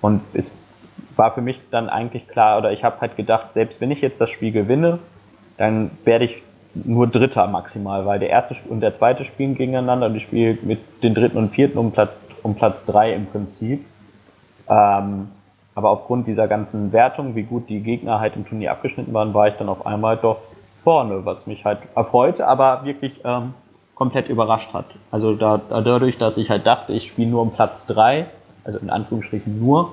Und 0.02 0.22
es 0.34 0.46
war 1.16 1.34
für 1.34 1.42
mich 1.42 1.60
dann 1.72 1.90
eigentlich 1.90 2.28
klar, 2.28 2.58
oder 2.58 2.72
ich 2.72 2.84
habe 2.84 3.00
halt 3.02 3.16
gedacht, 3.16 3.54
selbst 3.54 3.82
wenn 3.82 3.92
ich 3.92 4.02
jetzt 4.02 4.22
das 4.22 4.30
Spiel 4.30 4.52
gewinne, 4.52 5.00
dann 5.58 5.92
werde 6.04 6.26
ich 6.26 6.44
nur 6.86 7.08
Dritter 7.08 7.48
maximal, 7.48 8.06
weil 8.06 8.20
der 8.20 8.30
erste 8.30 8.56
und 8.70 8.82
der 8.82 8.96
zweite 8.96 9.26
spielen 9.26 9.56
gegeneinander 9.56 10.08
und 10.08 10.16
ich 10.16 10.24
spiele 10.24 10.58
mit 10.62 10.80
den 11.02 11.16
dritten 11.16 11.38
und 11.38 11.50
vierten 11.50 11.78
um 11.78 11.92
Platz, 11.92 12.24
um 12.44 12.56
Platz 12.56 12.86
3 12.86 13.14
im 13.14 13.26
Prinzip. 13.26 13.86
Ähm, 14.70 15.30
aber 15.74 15.90
aufgrund 15.92 16.28
dieser 16.28 16.48
ganzen 16.48 16.92
Wertung, 16.92 17.36
wie 17.36 17.44
gut 17.44 17.70
die 17.70 17.82
Gegner 17.82 18.20
halt 18.20 18.36
im 18.36 18.46
Turnier 18.46 18.72
abgeschnitten 18.72 19.14
waren, 19.14 19.34
war 19.34 19.48
ich 19.48 19.56
dann 19.56 19.70
auf 19.70 19.86
einmal 19.86 20.18
doch 20.18 20.40
vorne, 20.88 21.26
was 21.26 21.46
mich 21.48 21.66
halt 21.66 21.80
erfreute, 21.96 22.48
aber 22.48 22.86
wirklich 22.86 23.20
ähm, 23.26 23.54
komplett 23.94 24.30
überrascht 24.30 24.74
hat. 24.74 24.86
Also 25.12 25.36
da, 25.36 25.58
dadurch, 25.58 26.18
dass 26.18 26.38
ich 26.38 26.50
halt 26.50 26.66
dachte, 26.66 26.94
ich 26.94 27.10
spiele 27.10 27.30
nur 27.30 27.42
um 27.42 27.52
Platz 27.52 27.88
3, 27.88 28.28
also 28.64 28.80
in 28.80 28.90
Anführungsstrichen 28.90 29.60
nur, 29.60 29.92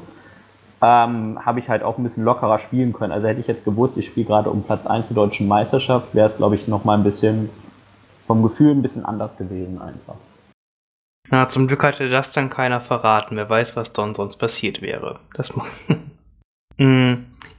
ähm, 0.80 1.45
habe 1.45 1.59
ich 1.59 1.68
halt 1.68 1.82
auch 1.82 1.99
ein 1.99 2.05
bisschen 2.05 2.22
lockerer 2.22 2.61
spielen 2.61 2.92
können. 2.92 3.11
Also 3.12 3.26
hätte 3.26 3.40
ich 3.40 3.49
jetzt 3.49 3.64
gewusst, 3.64 3.99
ich 3.99 4.07
spiele 4.07 4.26
gerade 4.26 4.51
um 4.51 4.62
Platz 4.62 4.86
1 4.86 5.09
der 5.09 5.16
deutschen 5.16 5.49
Meisterschaft, 5.49 6.14
wäre 6.14 6.28
es, 6.28 6.36
glaube 6.36 6.55
ich, 6.55 6.68
nochmal 6.68 6.97
ein 6.97 7.03
bisschen 7.03 7.51
vom 8.28 8.45
Gefühl 8.45 8.70
ein 8.70 8.82
bisschen 8.82 9.05
anders 9.05 9.36
gewesen 9.36 9.82
einfach. 9.82 10.14
Na, 11.28 11.49
zum 11.49 11.66
Glück 11.66 11.82
hatte 11.82 12.09
das 12.09 12.34
dann 12.34 12.51
keiner 12.51 12.80
verraten. 12.80 13.36
Wer 13.36 13.51
weiß, 13.51 13.76
was 13.76 13.95
dann 13.95 14.14
sonst 14.14 14.36
passiert 14.36 14.80
wäre. 14.80 15.18
Das 15.34 15.53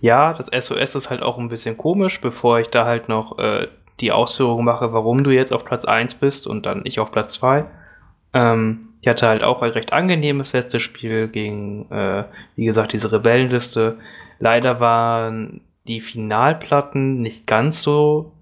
ja, 0.02 0.34
das 0.34 0.48
SOS 0.48 0.96
ist 0.96 1.10
halt 1.10 1.22
auch 1.22 1.38
ein 1.38 1.50
bisschen 1.50 1.78
komisch, 1.78 2.22
bevor 2.22 2.60
ich 2.60 2.68
da 2.68 2.86
halt 2.86 3.10
noch 3.10 3.40
äh, 3.40 3.68
die 4.00 4.12
Ausführung 4.12 4.64
mache, 4.64 4.94
warum 4.94 5.24
du 5.24 5.32
jetzt 5.32 5.54
auf 5.54 5.66
Platz 5.66 5.86
1 5.86 6.16
bist 6.16 6.48
und 6.48 6.66
dann 6.66 6.82
ich 6.86 7.00
auf 7.00 7.12
Platz 7.12 7.36
2. 7.36 7.66
Ähm, 8.34 8.82
ich 9.02 9.08
hatte 9.08 9.28
halt 9.28 9.44
auch 9.44 9.62
ein 9.62 9.72
recht 9.72 9.94
angenehmes 9.94 10.54
letztes 10.54 10.82
Spiel 10.82 11.28
gegen, 11.28 11.90
äh, 11.92 12.26
wie 12.56 12.66
gesagt, 12.66 12.94
diese 12.94 13.12
Rebellenliste. 13.12 13.98
Leider 14.40 14.80
waren 14.80 15.62
die 15.88 16.02
Finalplatten 16.02 17.18
nicht 17.18 17.48
ganz 17.48 17.82
so 17.82 18.34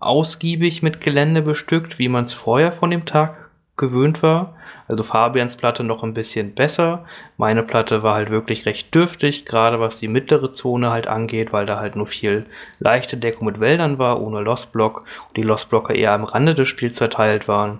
ausgiebig 0.00 0.82
mit 0.82 1.00
Gelände 1.00 1.42
bestückt, 1.42 1.98
wie 1.98 2.08
man 2.08 2.24
es 2.24 2.32
vorher 2.32 2.72
von 2.72 2.90
dem 2.90 3.06
Tag 3.06 3.47
gewöhnt 3.78 4.22
war. 4.22 4.54
Also 4.88 5.02
Fabians 5.02 5.56
Platte 5.56 5.84
noch 5.84 6.02
ein 6.02 6.14
bisschen 6.14 6.54
besser. 6.54 7.04
Meine 7.36 7.62
Platte 7.62 8.02
war 8.02 8.14
halt 8.14 8.30
wirklich 8.30 8.66
recht 8.66 8.94
dürftig, 8.94 9.46
gerade 9.46 9.80
was 9.80 9.98
die 9.98 10.08
mittlere 10.08 10.52
Zone 10.52 10.90
halt 10.90 11.06
angeht, 11.06 11.52
weil 11.52 11.66
da 11.66 11.78
halt 11.78 11.96
nur 11.96 12.06
viel 12.06 12.46
leichte 12.80 13.16
Deckung 13.16 13.46
mit 13.46 13.60
Wäldern 13.60 13.98
war, 13.98 14.20
ohne 14.20 14.40
Lostblock 14.40 15.04
und 15.28 15.36
die 15.36 15.42
Lostblocker 15.42 15.94
eher 15.94 16.12
am 16.12 16.24
Rande 16.24 16.54
des 16.54 16.68
Spiels 16.68 16.98
verteilt 16.98 17.48
waren. 17.48 17.78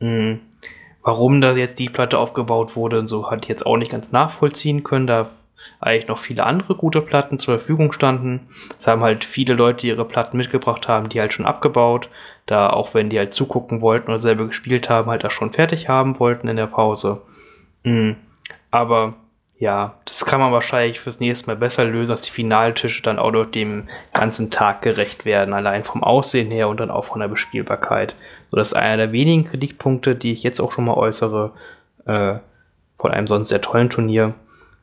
Mhm. 0.00 0.40
Warum 1.02 1.42
da 1.42 1.52
jetzt 1.52 1.78
die 1.78 1.90
Platte 1.90 2.18
aufgebaut 2.18 2.76
wurde 2.76 2.98
und 2.98 3.08
so, 3.08 3.30
hat 3.30 3.46
jetzt 3.46 3.66
auch 3.66 3.76
nicht 3.76 3.92
ganz 3.92 4.10
nachvollziehen 4.10 4.84
können. 4.84 5.06
Da 5.06 5.28
eigentlich 5.84 6.08
noch 6.08 6.18
viele 6.18 6.44
andere 6.44 6.74
gute 6.74 7.00
Platten 7.00 7.38
zur 7.38 7.58
Verfügung 7.58 7.92
standen. 7.92 8.46
Es 8.78 8.86
haben 8.86 9.02
halt 9.02 9.24
viele 9.24 9.54
Leute 9.54 9.86
ihre 9.86 10.04
Platten 10.04 10.36
mitgebracht 10.36 10.88
haben, 10.88 11.08
die 11.08 11.20
halt 11.20 11.32
schon 11.32 11.46
abgebaut, 11.46 12.08
da 12.46 12.70
auch 12.70 12.94
wenn 12.94 13.10
die 13.10 13.18
halt 13.18 13.34
zugucken 13.34 13.80
wollten 13.80 14.08
oder 14.08 14.18
selber 14.18 14.46
gespielt 14.46 14.90
haben, 14.90 15.10
halt 15.10 15.24
das 15.24 15.32
schon 15.32 15.52
fertig 15.52 15.88
haben 15.88 16.18
wollten 16.18 16.48
in 16.48 16.56
der 16.56 16.66
Pause. 16.66 17.22
Mhm. 17.84 18.16
Aber 18.70 19.14
ja, 19.60 19.94
das 20.04 20.24
kann 20.26 20.40
man 20.40 20.52
wahrscheinlich 20.52 20.98
fürs 20.98 21.20
nächste 21.20 21.46
Mal 21.46 21.56
besser 21.56 21.84
lösen, 21.84 22.10
dass 22.10 22.22
die 22.22 22.30
Finaltische 22.30 23.02
dann 23.02 23.18
auch 23.18 23.30
noch 23.30 23.44
dem 23.44 23.88
ganzen 24.12 24.50
Tag 24.50 24.82
gerecht 24.82 25.24
werden, 25.24 25.54
allein 25.54 25.84
vom 25.84 26.02
Aussehen 26.02 26.50
her 26.50 26.68
und 26.68 26.80
dann 26.80 26.90
auch 26.90 27.04
von 27.04 27.20
der 27.20 27.28
Bespielbarkeit. 27.28 28.16
So, 28.50 28.56
das 28.56 28.68
ist 28.68 28.74
einer 28.74 28.96
der 28.96 29.12
wenigen 29.12 29.44
Kritikpunkte, 29.44 30.16
die 30.16 30.32
ich 30.32 30.42
jetzt 30.42 30.60
auch 30.60 30.72
schon 30.72 30.86
mal 30.86 30.94
äußere, 30.94 31.52
äh, 32.06 32.34
von 32.98 33.10
einem 33.12 33.26
sonst 33.26 33.50
sehr 33.50 33.60
tollen 33.60 33.90
Turnier. 33.90 34.34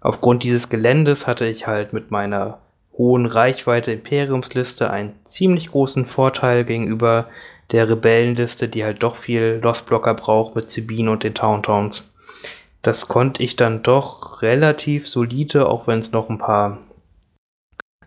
Aufgrund 0.02 0.43
dieses 0.43 0.70
Geländes 0.70 1.28
hatte 1.28 1.47
ich 1.47 1.68
halt 1.68 1.93
mit 1.93 2.12
meiner 2.12 2.60
hohen 2.97 3.26
Reichweite 3.26 3.93
Imperiumsliste 3.93 4.89
einen 4.89 5.14
ziemlich 5.24 5.72
großen 5.72 6.06
Vorteil 6.06 6.66
gegenüber 6.66 7.28
der 7.72 7.89
Rebellenliste, 7.89 8.68
die 8.68 8.84
halt 8.84 9.02
doch 9.02 9.16
viel 9.16 9.62
Lostblocker 9.64 10.14
braucht 10.16 10.56
mit 10.56 10.70
Sabine 10.70 11.12
und 11.12 11.24
den 11.24 11.34
Towntowns 11.34 12.12
das 12.82 13.08
konnte 13.08 13.43
ich 13.43 13.56
dann 13.56 13.84
doch 13.84 14.41
relativ 14.41 15.08
solide, 15.08 15.70
auch 15.70 15.88
wenn 15.88 15.99
es 15.99 16.12
noch 16.12 16.30
ein 16.30 16.38
paar 16.38 16.80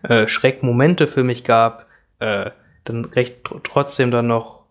äh, 0.03 0.27
Schreckmomente 0.27 1.07
für 1.07 1.23
mich 1.23 1.43
gab, 1.43 1.85
äh, 2.19 2.51
dann 2.83 3.05
recht 3.05 3.49
trotzdem 3.63 4.11
dann 4.11 4.27
noch 4.27 4.65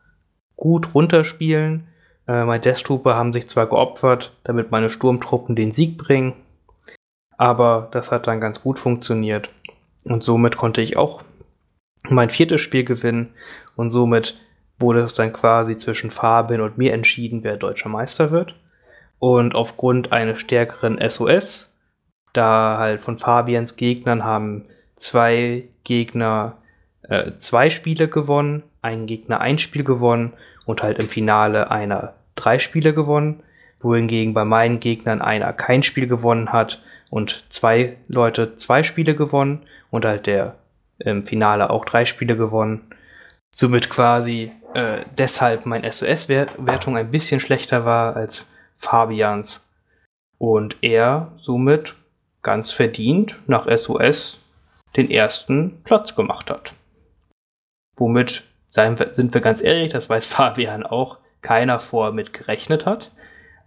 gut 0.56 0.94
runterspielen. 0.94 1.88
Äh, 2.28 2.44
meine 2.44 2.60
Death 2.60 2.84
Trooper 2.84 3.14
haben 3.14 3.32
sich 3.32 3.48
zwar 3.48 3.66
geopfert, 3.66 4.36
damit 4.44 4.70
meine 4.70 4.90
Sturmtruppen 4.90 5.56
den 5.56 5.72
Sieg 5.72 5.96
bringen, 5.96 6.34
aber 7.36 7.88
das 7.92 8.12
hat 8.12 8.26
dann 8.26 8.40
ganz 8.40 8.62
gut 8.62 8.78
funktioniert. 8.78 9.48
Und 10.04 10.22
somit 10.22 10.56
konnte 10.56 10.80
ich 10.80 10.96
auch 10.96 11.22
mein 12.08 12.30
viertes 12.30 12.60
Spiel 12.60 12.84
gewinnen 12.84 13.34
und 13.76 13.90
somit 13.90 14.36
wurde 14.78 15.00
es 15.00 15.14
dann 15.14 15.32
quasi 15.32 15.76
zwischen 15.76 16.10
Fabian 16.10 16.60
und 16.60 16.78
mir 16.78 16.92
entschieden, 16.92 17.44
wer 17.44 17.56
deutscher 17.56 17.88
Meister 17.88 18.30
wird. 18.30 18.54
Und 19.18 19.54
aufgrund 19.54 20.12
eines 20.12 20.40
stärkeren 20.40 20.98
SOS, 21.08 21.78
da 22.32 22.76
halt 22.78 23.00
von 23.00 23.18
Fabians 23.18 23.76
Gegnern 23.76 24.24
haben 24.24 24.66
zwei 24.96 25.68
Gegner 25.84 26.58
äh, 27.02 27.32
zwei 27.38 27.70
Spiele 27.70 28.08
gewonnen, 28.08 28.64
ein 28.82 29.06
Gegner 29.06 29.40
ein 29.40 29.58
Spiel 29.58 29.84
gewonnen 29.84 30.32
und 30.66 30.82
halt 30.82 30.98
im 30.98 31.08
Finale 31.08 31.70
einer 31.70 32.14
drei 32.34 32.58
Spiele 32.58 32.92
gewonnen, 32.92 33.42
wohingegen 33.80 34.34
bei 34.34 34.44
meinen 34.44 34.80
Gegnern 34.80 35.22
einer 35.22 35.52
kein 35.52 35.82
Spiel 35.82 36.06
gewonnen 36.06 36.52
hat 36.52 36.82
und 37.14 37.44
zwei 37.48 37.96
Leute 38.08 38.56
zwei 38.56 38.82
Spiele 38.82 39.14
gewonnen 39.14 39.64
und 39.92 40.04
halt 40.04 40.26
der 40.26 40.56
im 40.98 41.24
Finale 41.24 41.70
auch 41.70 41.84
drei 41.84 42.06
Spiele 42.06 42.36
gewonnen. 42.36 42.90
Somit 43.54 43.88
quasi 43.88 44.50
äh, 44.74 45.04
deshalb 45.16 45.64
mein 45.64 45.88
SOS-Wertung 45.88 46.96
ein 46.96 47.12
bisschen 47.12 47.38
schlechter 47.38 47.84
war 47.84 48.16
als 48.16 48.48
Fabians. 48.76 49.70
Und 50.38 50.78
er 50.80 51.30
somit 51.36 51.94
ganz 52.42 52.72
verdient 52.72 53.36
nach 53.46 53.68
SOS 53.68 54.82
den 54.96 55.08
ersten 55.08 55.84
Platz 55.84 56.16
gemacht 56.16 56.50
hat. 56.50 56.72
Womit, 57.94 58.42
sind 58.66 59.34
wir 59.34 59.40
ganz 59.40 59.62
ehrlich, 59.62 59.90
das 59.90 60.10
weiß 60.10 60.26
Fabian 60.34 60.84
auch, 60.84 61.18
keiner 61.42 61.78
vor 61.78 62.10
mit 62.10 62.32
gerechnet 62.32 62.86
hat. 62.86 63.12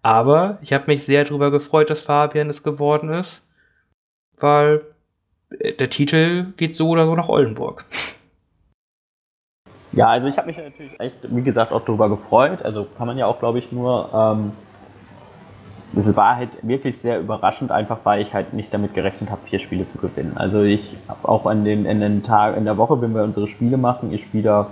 Aber 0.08 0.58
ich 0.62 0.72
habe 0.72 0.86
mich 0.88 1.03
sehr 1.03 1.26
darüber 1.26 1.51
gefreut, 1.51 1.89
dass 1.89 1.99
Fabian 1.99 2.47
es 2.47 2.64
geworden 2.64 3.10
ist, 3.10 3.51
weil 4.39 4.80
der 5.78 5.89
Titel 5.89 6.53
geht 6.55 6.78
so 6.78 6.88
oder 6.88 7.05
so 7.05 7.14
nach 7.14 7.28
Oldenburg. 7.28 7.84
Ja, 9.91 10.08
also 10.08 10.30
ich 10.30 10.38
habe 10.38 10.47
mich 10.47 10.55
natürlich 10.55 10.97
echt, 10.97 11.18
wie 11.24 11.41
gesagt, 11.41 11.74
auch 11.74 11.84
darüber 11.84 12.08
gefreut. 12.08 12.62
Also 12.64 12.88
kann 12.97 13.08
man 13.08 13.18
ja 13.18 13.26
auch, 13.26 13.39
glaube 13.39 13.60
ich, 13.60 13.74
nur 13.74 14.10
ähm, 14.14 14.53
es 15.97 16.16
war 16.16 16.38
halt 16.38 16.51
wirklich 16.62 16.97
sehr 16.97 17.20
überraschend, 17.20 17.72
einfach 17.72 17.99
weil 18.05 18.22
ich 18.22 18.34
halt 18.34 18.53
nicht 18.53 18.74
damit 18.74 18.93
gerechnet 18.93 19.30
habe, 19.30 19.41
vier 19.45 19.60
Spiele 19.60 19.89
zu 19.89 19.97
gewinnen. 19.97 20.38
Also 20.38 20.62
ich 20.62 20.95
habe 21.10 21.28
auch 21.28 21.45
an 21.45 21.66
den, 21.66 21.86
in 21.86 21.99
den 21.99 22.24
Tag, 22.24 22.55
in 22.55 22.64
der 22.64 22.78
Woche, 22.78 23.01
wenn 23.01 23.14
wir 23.14 23.26
unsere 23.26 23.49
Spiele 23.49 23.76
machen, 23.76 24.14
ich 24.14 24.24
spiele 24.24 24.68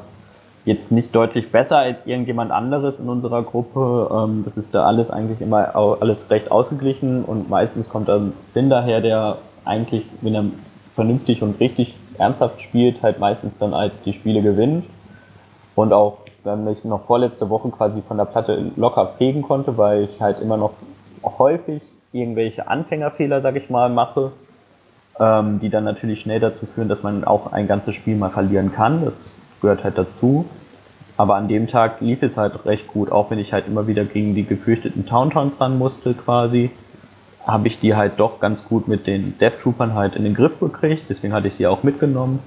jetzt 0.66 0.92
nicht 0.92 1.16
deutlich 1.16 1.52
besser 1.52 1.78
als 1.78 2.08
irgendjemand 2.08 2.52
anderes 2.52 3.00
in 3.00 3.08
unserer 3.08 3.44
Gruppe. 3.44 4.10
Ähm, 4.12 4.42
das 4.44 4.58
ist 4.58 4.74
da 4.74 4.86
alles 4.86 5.12
eigentlich 5.12 5.42
immer 5.42 5.76
alles 5.76 6.30
recht 6.30 6.52
ausgeglichen 6.52 7.24
und 7.24 7.50
meistens 7.50 7.90
kommt 7.90 8.10
dann 8.10 8.34
Finn 8.54 8.70
daher, 8.70 9.00
der 9.00 9.38
eigentlich, 9.64 10.06
wenn 10.22 10.36
er 10.36 10.46
vernünftig 10.96 11.42
und 11.42 11.60
richtig 11.60 11.96
ernsthaft 12.18 12.62
spielt, 12.62 13.04
halt 13.04 13.20
meistens 13.20 13.54
dann 13.60 13.76
halt 13.76 13.94
die 14.06 14.14
Spiele 14.14 14.42
gewinnt. 14.42 14.86
Und 15.76 15.94
auch 15.94 16.20
wenn 16.44 16.68
ich 16.68 16.84
noch 16.84 17.06
vorletzte 17.06 17.50
Woche 17.50 17.70
quasi 17.70 18.02
von 18.08 18.18
der 18.18 18.26
Platte 18.26 18.72
locker 18.76 19.14
fegen 19.18 19.42
konnte, 19.42 19.78
weil 19.78 20.04
ich 20.04 20.22
halt 20.22 20.40
immer 20.40 20.58
noch 20.58 20.74
häufig 21.24 21.82
irgendwelche 22.14 22.68
Anfängerfehler, 22.68 23.42
sag 23.42 23.56
ich 23.56 23.70
mal, 23.70 23.90
mache, 23.90 24.32
ähm, 25.20 25.60
die 25.60 25.70
dann 25.70 25.84
natürlich 25.84 26.22
schnell 26.22 26.40
dazu 26.40 26.66
führen, 26.66 26.88
dass 26.88 27.04
man 27.04 27.24
auch 27.24 27.52
ein 27.52 27.68
ganzes 27.68 27.96
Spiel 27.96 28.16
mal 28.16 28.30
verlieren 28.30 28.72
kann. 28.72 29.04
Das 29.04 29.14
gehört 29.66 29.84
halt 29.84 29.98
dazu. 29.98 30.46
Aber 31.18 31.36
an 31.36 31.48
dem 31.48 31.68
Tag 31.68 32.02
lief 32.02 32.22
es 32.22 32.38
halt 32.38 32.66
recht 32.66 32.88
gut, 32.88 33.12
auch 33.12 33.32
wenn 33.32 33.40
ich 33.40 33.54
halt 33.54 33.68
immer 33.68 33.88
wieder 33.88 34.06
gegen 34.06 34.36
die 34.36 34.46
gefürchteten 34.46 35.06
Towntowns 35.06 35.60
ran 35.60 35.78
musste 35.78 36.14
quasi, 36.14 36.72
habe 37.46 37.68
ich 37.68 37.80
die 37.80 37.96
halt 37.96 38.20
doch 38.20 38.40
ganz 38.40 38.66
gut 38.66 38.88
mit 38.88 39.08
den 39.08 39.38
Death 39.38 39.60
Troopern 39.62 39.94
halt 39.94 40.16
in 40.16 40.24
den 40.24 40.34
Griff 40.34 40.60
gekriegt, 40.60 41.04
deswegen 41.10 41.34
hatte 41.34 41.48
ich 41.48 41.56
sie 41.56 41.68
auch 41.68 41.84
mitgenommen. 41.84 42.40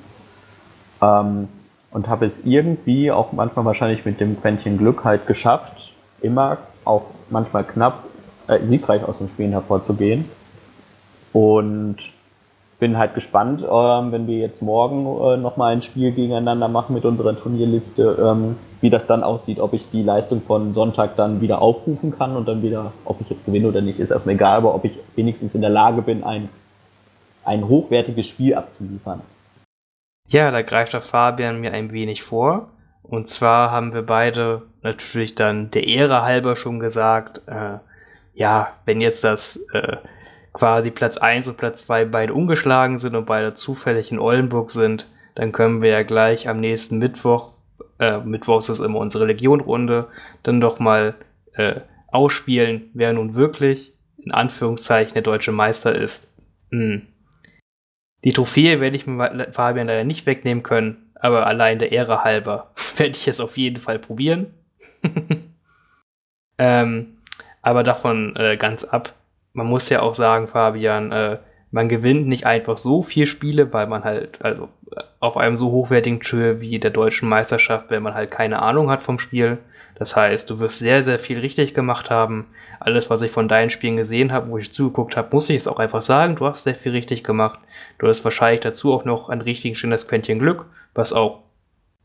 Ähm, 1.00 1.48
und 1.90 2.08
habe 2.08 2.26
es 2.26 2.44
irgendwie, 2.44 3.10
auch 3.10 3.32
manchmal 3.32 3.64
wahrscheinlich 3.64 4.04
mit 4.04 4.20
dem 4.20 4.38
Quäntchen 4.40 4.76
Glück 4.76 5.04
halt 5.04 5.26
geschafft, 5.26 5.94
immer, 6.20 6.58
auch 6.84 7.04
manchmal 7.30 7.64
knapp, 7.64 8.04
äh, 8.48 8.64
siegreich 8.64 9.02
aus 9.04 9.18
dem 9.18 9.28
Spielen 9.28 9.52
hervorzugehen. 9.52 10.26
Und 11.32 11.96
bin 12.78 12.96
halt 12.96 13.14
gespannt, 13.14 13.62
äh, 13.62 13.66
wenn 13.66 14.26
wir 14.26 14.38
jetzt 14.38 14.62
morgen 14.62 15.04
äh, 15.04 15.36
nochmal 15.36 15.72
ein 15.72 15.82
Spiel 15.82 16.12
gegeneinander 16.12 16.68
machen 16.68 16.94
mit 16.94 17.04
unserer 17.04 17.36
Turnierliste, 17.38 18.16
ähm, 18.20 18.56
wie 18.80 18.90
das 18.90 19.06
dann 19.06 19.24
aussieht, 19.24 19.58
ob 19.58 19.72
ich 19.72 19.90
die 19.90 20.02
Leistung 20.02 20.42
von 20.46 20.72
Sonntag 20.72 21.16
dann 21.16 21.40
wieder 21.40 21.60
aufrufen 21.60 22.16
kann 22.16 22.36
und 22.36 22.46
dann 22.46 22.62
wieder, 22.62 22.92
ob 23.04 23.20
ich 23.20 23.28
jetzt 23.30 23.46
gewinne 23.46 23.68
oder 23.68 23.80
nicht, 23.80 23.98
ist 23.98 24.10
erstmal 24.10 24.36
egal, 24.36 24.58
aber 24.58 24.74
ob 24.74 24.84
ich 24.84 24.92
wenigstens 25.16 25.54
in 25.54 25.60
der 25.60 25.70
Lage 25.70 26.02
bin, 26.02 26.22
ein, 26.22 26.48
ein 27.44 27.66
hochwertiges 27.66 28.28
Spiel 28.28 28.54
abzuliefern. 28.54 29.22
Ja, 30.28 30.50
da 30.50 30.62
greift 30.62 30.92
der 30.92 31.00
Fabian 31.00 31.60
mir 31.60 31.72
ein 31.72 31.90
wenig 31.90 32.22
vor. 32.22 32.68
Und 33.02 33.26
zwar 33.26 33.70
haben 33.70 33.94
wir 33.94 34.02
beide 34.02 34.62
natürlich 34.82 35.34
dann 35.34 35.70
der 35.70 35.86
Ehre 35.86 36.22
halber 36.22 36.54
schon 36.54 36.78
gesagt, 36.78 37.40
äh, 37.46 37.78
ja, 38.34 38.68
wenn 38.84 39.00
jetzt 39.00 39.24
das 39.24 39.66
äh, 39.72 39.96
quasi 40.52 40.90
Platz 40.90 41.18
1 41.18 41.48
und 41.48 41.56
Platz 41.56 41.86
2 41.86 42.06
beide 42.06 42.34
ungeschlagen 42.34 42.98
sind 42.98 43.14
und 43.14 43.26
beide 43.26 43.54
zufällig 43.54 44.12
in 44.12 44.18
Oldenburg 44.18 44.70
sind, 44.70 45.06
dann 45.34 45.52
können 45.52 45.82
wir 45.82 45.90
ja 45.90 46.02
gleich 46.02 46.48
am 46.48 46.58
nächsten 46.58 46.98
Mittwoch, 46.98 47.52
äh, 47.98 48.18
Mittwochs 48.18 48.68
ist 48.68 48.80
immer 48.80 48.98
unsere 48.98 49.26
Legionrunde, 49.26 50.08
dann 50.42 50.60
doch 50.60 50.78
mal 50.78 51.14
äh, 51.54 51.80
ausspielen, 52.08 52.90
wer 52.94 53.12
nun 53.12 53.34
wirklich 53.34 53.94
in 54.16 54.32
Anführungszeichen 54.32 55.14
der 55.14 55.22
deutsche 55.22 55.52
Meister 55.52 55.94
ist. 55.94 56.34
Hm. 56.70 57.06
Die 58.24 58.32
Trophäe 58.32 58.80
werde 58.80 58.96
ich 58.96 59.06
mir 59.06 59.48
Fabian 59.52 59.86
leider 59.86 60.04
nicht 60.04 60.26
wegnehmen 60.26 60.62
können, 60.62 61.12
aber 61.14 61.46
allein 61.46 61.78
der 61.78 61.92
Ehre 61.92 62.24
halber 62.24 62.72
werde 62.96 63.12
ich 63.12 63.28
es 63.28 63.40
auf 63.40 63.56
jeden 63.56 63.80
Fall 63.80 63.98
probieren. 63.98 64.54
ähm, 66.58 67.18
aber 67.62 67.82
davon 67.82 68.34
äh, 68.36 68.56
ganz 68.56 68.84
ab. 68.84 69.14
Man 69.58 69.66
muss 69.66 69.88
ja 69.88 70.02
auch 70.02 70.14
sagen, 70.14 70.46
Fabian, 70.46 71.10
äh, 71.10 71.38
man 71.72 71.88
gewinnt 71.88 72.28
nicht 72.28 72.46
einfach 72.46 72.78
so 72.78 73.02
viel 73.02 73.26
Spiele, 73.26 73.72
weil 73.72 73.88
man 73.88 74.04
halt, 74.04 74.44
also 74.44 74.68
auf 75.18 75.36
einem 75.36 75.56
so 75.56 75.72
hochwertigen 75.72 76.20
Tour 76.20 76.60
wie 76.60 76.78
der 76.78 76.92
deutschen 76.92 77.28
Meisterschaft, 77.28 77.90
wenn 77.90 78.04
man 78.04 78.14
halt 78.14 78.30
keine 78.30 78.62
Ahnung 78.62 78.88
hat 78.88 79.02
vom 79.02 79.18
Spiel. 79.18 79.58
Das 79.96 80.14
heißt, 80.14 80.48
du 80.48 80.60
wirst 80.60 80.78
sehr, 80.78 81.02
sehr 81.02 81.18
viel 81.18 81.40
richtig 81.40 81.74
gemacht 81.74 82.08
haben. 82.08 82.46
Alles, 82.78 83.10
was 83.10 83.20
ich 83.22 83.32
von 83.32 83.48
deinen 83.48 83.70
Spielen 83.70 83.96
gesehen 83.96 84.30
habe, 84.32 84.48
wo 84.48 84.58
ich 84.58 84.72
zugeguckt 84.72 85.16
habe, 85.16 85.30
muss 85.32 85.50
ich 85.50 85.56
es 85.56 85.66
auch 85.66 85.80
einfach 85.80 86.02
sagen, 86.02 86.36
du 86.36 86.46
hast 86.46 86.62
sehr 86.62 86.76
viel 86.76 86.92
richtig 86.92 87.24
gemacht. 87.24 87.58
Du 87.98 88.06
hast 88.06 88.24
wahrscheinlich 88.24 88.60
dazu 88.60 88.94
auch 88.94 89.04
noch 89.04 89.28
ein 89.28 89.40
richtig 89.40 89.76
schönes 89.76 90.06
Quäntchen 90.06 90.38
Glück, 90.38 90.66
was 90.94 91.12
auch 91.12 91.40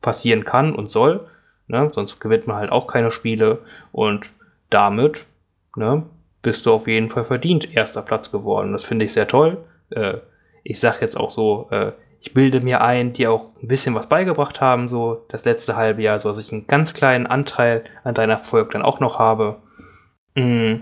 passieren 0.01 0.43
kann 0.43 0.73
und 0.73 0.89
soll. 0.89 1.27
Ne? 1.67 1.89
Sonst 1.93 2.19
gewinnt 2.19 2.47
man 2.47 2.57
halt 2.57 2.71
auch 2.71 2.87
keine 2.87 3.11
Spiele. 3.11 3.59
Und 3.91 4.31
damit 4.71 5.27
ne, 5.75 6.03
bist 6.43 6.65
du 6.65 6.73
auf 6.73 6.87
jeden 6.87 7.09
Fall 7.09 7.25
verdient 7.25 7.75
erster 7.75 8.03
Platz 8.03 8.31
geworden. 8.31 8.73
Das 8.73 8.83
finde 8.83 9.05
ich 9.05 9.13
sehr 9.13 9.27
toll. 9.27 9.57
Äh, 9.89 10.17
ich 10.63 10.79
sage 10.79 10.97
jetzt 11.01 11.17
auch 11.17 11.31
so, 11.31 11.67
äh, 11.71 11.93
ich 12.21 12.33
bilde 12.33 12.61
mir 12.61 12.81
ein, 12.81 13.11
die 13.13 13.27
auch 13.27 13.49
ein 13.61 13.67
bisschen 13.67 13.95
was 13.95 14.07
beigebracht 14.07 14.61
haben, 14.61 14.87
so 14.87 15.25
das 15.29 15.45
letzte 15.45 15.75
halbe 15.75 16.03
Jahr, 16.03 16.19
so 16.19 16.29
dass 16.29 16.39
ich 16.39 16.51
einen 16.51 16.67
ganz 16.67 16.93
kleinen 16.93 17.27
Anteil 17.27 17.83
an 18.03 18.13
deinem 18.13 18.31
Erfolg 18.31 18.71
dann 18.71 18.81
auch 18.81 18.99
noch 18.99 19.19
habe. 19.19 19.57
Mm. 20.35 20.75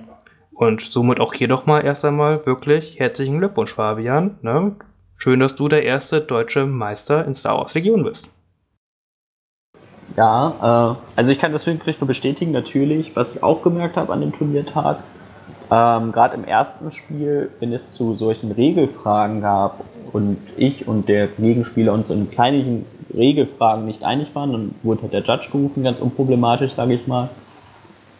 Und 0.51 0.81
somit 0.81 1.19
auch 1.19 1.33
hier 1.33 1.47
doch 1.47 1.65
mal 1.65 1.83
erst 1.83 2.05
einmal 2.05 2.45
wirklich 2.45 2.99
herzlichen 2.99 3.39
Glückwunsch, 3.39 3.73
Fabian. 3.73 4.37
Ne? 4.41 4.75
Schön, 5.15 5.39
dass 5.39 5.55
du 5.55 5.67
der 5.67 5.83
erste 5.83 6.21
deutsche 6.21 6.65
Meister 6.65 7.25
in 7.25 7.33
Star 7.33 7.57
Wars 7.57 7.73
Legion 7.73 8.03
bist. 8.03 8.29
Ja, 10.15 10.97
äh, 11.01 11.15
also 11.15 11.31
ich 11.31 11.39
kann 11.39 11.51
das 11.51 11.65
wirklich 11.65 11.99
nur 11.99 12.07
bestätigen, 12.07 12.51
natürlich, 12.51 13.15
was 13.15 13.35
ich 13.35 13.41
auch 13.41 13.63
gemerkt 13.63 13.97
habe 13.97 14.13
an 14.13 14.21
dem 14.21 14.33
Turniertag. 14.33 15.03
Ähm, 15.71 16.11
Gerade 16.11 16.35
im 16.35 16.43
ersten 16.43 16.91
Spiel, 16.91 17.49
wenn 17.61 17.71
es 17.71 17.93
zu 17.93 18.15
solchen 18.15 18.51
Regelfragen 18.51 19.39
gab 19.39 19.79
und 20.11 20.37
ich 20.57 20.85
und 20.85 21.07
der 21.07 21.27
Gegenspieler 21.27 21.93
uns 21.93 22.09
in 22.09 22.29
kleinen 22.29 22.85
Regelfragen 23.15 23.85
nicht 23.85 24.03
einig 24.03 24.35
waren, 24.35 24.51
dann 24.51 24.75
wurde 24.83 25.03
halt 25.03 25.13
der 25.13 25.23
Judge 25.23 25.47
gerufen, 25.49 25.83
ganz 25.83 26.01
unproblematisch, 26.01 26.73
sage 26.73 26.93
ich 26.93 27.07
mal. 27.07 27.29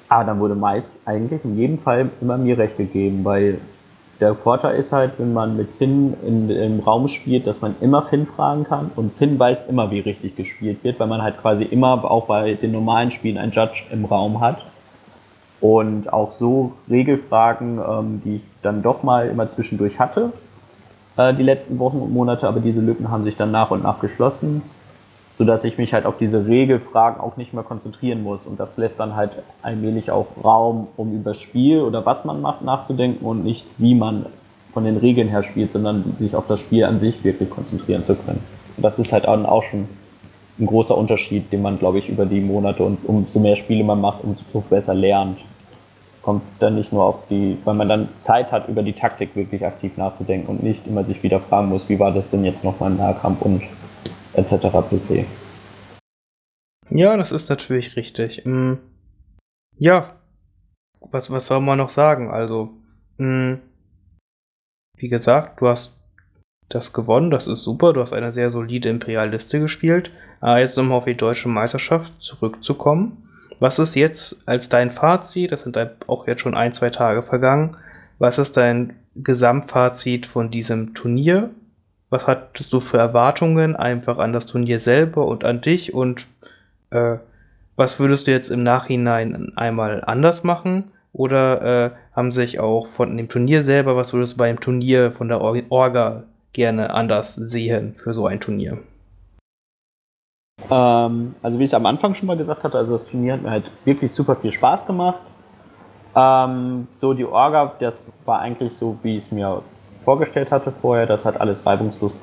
Aber 0.07 0.23
dann 0.23 0.39
wurde 0.39 0.55
meist 0.55 1.05
eigentlich 1.05 1.43
in 1.43 1.57
jedem 1.57 1.79
Fall 1.79 2.09
immer 2.21 2.37
mir 2.37 2.57
recht 2.57 2.77
gegeben, 2.77 3.25
weil 3.25 3.59
der 4.21 4.35
Vorteil 4.35 4.75
ist 4.77 4.93
halt, 4.93 5.13
wenn 5.17 5.33
man 5.33 5.57
mit 5.57 5.69
Finn 5.77 6.13
in, 6.25 6.49
im 6.49 6.79
Raum 6.79 7.07
spielt, 7.09 7.47
dass 7.47 7.61
man 7.61 7.75
immer 7.81 8.03
Finn 8.03 8.27
fragen 8.27 8.63
kann 8.63 8.91
und 8.95 9.17
Finn 9.17 9.37
weiß 9.39 9.65
immer, 9.65 9.91
wie 9.91 9.99
richtig 9.99 10.35
gespielt 10.37 10.83
wird, 10.83 10.99
weil 10.99 11.07
man 11.07 11.21
halt 11.21 11.41
quasi 11.41 11.63
immer 11.63 12.09
auch 12.09 12.27
bei 12.27 12.53
den 12.53 12.71
normalen 12.71 13.11
Spielen 13.11 13.37
einen 13.37 13.51
Judge 13.51 13.83
im 13.91 14.05
Raum 14.05 14.39
hat. 14.39 14.59
Und 15.62 16.12
auch 16.12 16.32
so 16.32 16.74
Regelfragen, 16.89 17.80
ähm, 17.80 18.22
die 18.26 18.38
ich 18.38 18.41
dann 18.64 18.82
doch 18.82 19.03
mal 19.03 19.30
immer 19.30 19.49
zwischendurch 19.49 19.99
hatte, 19.99 20.34
äh, 21.18 21.34
die 21.34 21.43
letzten 21.43 21.78
Wochen 21.80 21.99
und 21.99 22.12
Monate, 22.12 22.47
aber 22.47 22.59
diese 22.59 22.82
Lücken 22.82 23.12
haben 23.12 23.24
sich 23.24 23.38
dann 23.38 23.51
nach 23.51 23.72
und 23.72 23.84
nach 23.84 23.99
geschlossen 23.99 24.64
sodass 25.41 25.64
ich 25.64 25.80
mich 25.80 25.91
halt 25.91 26.05
auf 26.05 26.20
diese 26.20 26.45
Regelfragen 26.45 27.20
auch 27.20 27.36
nicht 27.36 27.51
mehr 27.51 27.64
konzentrieren 27.64 28.22
muss. 28.22 28.45
Und 28.45 28.59
das 28.59 28.78
lässt 28.78 28.99
dann 28.99 29.16
halt 29.16 29.32
allmählich 29.64 30.12
auch 30.12 30.28
Raum, 30.43 30.88
um 30.97 31.16
über 31.16 31.32
das 31.32 31.41
Spiel 31.41 31.82
oder 31.82 32.05
was 32.05 32.26
man 32.26 32.41
macht 32.41 32.62
nachzudenken 32.62 33.26
und 33.26 33.43
nicht 33.43 33.66
wie 33.80 33.95
man 33.95 34.28
von 34.72 34.86
den 34.86 34.97
Regeln 34.97 35.30
her 35.30 35.41
spielt, 35.41 35.72
sondern 35.72 36.16
sich 36.20 36.36
auf 36.36 36.45
das 36.47 36.59
Spiel 36.59 36.86
an 36.86 36.99
sich 36.99 37.24
wirklich 37.24 37.49
konzentrieren 37.49 38.03
zu 38.03 38.14
können. 38.14 38.43
Und 38.78 38.84
das 38.84 38.99
ist 38.99 39.12
halt 39.12 39.28
auch 39.28 39.64
schon 39.64 39.89
ein 40.62 40.68
großer 40.68 40.97
Unterschied, 40.97 41.51
den 41.51 41.62
man, 41.62 41.76
glaube 41.76 41.99
ich, 41.99 42.07
über 42.07 42.26
die 42.26 42.39
Monate 42.39 42.84
und 42.84 43.03
umso 43.05 43.39
mehr 43.39 43.55
Spiele 43.55 43.84
man 43.84 43.99
macht, 43.99 44.24
umso 44.24 44.62
besser 44.70 44.93
lernt. 44.93 45.39
Kommt 46.22 46.43
dann 46.59 46.76
nicht 46.76 46.93
nur 46.93 47.03
auf 47.03 47.28
die, 47.30 47.57
weil 47.66 47.74
man 47.74 47.88
dann 47.88 48.07
Zeit 48.22 48.51
hat, 48.51 48.70
über 48.70 48.84
die 48.84 48.93
Taktik 48.93 49.36
wirklich 49.36 49.66
aktiv 49.66 49.97
nachzudenken 49.97 50.47
und 50.49 50.64
nicht 50.64 50.86
immer 50.86 51.03
sich 51.03 51.22
wieder 51.24 51.39
fragen 51.39 51.70
muss, 51.70 51.89
wie 51.89 51.99
war 51.99 52.12
das 52.12 52.30
denn 52.30 52.45
jetzt 52.45 52.64
nochmal 52.64 52.91
im 52.91 52.97
Nahkampf 52.97 53.41
und 53.41 53.64
etc. 54.34 54.68
pp. 54.88 55.26
Ja, 56.89 57.18
das 57.18 57.32
ist 57.32 57.49
natürlich 57.49 57.95
richtig. 57.95 58.45
Mm. 58.45 58.74
Ja, 59.80 60.05
was, 61.09 61.32
was 61.32 61.47
soll 61.47 61.62
man 61.62 61.80
noch 61.80 61.89
sagen? 61.89 62.30
Also, 62.30 62.70
mm. 63.18 63.55
wie 64.97 65.07
gesagt, 65.07 65.59
du 65.59 65.68
hast 65.68 66.01
das 66.70 66.93
gewonnen, 66.93 67.32
das 67.32 67.47
ist 67.47 67.64
super, 67.64 67.93
du 67.93 68.01
hast 68.01 68.14
eine 68.14 68.32
sehr 68.32 68.49
solide 68.51 68.89
Imperialiste 68.89 69.59
gespielt. 69.59 70.12
Aber 70.41 70.59
jetzt 70.59 70.77
nochmal 70.77 70.97
auf 70.97 71.05
die 71.05 71.15
deutsche 71.15 71.49
Meisterschaft 71.49 72.13
zurückzukommen. 72.19 73.29
Was 73.59 73.79
ist 73.79 73.95
jetzt 73.95 74.47
als 74.47 74.69
dein 74.69 74.91
Fazit, 74.91 75.51
das 75.51 75.61
sind 75.61 75.77
auch 76.07 76.27
jetzt 76.27 76.41
schon 76.41 76.55
ein, 76.55 76.73
zwei 76.73 76.89
Tage 76.89 77.21
vergangen, 77.21 77.77
was 78.19 78.37
ist 78.37 78.57
dein 78.57 78.95
Gesamtfazit 79.15 80.25
von 80.25 80.51
diesem 80.51 80.93
Turnier 80.93 81.51
was 82.11 82.27
hattest 82.27 82.73
du 82.73 82.79
für 82.81 82.97
Erwartungen 82.97 83.75
einfach 83.75 84.19
an 84.19 84.33
das 84.33 84.45
Turnier 84.45 84.77
selber 84.79 85.25
und 85.25 85.43
an 85.45 85.61
dich 85.61 85.93
und 85.93 86.27
äh, 86.91 87.15
was 87.77 87.99
würdest 87.99 88.27
du 88.27 88.31
jetzt 88.31 88.51
im 88.51 88.63
Nachhinein 88.63 89.53
einmal 89.55 90.03
anders 90.05 90.43
machen? 90.43 90.91
Oder 91.13 91.61
äh, 91.61 91.91
haben 92.13 92.31
sich 92.31 92.59
auch 92.59 92.85
von 92.85 93.15
dem 93.17 93.27
Turnier 93.27 93.63
selber, 93.63 93.95
was 93.95 94.13
würdest 94.13 94.33
du 94.33 94.37
beim 94.37 94.59
Turnier 94.59 95.11
von 95.11 95.29
der 95.29 95.41
Orga 95.41 96.23
gerne 96.53 96.93
anders 96.93 97.35
sehen 97.35 97.95
für 97.95 98.13
so 98.13 98.27
ein 98.27 98.41
Turnier? 98.41 98.77
Ähm, 100.72 101.36
also 101.43 101.59
wie 101.59 101.65
ich 101.65 101.69
es 101.69 101.74
am 101.74 101.86
Anfang 101.86 102.13
schon 102.13 102.28
mal 102.28 102.38
gesagt 102.38 102.63
hatte, 102.63 102.78
also 102.78 102.93
das 102.93 103.05
Turnier 103.05 103.34
hat 103.34 103.41
mir 103.41 103.51
halt 103.51 103.65
wirklich 103.84 104.11
super 104.13 104.38
viel 104.38 104.53
Spaß 104.53 104.88
gemacht. 104.88 105.19
Ähm, 106.15 106.88
so 106.97 107.13
die 107.13 107.26
Orga, 107.26 107.74
das 107.80 108.01
war 108.26 108.39
eigentlich 108.39 108.74
so, 108.74 108.97
wie 109.03 109.17
ich 109.17 109.26
es 109.26 109.32
mir 109.32 109.61
vorgestellt 110.05 110.49
hatte 110.51 110.72
vorher. 110.82 111.05
Das 111.05 111.26
hat 111.26 111.39
alles 111.39 111.65
reibungslos 111.65 112.13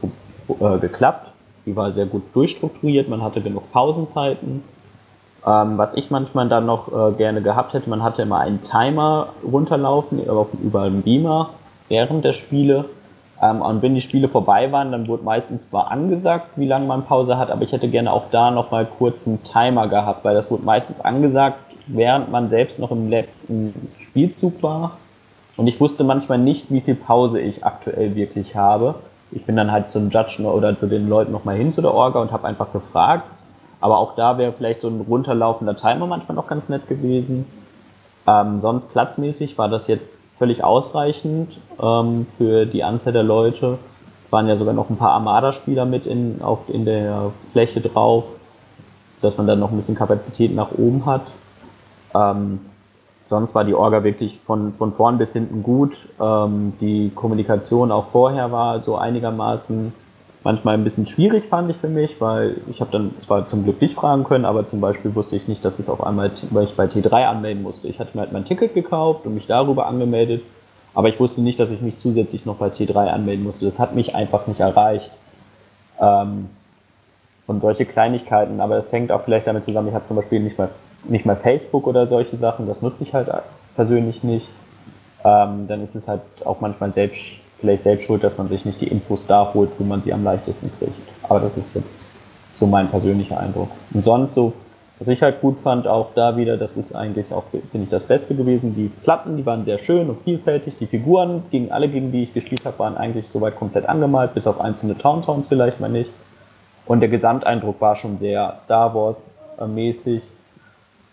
äh, 0.48 0.78
geklappt. 0.78 1.32
Die 1.66 1.76
war 1.76 1.92
sehr 1.92 2.06
gut 2.06 2.22
durchstrukturiert, 2.32 3.08
man 3.08 3.22
hatte 3.22 3.42
genug 3.42 3.70
Pausenzeiten. 3.72 4.64
Ähm, 5.46 5.78
was 5.78 5.94
ich 5.94 6.10
manchmal 6.10 6.48
dann 6.48 6.66
noch 6.66 6.88
äh, 6.88 7.12
gerne 7.12 7.42
gehabt 7.42 7.74
hätte, 7.74 7.88
man 7.90 8.02
hatte 8.02 8.22
immer 8.22 8.38
einen 8.38 8.62
Timer 8.62 9.28
runterlaufen 9.44 10.22
über 10.22 10.82
einen 10.82 11.02
Beamer 11.02 11.50
während 11.88 12.24
der 12.24 12.32
Spiele. 12.32 12.86
Ähm, 13.40 13.62
und 13.62 13.82
wenn 13.82 13.94
die 13.94 14.00
Spiele 14.00 14.28
vorbei 14.28 14.72
waren, 14.72 14.92
dann 14.92 15.06
wurde 15.06 15.24
meistens 15.24 15.68
zwar 15.68 15.90
angesagt, 15.90 16.50
wie 16.56 16.66
lange 16.66 16.86
man 16.86 17.04
Pause 17.04 17.38
hat, 17.38 17.50
aber 17.50 17.62
ich 17.62 17.72
hätte 17.72 17.88
gerne 17.88 18.12
auch 18.12 18.24
da 18.30 18.50
nochmal 18.50 18.86
kurz 18.86 19.26
einen 19.26 19.42
Timer 19.42 19.88
gehabt, 19.88 20.24
weil 20.24 20.34
das 20.34 20.50
wurde 20.50 20.64
meistens 20.64 21.00
angesagt, 21.00 21.58
während 21.86 22.30
man 22.30 22.50
selbst 22.50 22.78
noch 22.78 22.90
im 22.90 23.08
letzten 23.08 23.74
Spielzug 24.00 24.62
war. 24.62 24.98
Und 25.56 25.66
ich 25.66 25.80
wusste 25.80 26.04
manchmal 26.04 26.38
nicht, 26.38 26.70
wie 26.70 26.80
viel 26.80 26.94
Pause 26.94 27.40
ich 27.40 27.64
aktuell 27.64 28.14
wirklich 28.14 28.54
habe. 28.54 28.96
Ich 29.30 29.44
bin 29.44 29.56
dann 29.56 29.72
halt 29.72 29.90
zum 29.90 30.10
Judge 30.10 30.42
oder 30.42 30.76
zu 30.78 30.86
den 30.86 31.08
Leuten 31.08 31.32
nochmal 31.32 31.56
hin 31.56 31.72
zu 31.72 31.82
der 31.82 31.92
Orga 31.92 32.20
und 32.20 32.32
habe 32.32 32.46
einfach 32.46 32.72
gefragt. 32.72 33.24
Aber 33.80 33.98
auch 33.98 34.14
da 34.16 34.38
wäre 34.38 34.52
vielleicht 34.52 34.80
so 34.80 34.88
ein 34.88 35.00
runterlaufender 35.08 35.76
Timer 35.76 36.06
manchmal 36.06 36.34
noch 36.36 36.46
ganz 36.46 36.68
nett 36.68 36.88
gewesen. 36.88 37.46
Ähm, 38.26 38.60
sonst 38.60 38.90
platzmäßig 38.90 39.56
war 39.58 39.68
das 39.68 39.86
jetzt 39.86 40.17
völlig 40.38 40.64
ausreichend 40.64 41.58
ähm, 41.80 42.26
für 42.36 42.66
die 42.66 42.84
Anzahl 42.84 43.12
der 43.12 43.22
Leute. 43.22 43.78
Es 44.24 44.32
waren 44.32 44.46
ja 44.46 44.56
sogar 44.56 44.74
noch 44.74 44.90
ein 44.90 44.96
paar 44.96 45.12
Armada-Spieler 45.12 45.84
mit 45.84 46.06
in, 46.06 46.40
auf, 46.42 46.60
in 46.68 46.84
der 46.84 47.32
Fläche 47.52 47.80
drauf, 47.80 48.24
sodass 49.20 49.36
man 49.36 49.46
dann 49.46 49.58
noch 49.58 49.70
ein 49.70 49.76
bisschen 49.76 49.94
Kapazität 49.94 50.54
nach 50.54 50.72
oben 50.72 51.06
hat. 51.06 51.22
Ähm, 52.14 52.60
sonst 53.26 53.54
war 53.54 53.64
die 53.64 53.74
Orga 53.74 54.04
wirklich 54.04 54.38
von, 54.46 54.74
von 54.74 54.92
vorn 54.92 55.18
bis 55.18 55.32
hinten 55.32 55.62
gut. 55.62 55.96
Ähm, 56.20 56.74
die 56.80 57.10
Kommunikation 57.14 57.90
auch 57.90 58.06
vorher 58.12 58.52
war 58.52 58.82
so 58.82 58.96
einigermaßen 58.96 59.92
manchmal 60.48 60.72
ein 60.72 60.84
bisschen 60.84 61.06
schwierig, 61.06 61.44
fand 61.44 61.70
ich 61.70 61.76
für 61.76 61.90
mich, 61.90 62.22
weil 62.22 62.56
ich 62.70 62.80
habe 62.80 62.90
dann 62.90 63.10
zwar 63.26 63.46
zum 63.50 63.64
Glück 63.64 63.82
nicht 63.82 63.94
fragen 63.94 64.24
können, 64.24 64.46
aber 64.46 64.66
zum 64.66 64.80
Beispiel 64.80 65.14
wusste 65.14 65.36
ich 65.36 65.46
nicht, 65.46 65.62
dass 65.62 65.78
es 65.78 65.90
auf 65.90 66.02
einmal, 66.02 66.30
weil 66.48 66.64
ich 66.64 66.74
bei 66.74 66.86
T3 66.86 67.26
anmelden 67.26 67.62
musste. 67.62 67.86
Ich 67.86 68.00
hatte 68.00 68.16
mir 68.16 68.22
halt 68.22 68.32
mein 68.32 68.46
Ticket 68.46 68.72
gekauft 68.72 69.26
und 69.26 69.34
mich 69.34 69.46
darüber 69.46 69.86
angemeldet, 69.86 70.40
aber 70.94 71.10
ich 71.10 71.20
wusste 71.20 71.42
nicht, 71.42 71.60
dass 71.60 71.70
ich 71.70 71.82
mich 71.82 71.98
zusätzlich 71.98 72.46
noch 72.46 72.56
bei 72.56 72.68
T3 72.68 73.08
anmelden 73.08 73.44
musste. 73.44 73.66
Das 73.66 73.78
hat 73.78 73.94
mich 73.94 74.14
einfach 74.14 74.46
nicht 74.46 74.60
erreicht. 74.60 75.10
Ähm, 76.00 76.48
und 77.46 77.60
solche 77.60 77.84
Kleinigkeiten, 77.84 78.62
aber 78.62 78.78
es 78.78 78.90
hängt 78.90 79.12
auch 79.12 79.24
vielleicht 79.24 79.46
damit 79.46 79.64
zusammen, 79.64 79.88
ich 79.88 79.94
habe 79.94 80.06
zum 80.06 80.16
Beispiel 80.16 80.40
nicht 80.40 80.56
mal 80.56 80.70
nicht 81.04 81.26
mal 81.26 81.36
Facebook 81.36 81.86
oder 81.86 82.06
solche 82.06 82.38
Sachen, 82.38 82.66
das 82.66 82.80
nutze 82.80 83.02
ich 83.02 83.12
halt 83.12 83.28
persönlich 83.76 84.24
nicht. 84.24 84.48
Ähm, 85.24 85.66
dann 85.68 85.84
ist 85.84 85.94
es 85.94 86.08
halt 86.08 86.22
auch 86.44 86.60
manchmal 86.60 86.92
selbst, 86.94 87.20
vielleicht 87.60 87.82
selbst 87.82 88.04
schuld, 88.06 88.22
dass 88.24 88.38
man 88.38 88.48
sich 88.48 88.64
nicht 88.64 88.80
die 88.80 88.88
Infos 88.88 89.26
da 89.26 89.52
holt, 89.52 89.70
wo 89.78 89.84
man 89.84 90.02
sie 90.02 90.12
am 90.12 90.24
leichtesten 90.24 90.70
kriegt. 90.78 90.94
Aber 91.22 91.40
das 91.40 91.56
ist 91.56 91.74
jetzt 91.74 91.88
so 92.58 92.66
mein 92.66 92.88
persönlicher 92.88 93.38
Eindruck. 93.38 93.70
Und 93.92 94.04
sonst 94.04 94.34
so, 94.34 94.52
was 94.98 95.08
ich 95.08 95.22
halt 95.22 95.40
gut 95.40 95.58
fand, 95.62 95.86
auch 95.86 96.08
da 96.14 96.36
wieder, 96.36 96.56
das 96.56 96.76
ist 96.76 96.94
eigentlich 96.94 97.32
auch, 97.32 97.44
finde 97.50 97.84
ich, 97.84 97.88
das 97.88 98.04
Beste 98.04 98.34
gewesen. 98.34 98.74
Die 98.74 98.88
Platten, 98.88 99.36
die 99.36 99.46
waren 99.46 99.64
sehr 99.64 99.78
schön 99.78 100.08
und 100.08 100.22
vielfältig. 100.24 100.74
Die 100.80 100.86
Figuren, 100.86 101.44
gegen 101.50 101.70
alle, 101.70 101.88
gegen 101.88 102.10
die 102.10 102.24
ich 102.24 102.34
gespielt 102.34 102.64
habe, 102.64 102.78
waren 102.80 102.96
eigentlich 102.96 103.26
soweit 103.32 103.56
komplett 103.56 103.88
angemalt, 103.88 104.34
bis 104.34 104.46
auf 104.46 104.60
einzelne 104.60 104.98
Towntowns 104.98 105.46
vielleicht 105.46 105.78
mal 105.78 105.90
nicht. 105.90 106.10
Und 106.86 107.00
der 107.00 107.08
Gesamteindruck 107.08 107.80
war 107.80 107.96
schon 107.96 108.18
sehr 108.18 108.56
Star 108.64 108.94
Wars 108.94 109.30
mäßig. 109.64 110.22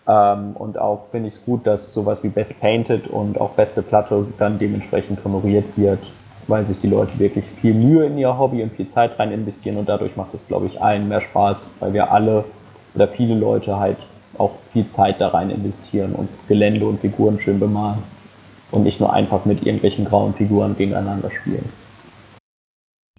Ähm, 0.08 0.52
und 0.54 0.78
auch 0.78 1.06
finde 1.10 1.28
ich 1.28 1.34
es 1.34 1.44
gut, 1.44 1.66
dass 1.66 1.92
sowas 1.92 2.22
wie 2.22 2.28
Best 2.28 2.60
Painted 2.60 3.08
und 3.08 3.40
auch 3.40 3.50
beste 3.50 3.82
Platte 3.82 4.26
dann 4.38 4.58
dementsprechend 4.58 5.24
honoriert 5.24 5.66
wird. 5.76 6.00
Weil 6.48 6.64
sich 6.66 6.78
die 6.80 6.88
Leute 6.88 7.18
wirklich 7.18 7.44
viel 7.60 7.74
Mühe 7.74 8.06
in 8.06 8.18
ihr 8.18 8.38
Hobby 8.38 8.62
und 8.62 8.72
viel 8.72 8.88
Zeit 8.88 9.18
rein 9.18 9.32
investieren 9.32 9.76
und 9.76 9.88
dadurch 9.88 10.16
macht 10.16 10.34
es, 10.34 10.46
glaube 10.46 10.66
ich, 10.66 10.80
allen 10.80 11.08
mehr 11.08 11.20
Spaß, 11.20 11.64
weil 11.80 11.92
wir 11.92 12.12
alle 12.12 12.44
oder 12.94 13.08
viele 13.08 13.34
Leute 13.34 13.78
halt 13.78 13.98
auch 14.38 14.52
viel 14.72 14.88
Zeit 14.88 15.20
da 15.20 15.28
rein 15.28 15.50
investieren 15.50 16.12
und 16.12 16.28
Gelände 16.48 16.86
und 16.86 17.00
Figuren 17.00 17.40
schön 17.40 17.58
bemalen 17.58 18.02
und 18.70 18.82
nicht 18.82 19.00
nur 19.00 19.12
einfach 19.12 19.44
mit 19.44 19.64
irgendwelchen 19.64 20.04
grauen 20.04 20.34
Figuren 20.34 20.76
gegeneinander 20.76 21.30
spielen. 21.30 21.68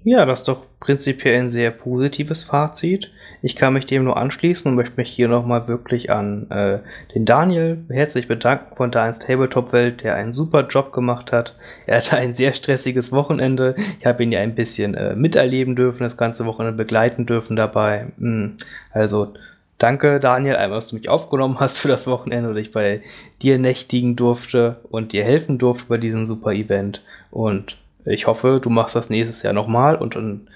Ja, 0.03 0.25
das 0.25 0.39
ist 0.39 0.47
doch 0.47 0.65
prinzipiell 0.79 1.41
ein 1.41 1.49
sehr 1.49 1.71
positives 1.71 2.45
Fazit. 2.45 3.11
Ich 3.41 3.55
kann 3.55 3.73
mich 3.73 3.87
dem 3.87 4.05
nur 4.05 4.15
anschließen 4.15 4.71
und 4.71 4.75
möchte 4.75 4.95
mich 4.95 5.09
hier 5.09 5.27
nochmal 5.27 5.67
wirklich 5.67 6.11
an 6.11 6.49
äh, 6.49 6.79
den 7.13 7.25
Daniel 7.25 7.83
herzlich 7.89 8.27
bedanken 8.27 8.75
von 8.75 8.89
da 8.89 9.05
ins 9.07 9.19
Tabletop-Welt, 9.19 10.03
der 10.03 10.15
einen 10.15 10.31
super 10.31 10.65
Job 10.67 10.93
gemacht 10.93 11.33
hat. 11.33 11.57
Er 11.87 11.97
hatte 11.97 12.15
ein 12.15 12.33
sehr 12.33 12.53
stressiges 12.53 13.11
Wochenende. 13.11 13.75
Ich 13.99 14.05
habe 14.05 14.23
ihn 14.23 14.31
ja 14.31 14.39
ein 14.39 14.55
bisschen 14.55 14.93
äh, 14.93 15.15
miterleben 15.15 15.75
dürfen, 15.75 16.03
das 16.03 16.15
ganze 16.15 16.45
Wochenende 16.45 16.77
begleiten 16.77 17.25
dürfen 17.25 17.57
dabei. 17.57 18.07
Hm. 18.17 18.55
Also 18.91 19.33
danke 19.79 20.21
Daniel, 20.21 20.55
einmal, 20.55 20.77
dass 20.77 20.87
du 20.87 20.95
mich 20.95 21.09
aufgenommen 21.09 21.59
hast 21.59 21.79
für 21.79 21.89
das 21.89 22.07
Wochenende 22.07 22.51
und 22.51 22.57
ich 22.57 22.71
bei 22.71 23.01
dir 23.41 23.57
nächtigen 23.57 24.15
durfte 24.15 24.77
und 24.89 25.11
dir 25.11 25.25
helfen 25.25 25.57
durfte 25.57 25.87
bei 25.89 25.97
diesem 25.97 26.25
super 26.25 26.53
Event. 26.53 27.03
Und 27.29 27.77
ich 28.07 28.27
hoffe, 28.27 28.59
du 28.61 28.69
machst 28.69 28.95
das 28.95 29.09
nächstes 29.09 29.43
Jahr 29.43 29.53
nochmal 29.53 29.95
und 29.95 30.15
in 30.15 30.49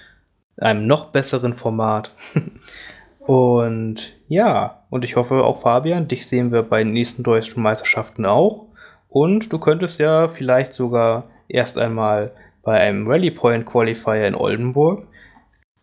einem 0.58 0.86
noch 0.86 1.06
besseren 1.06 1.54
Format. 1.54 2.10
und 3.26 4.12
ja, 4.28 4.84
und 4.90 5.04
ich 5.04 5.16
hoffe 5.16 5.44
auch 5.44 5.58
Fabian, 5.58 6.08
dich 6.08 6.26
sehen 6.26 6.52
wir 6.52 6.62
bei 6.62 6.82
den 6.82 6.92
nächsten 6.92 7.22
deutschen 7.22 7.62
Meisterschaften 7.62 8.26
auch. 8.26 8.66
Und 9.08 9.52
du 9.52 9.58
könntest 9.58 10.00
ja 10.00 10.28
vielleicht 10.28 10.72
sogar 10.72 11.24
erst 11.48 11.78
einmal 11.78 12.32
bei 12.62 12.80
einem 12.80 13.06
Rally 13.06 13.30
Point 13.30 13.66
Qualifier 13.66 14.26
in 14.26 14.34
Oldenburg 14.34 15.06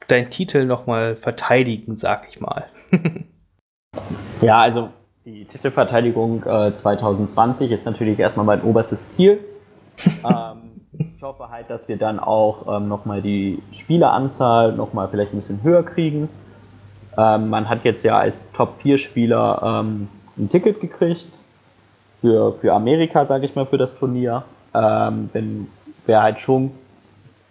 deinen 0.10 0.30
Titel 0.30 0.66
nochmal 0.66 1.16
verteidigen, 1.16 1.96
sag 1.96 2.28
ich 2.30 2.40
mal. 2.42 2.66
ja, 4.42 4.60
also 4.60 4.90
die 5.26 5.46
Titelverteidigung 5.46 6.44
äh, 6.44 6.74
2020 6.74 7.72
ist 7.72 7.86
natürlich 7.86 8.20
erstmal 8.20 8.46
mein 8.46 8.62
oberstes 8.64 9.12
Ziel. 9.12 9.40
ähm, 10.26 10.59
ich 11.00 11.24
hoffe 11.24 11.50
halt, 11.50 11.70
dass 11.70 11.88
wir 11.88 11.98
dann 11.98 12.20
auch 12.20 12.78
ähm, 12.78 12.88
nochmal 12.88 13.22
die 13.22 13.60
Spieleranzahl 13.72 14.74
nochmal 14.74 15.08
vielleicht 15.10 15.34
ein 15.34 15.38
bisschen 15.38 15.64
höher 15.64 15.84
kriegen. 15.84 16.30
Ähm, 17.18 17.50
man 17.50 17.70
hat 17.70 17.86
jetzt 17.86 18.04
ja 18.04 18.18
als 18.18 18.50
Top-4-Spieler 18.54 19.82
ähm, 19.82 20.10
ein 20.38 20.50
Ticket 20.50 20.80
gekriegt 20.80 21.42
für, 22.16 22.54
für 22.54 22.74
Amerika, 22.74 23.26
sage 23.26 23.46
ich 23.46 23.56
mal, 23.56 23.66
für 23.66 23.78
das 23.78 23.98
Turnier. 23.98 24.44
Ähm, 24.74 25.30
Wäre 26.06 26.22
halt 26.22 26.40
schon 26.40 26.72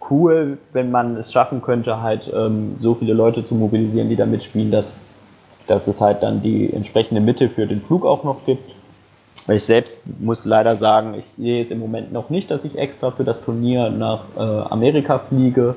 cool, 0.09 0.57
wenn 0.73 0.91
man 0.91 1.17
es 1.17 1.31
schaffen 1.31 1.61
könnte, 1.61 2.01
halt 2.01 2.31
ähm, 2.33 2.77
so 2.79 2.95
viele 2.95 3.13
Leute 3.13 3.45
zu 3.45 3.55
mobilisieren, 3.55 4.09
die 4.09 4.15
da 4.15 4.25
mitspielen, 4.25 4.71
dass, 4.71 4.95
dass 5.67 5.87
es 5.87 6.01
halt 6.01 6.23
dann 6.23 6.41
die 6.41 6.73
entsprechende 6.73 7.21
Mitte 7.21 7.49
für 7.49 7.67
den 7.67 7.81
Flug 7.81 8.05
auch 8.05 8.23
noch 8.23 8.45
gibt. 8.45 8.78
Ich 9.47 9.63
selbst 9.63 9.99
muss 10.19 10.45
leider 10.45 10.75
sagen, 10.75 11.15
ich 11.15 11.25
sehe 11.37 11.61
es 11.61 11.71
im 11.71 11.79
Moment 11.79 12.11
noch 12.11 12.29
nicht, 12.29 12.51
dass 12.51 12.65
ich 12.65 12.77
extra 12.77 13.11
für 13.11 13.23
das 13.23 13.41
Turnier 13.41 13.89
nach 13.89 14.25
äh, 14.35 14.39
Amerika 14.39 15.19
fliege, 15.19 15.75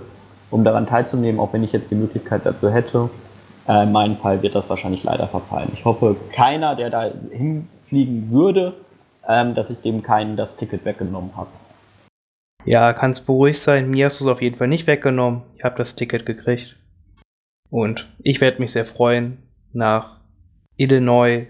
um 0.50 0.64
daran 0.64 0.86
teilzunehmen, 0.86 1.40
auch 1.40 1.52
wenn 1.52 1.62
ich 1.62 1.72
jetzt 1.72 1.90
die 1.90 1.94
Möglichkeit 1.94 2.44
dazu 2.44 2.70
hätte. 2.70 3.08
Äh, 3.66 3.84
in 3.84 3.92
meinem 3.92 4.16
Fall 4.16 4.42
wird 4.42 4.54
das 4.54 4.68
wahrscheinlich 4.68 5.04
leider 5.04 5.28
verfallen. 5.28 5.70
Ich 5.74 5.84
hoffe, 5.84 6.16
keiner, 6.34 6.76
der 6.76 6.90
da 6.90 7.10
hinfliegen 7.30 8.30
würde, 8.30 8.74
ähm, 9.28 9.54
dass 9.54 9.70
ich 9.70 9.80
dem 9.80 10.02
keinen 10.02 10.36
das 10.36 10.56
Ticket 10.56 10.84
weggenommen 10.84 11.30
habe. 11.36 11.50
Ja, 12.64 12.92
kannst 12.92 13.26
beruhigt 13.26 13.60
sein. 13.60 13.90
Mir 13.90 14.06
hast 14.06 14.20
du 14.20 14.24
es 14.24 14.30
auf 14.30 14.42
jeden 14.42 14.56
Fall 14.56 14.68
nicht 14.68 14.86
weggenommen. 14.86 15.42
Ich 15.56 15.64
habe 15.64 15.76
das 15.76 15.96
Ticket 15.96 16.26
gekriegt. 16.26 16.76
Und 17.70 18.08
ich 18.22 18.40
werde 18.40 18.60
mich 18.60 18.72
sehr 18.72 18.84
freuen, 18.84 19.38
nach 19.72 20.20
Illinois 20.76 21.46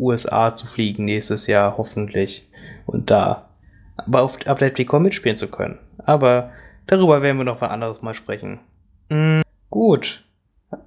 USA 0.00 0.54
zu 0.54 0.66
fliegen 0.66 1.04
nächstes 1.04 1.46
Jahr 1.46 1.76
hoffentlich 1.76 2.48
und 2.86 3.10
da 3.10 3.50
aber 3.96 4.22
auf 4.22 4.38
Adepticon 4.46 5.02
mitspielen 5.02 5.36
zu 5.36 5.48
können. 5.48 5.78
Aber 5.98 6.50
darüber 6.86 7.22
werden 7.22 7.38
wir 7.38 7.44
noch 7.44 7.62
ein 7.62 7.70
anderes 7.70 8.02
Mal 8.02 8.14
sprechen. 8.14 8.60
Mhm, 9.08 9.42
gut. 9.68 10.24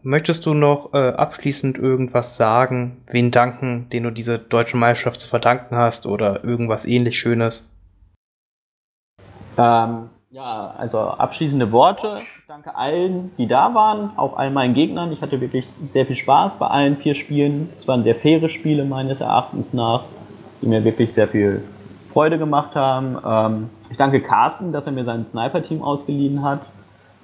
Möchtest 0.01 0.45
du 0.45 0.53
noch 0.53 0.93
äh, 0.93 1.09
abschließend 1.09 1.77
irgendwas 1.77 2.37
sagen, 2.37 3.01
wen 3.11 3.31
danken, 3.31 3.89
den 3.89 4.03
du 4.03 4.11
diese 4.11 4.39
deutsche 4.39 4.77
Meisterschaft 4.77 5.19
zu 5.19 5.27
verdanken 5.27 5.75
hast 5.75 6.05
oder 6.05 6.43
irgendwas 6.43 6.85
ähnlich 6.85 7.19
Schönes? 7.19 7.69
Ähm, 9.57 10.09
ja, 10.33 10.73
also 10.79 10.97
abschließende 10.97 11.71
Worte. 11.71 12.15
Ich 12.17 12.47
danke 12.47 12.75
allen, 12.75 13.31
die 13.37 13.45
da 13.45 13.75
waren, 13.75 14.17
auch 14.17 14.35
all 14.35 14.49
meinen 14.49 14.73
Gegnern. 14.73 15.11
Ich 15.11 15.21
hatte 15.21 15.39
wirklich 15.39 15.67
sehr 15.91 16.07
viel 16.07 16.15
Spaß 16.15 16.57
bei 16.57 16.65
allen 16.65 16.97
vier 16.97 17.13
Spielen. 17.13 17.69
Es 17.77 17.87
waren 17.87 18.03
sehr 18.03 18.15
faire 18.15 18.49
Spiele 18.49 18.83
meines 18.83 19.21
Erachtens 19.21 19.73
nach, 19.73 20.05
die 20.61 20.65
mir 20.65 20.83
wirklich 20.83 21.13
sehr 21.13 21.27
viel 21.27 21.63
Freude 22.11 22.39
gemacht 22.39 22.73
haben. 22.73 23.15
Ähm, 23.23 23.69
ich 23.91 23.97
danke 23.97 24.21
Carsten, 24.21 24.71
dass 24.71 24.87
er 24.87 24.93
mir 24.93 25.03
sein 25.03 25.23
Sniper-Team 25.23 25.83
ausgeliehen 25.83 26.41
hat, 26.41 26.61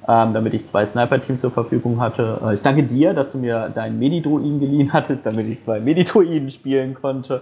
ähm, 0.07 0.35
damit 0.35 0.53
ich 0.53 0.67
zwei 0.67 0.85
Sniper-Teams 0.85 1.41
zur 1.41 1.51
Verfügung 1.51 1.99
hatte. 1.99 2.39
Äh, 2.43 2.53
ich 2.53 2.61
danke 2.61 2.83
dir, 2.83 3.15
dass 3.15 3.31
du 3.31 3.39
mir 3.39 3.69
deinen 3.69 3.97
Medidruiden 3.97 4.59
geliehen 4.59 4.93
hattest, 4.93 5.25
damit 5.25 5.47
ich 5.47 5.61
zwei 5.61 5.79
Medidruiden 5.79 6.51
spielen 6.51 6.93
konnte. 6.93 7.41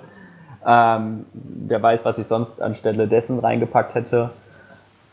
Ähm, 0.65 1.25
wer 1.33 1.83
weiß, 1.83 2.05
was 2.05 2.17
ich 2.17 2.27
sonst 2.27 2.61
anstelle 2.61 3.05
dessen 3.09 3.39
reingepackt 3.39 3.95
hätte. 3.95 4.29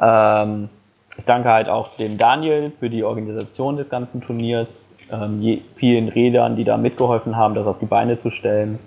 Ähm, 0.00 0.68
ich 1.16 1.24
danke 1.24 1.48
halt 1.48 1.68
auch 1.68 1.96
dem 1.96 2.18
Daniel 2.18 2.72
für 2.78 2.90
die 2.90 3.04
Organisation 3.04 3.76
des 3.76 3.88
ganzen 3.88 4.20
Turniers, 4.20 4.68
ähm, 5.10 5.60
vielen 5.76 6.08
Rädern, 6.08 6.56
die 6.56 6.64
da 6.64 6.76
mitgeholfen 6.76 7.36
haben, 7.36 7.54
das 7.54 7.66
auf 7.66 7.78
die 7.78 7.86
Beine 7.86 8.18
zu 8.18 8.30
stellen. 8.30 8.78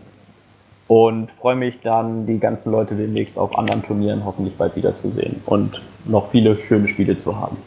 Und 0.87 1.29
freue 1.41 1.55
mich 1.55 1.81
dann, 1.81 2.25
die 2.25 2.39
ganzen 2.39 2.71
Leute 2.71 2.95
demnächst 2.95 3.37
auf 3.37 3.57
anderen 3.57 3.83
Turnieren 3.83 4.23
hoffentlich 4.23 4.55
bald 4.55 4.75
wiederzusehen 4.75 5.41
und 5.45 5.81
noch 6.05 6.31
viele 6.31 6.57
schöne 6.57 6.87
Spiele 6.87 7.17
zu 7.17 7.37
haben. 7.37 7.57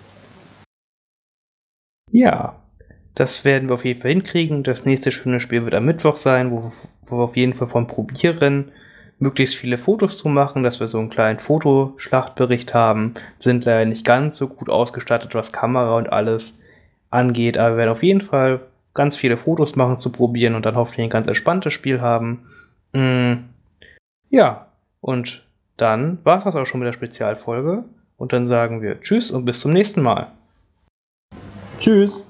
Ja, 2.11 2.57
das 3.15 3.45
werden 3.45 3.69
wir 3.69 3.75
auf 3.75 3.85
jeden 3.85 4.01
Fall 4.01 4.13
hinkriegen. 4.13 4.63
Das 4.63 4.87
nächste 4.87 5.13
schöne 5.13 5.41
Spiel 5.41 5.65
wird 5.65 5.75
am 5.75 5.85
Mittwoch 5.85 6.17
sein, 6.17 6.51
wo, 6.51 6.71
wo 7.05 7.19
wir 7.19 7.25
auf 7.25 7.37
jeden 7.37 7.55
Fall 7.55 7.69
von 7.69 7.87
probieren 7.87 8.73
möglichst 9.21 9.55
viele 9.55 9.77
Fotos 9.77 10.19
zu 10.19 10.29
machen, 10.29 10.63
dass 10.63 10.81
wir 10.81 10.87
so 10.87 10.99
einen 10.99 11.11
kleinen 11.11 11.39
Fotoschlachtbericht 11.39 12.75
haben. 12.75 13.15
Sind 13.39 13.65
leider 13.65 13.85
nicht 13.85 14.05
ganz 14.05 14.37
so 14.37 14.49
gut 14.49 14.69
ausgestattet, 14.69 15.35
was 15.35 15.53
Kamera 15.53 15.97
und 15.97 16.13
alles 16.13 16.59
angeht, 17.11 17.59
aber 17.59 17.73
wir 17.73 17.77
werden 17.79 17.91
auf 17.91 18.03
jeden 18.03 18.21
Fall 18.21 18.61
ganz 18.95 19.17
viele 19.17 19.37
Fotos 19.37 19.77
machen 19.77 19.99
zu 19.99 20.11
probieren 20.11 20.55
und 20.55 20.67
dann 20.67 20.77
hoffentlich 20.77 21.05
ein 21.05 21.11
ganz 21.11 21.29
entspanntes 21.29 21.73
Spiel 21.73 22.01
haben. 22.01 22.47
Mm, 22.93 23.35
ja, 24.31 24.67
und 25.01 25.47
dann 25.77 26.19
war 26.25 26.39
es 26.39 26.45
das 26.45 26.57
auch 26.57 26.67
schon 26.67 26.81
mit 26.81 26.87
der 26.87 26.93
Spezialfolge. 26.93 27.85
Und 28.17 28.33
dann 28.33 28.47
sagen 28.47 28.83
wir 28.83 29.01
Tschüss 29.01 29.31
und 29.31 29.45
bis 29.45 29.61
zum 29.61 29.73
nächsten 29.73 30.03
Mal. 30.03 30.33
Tschüss. 31.79 32.30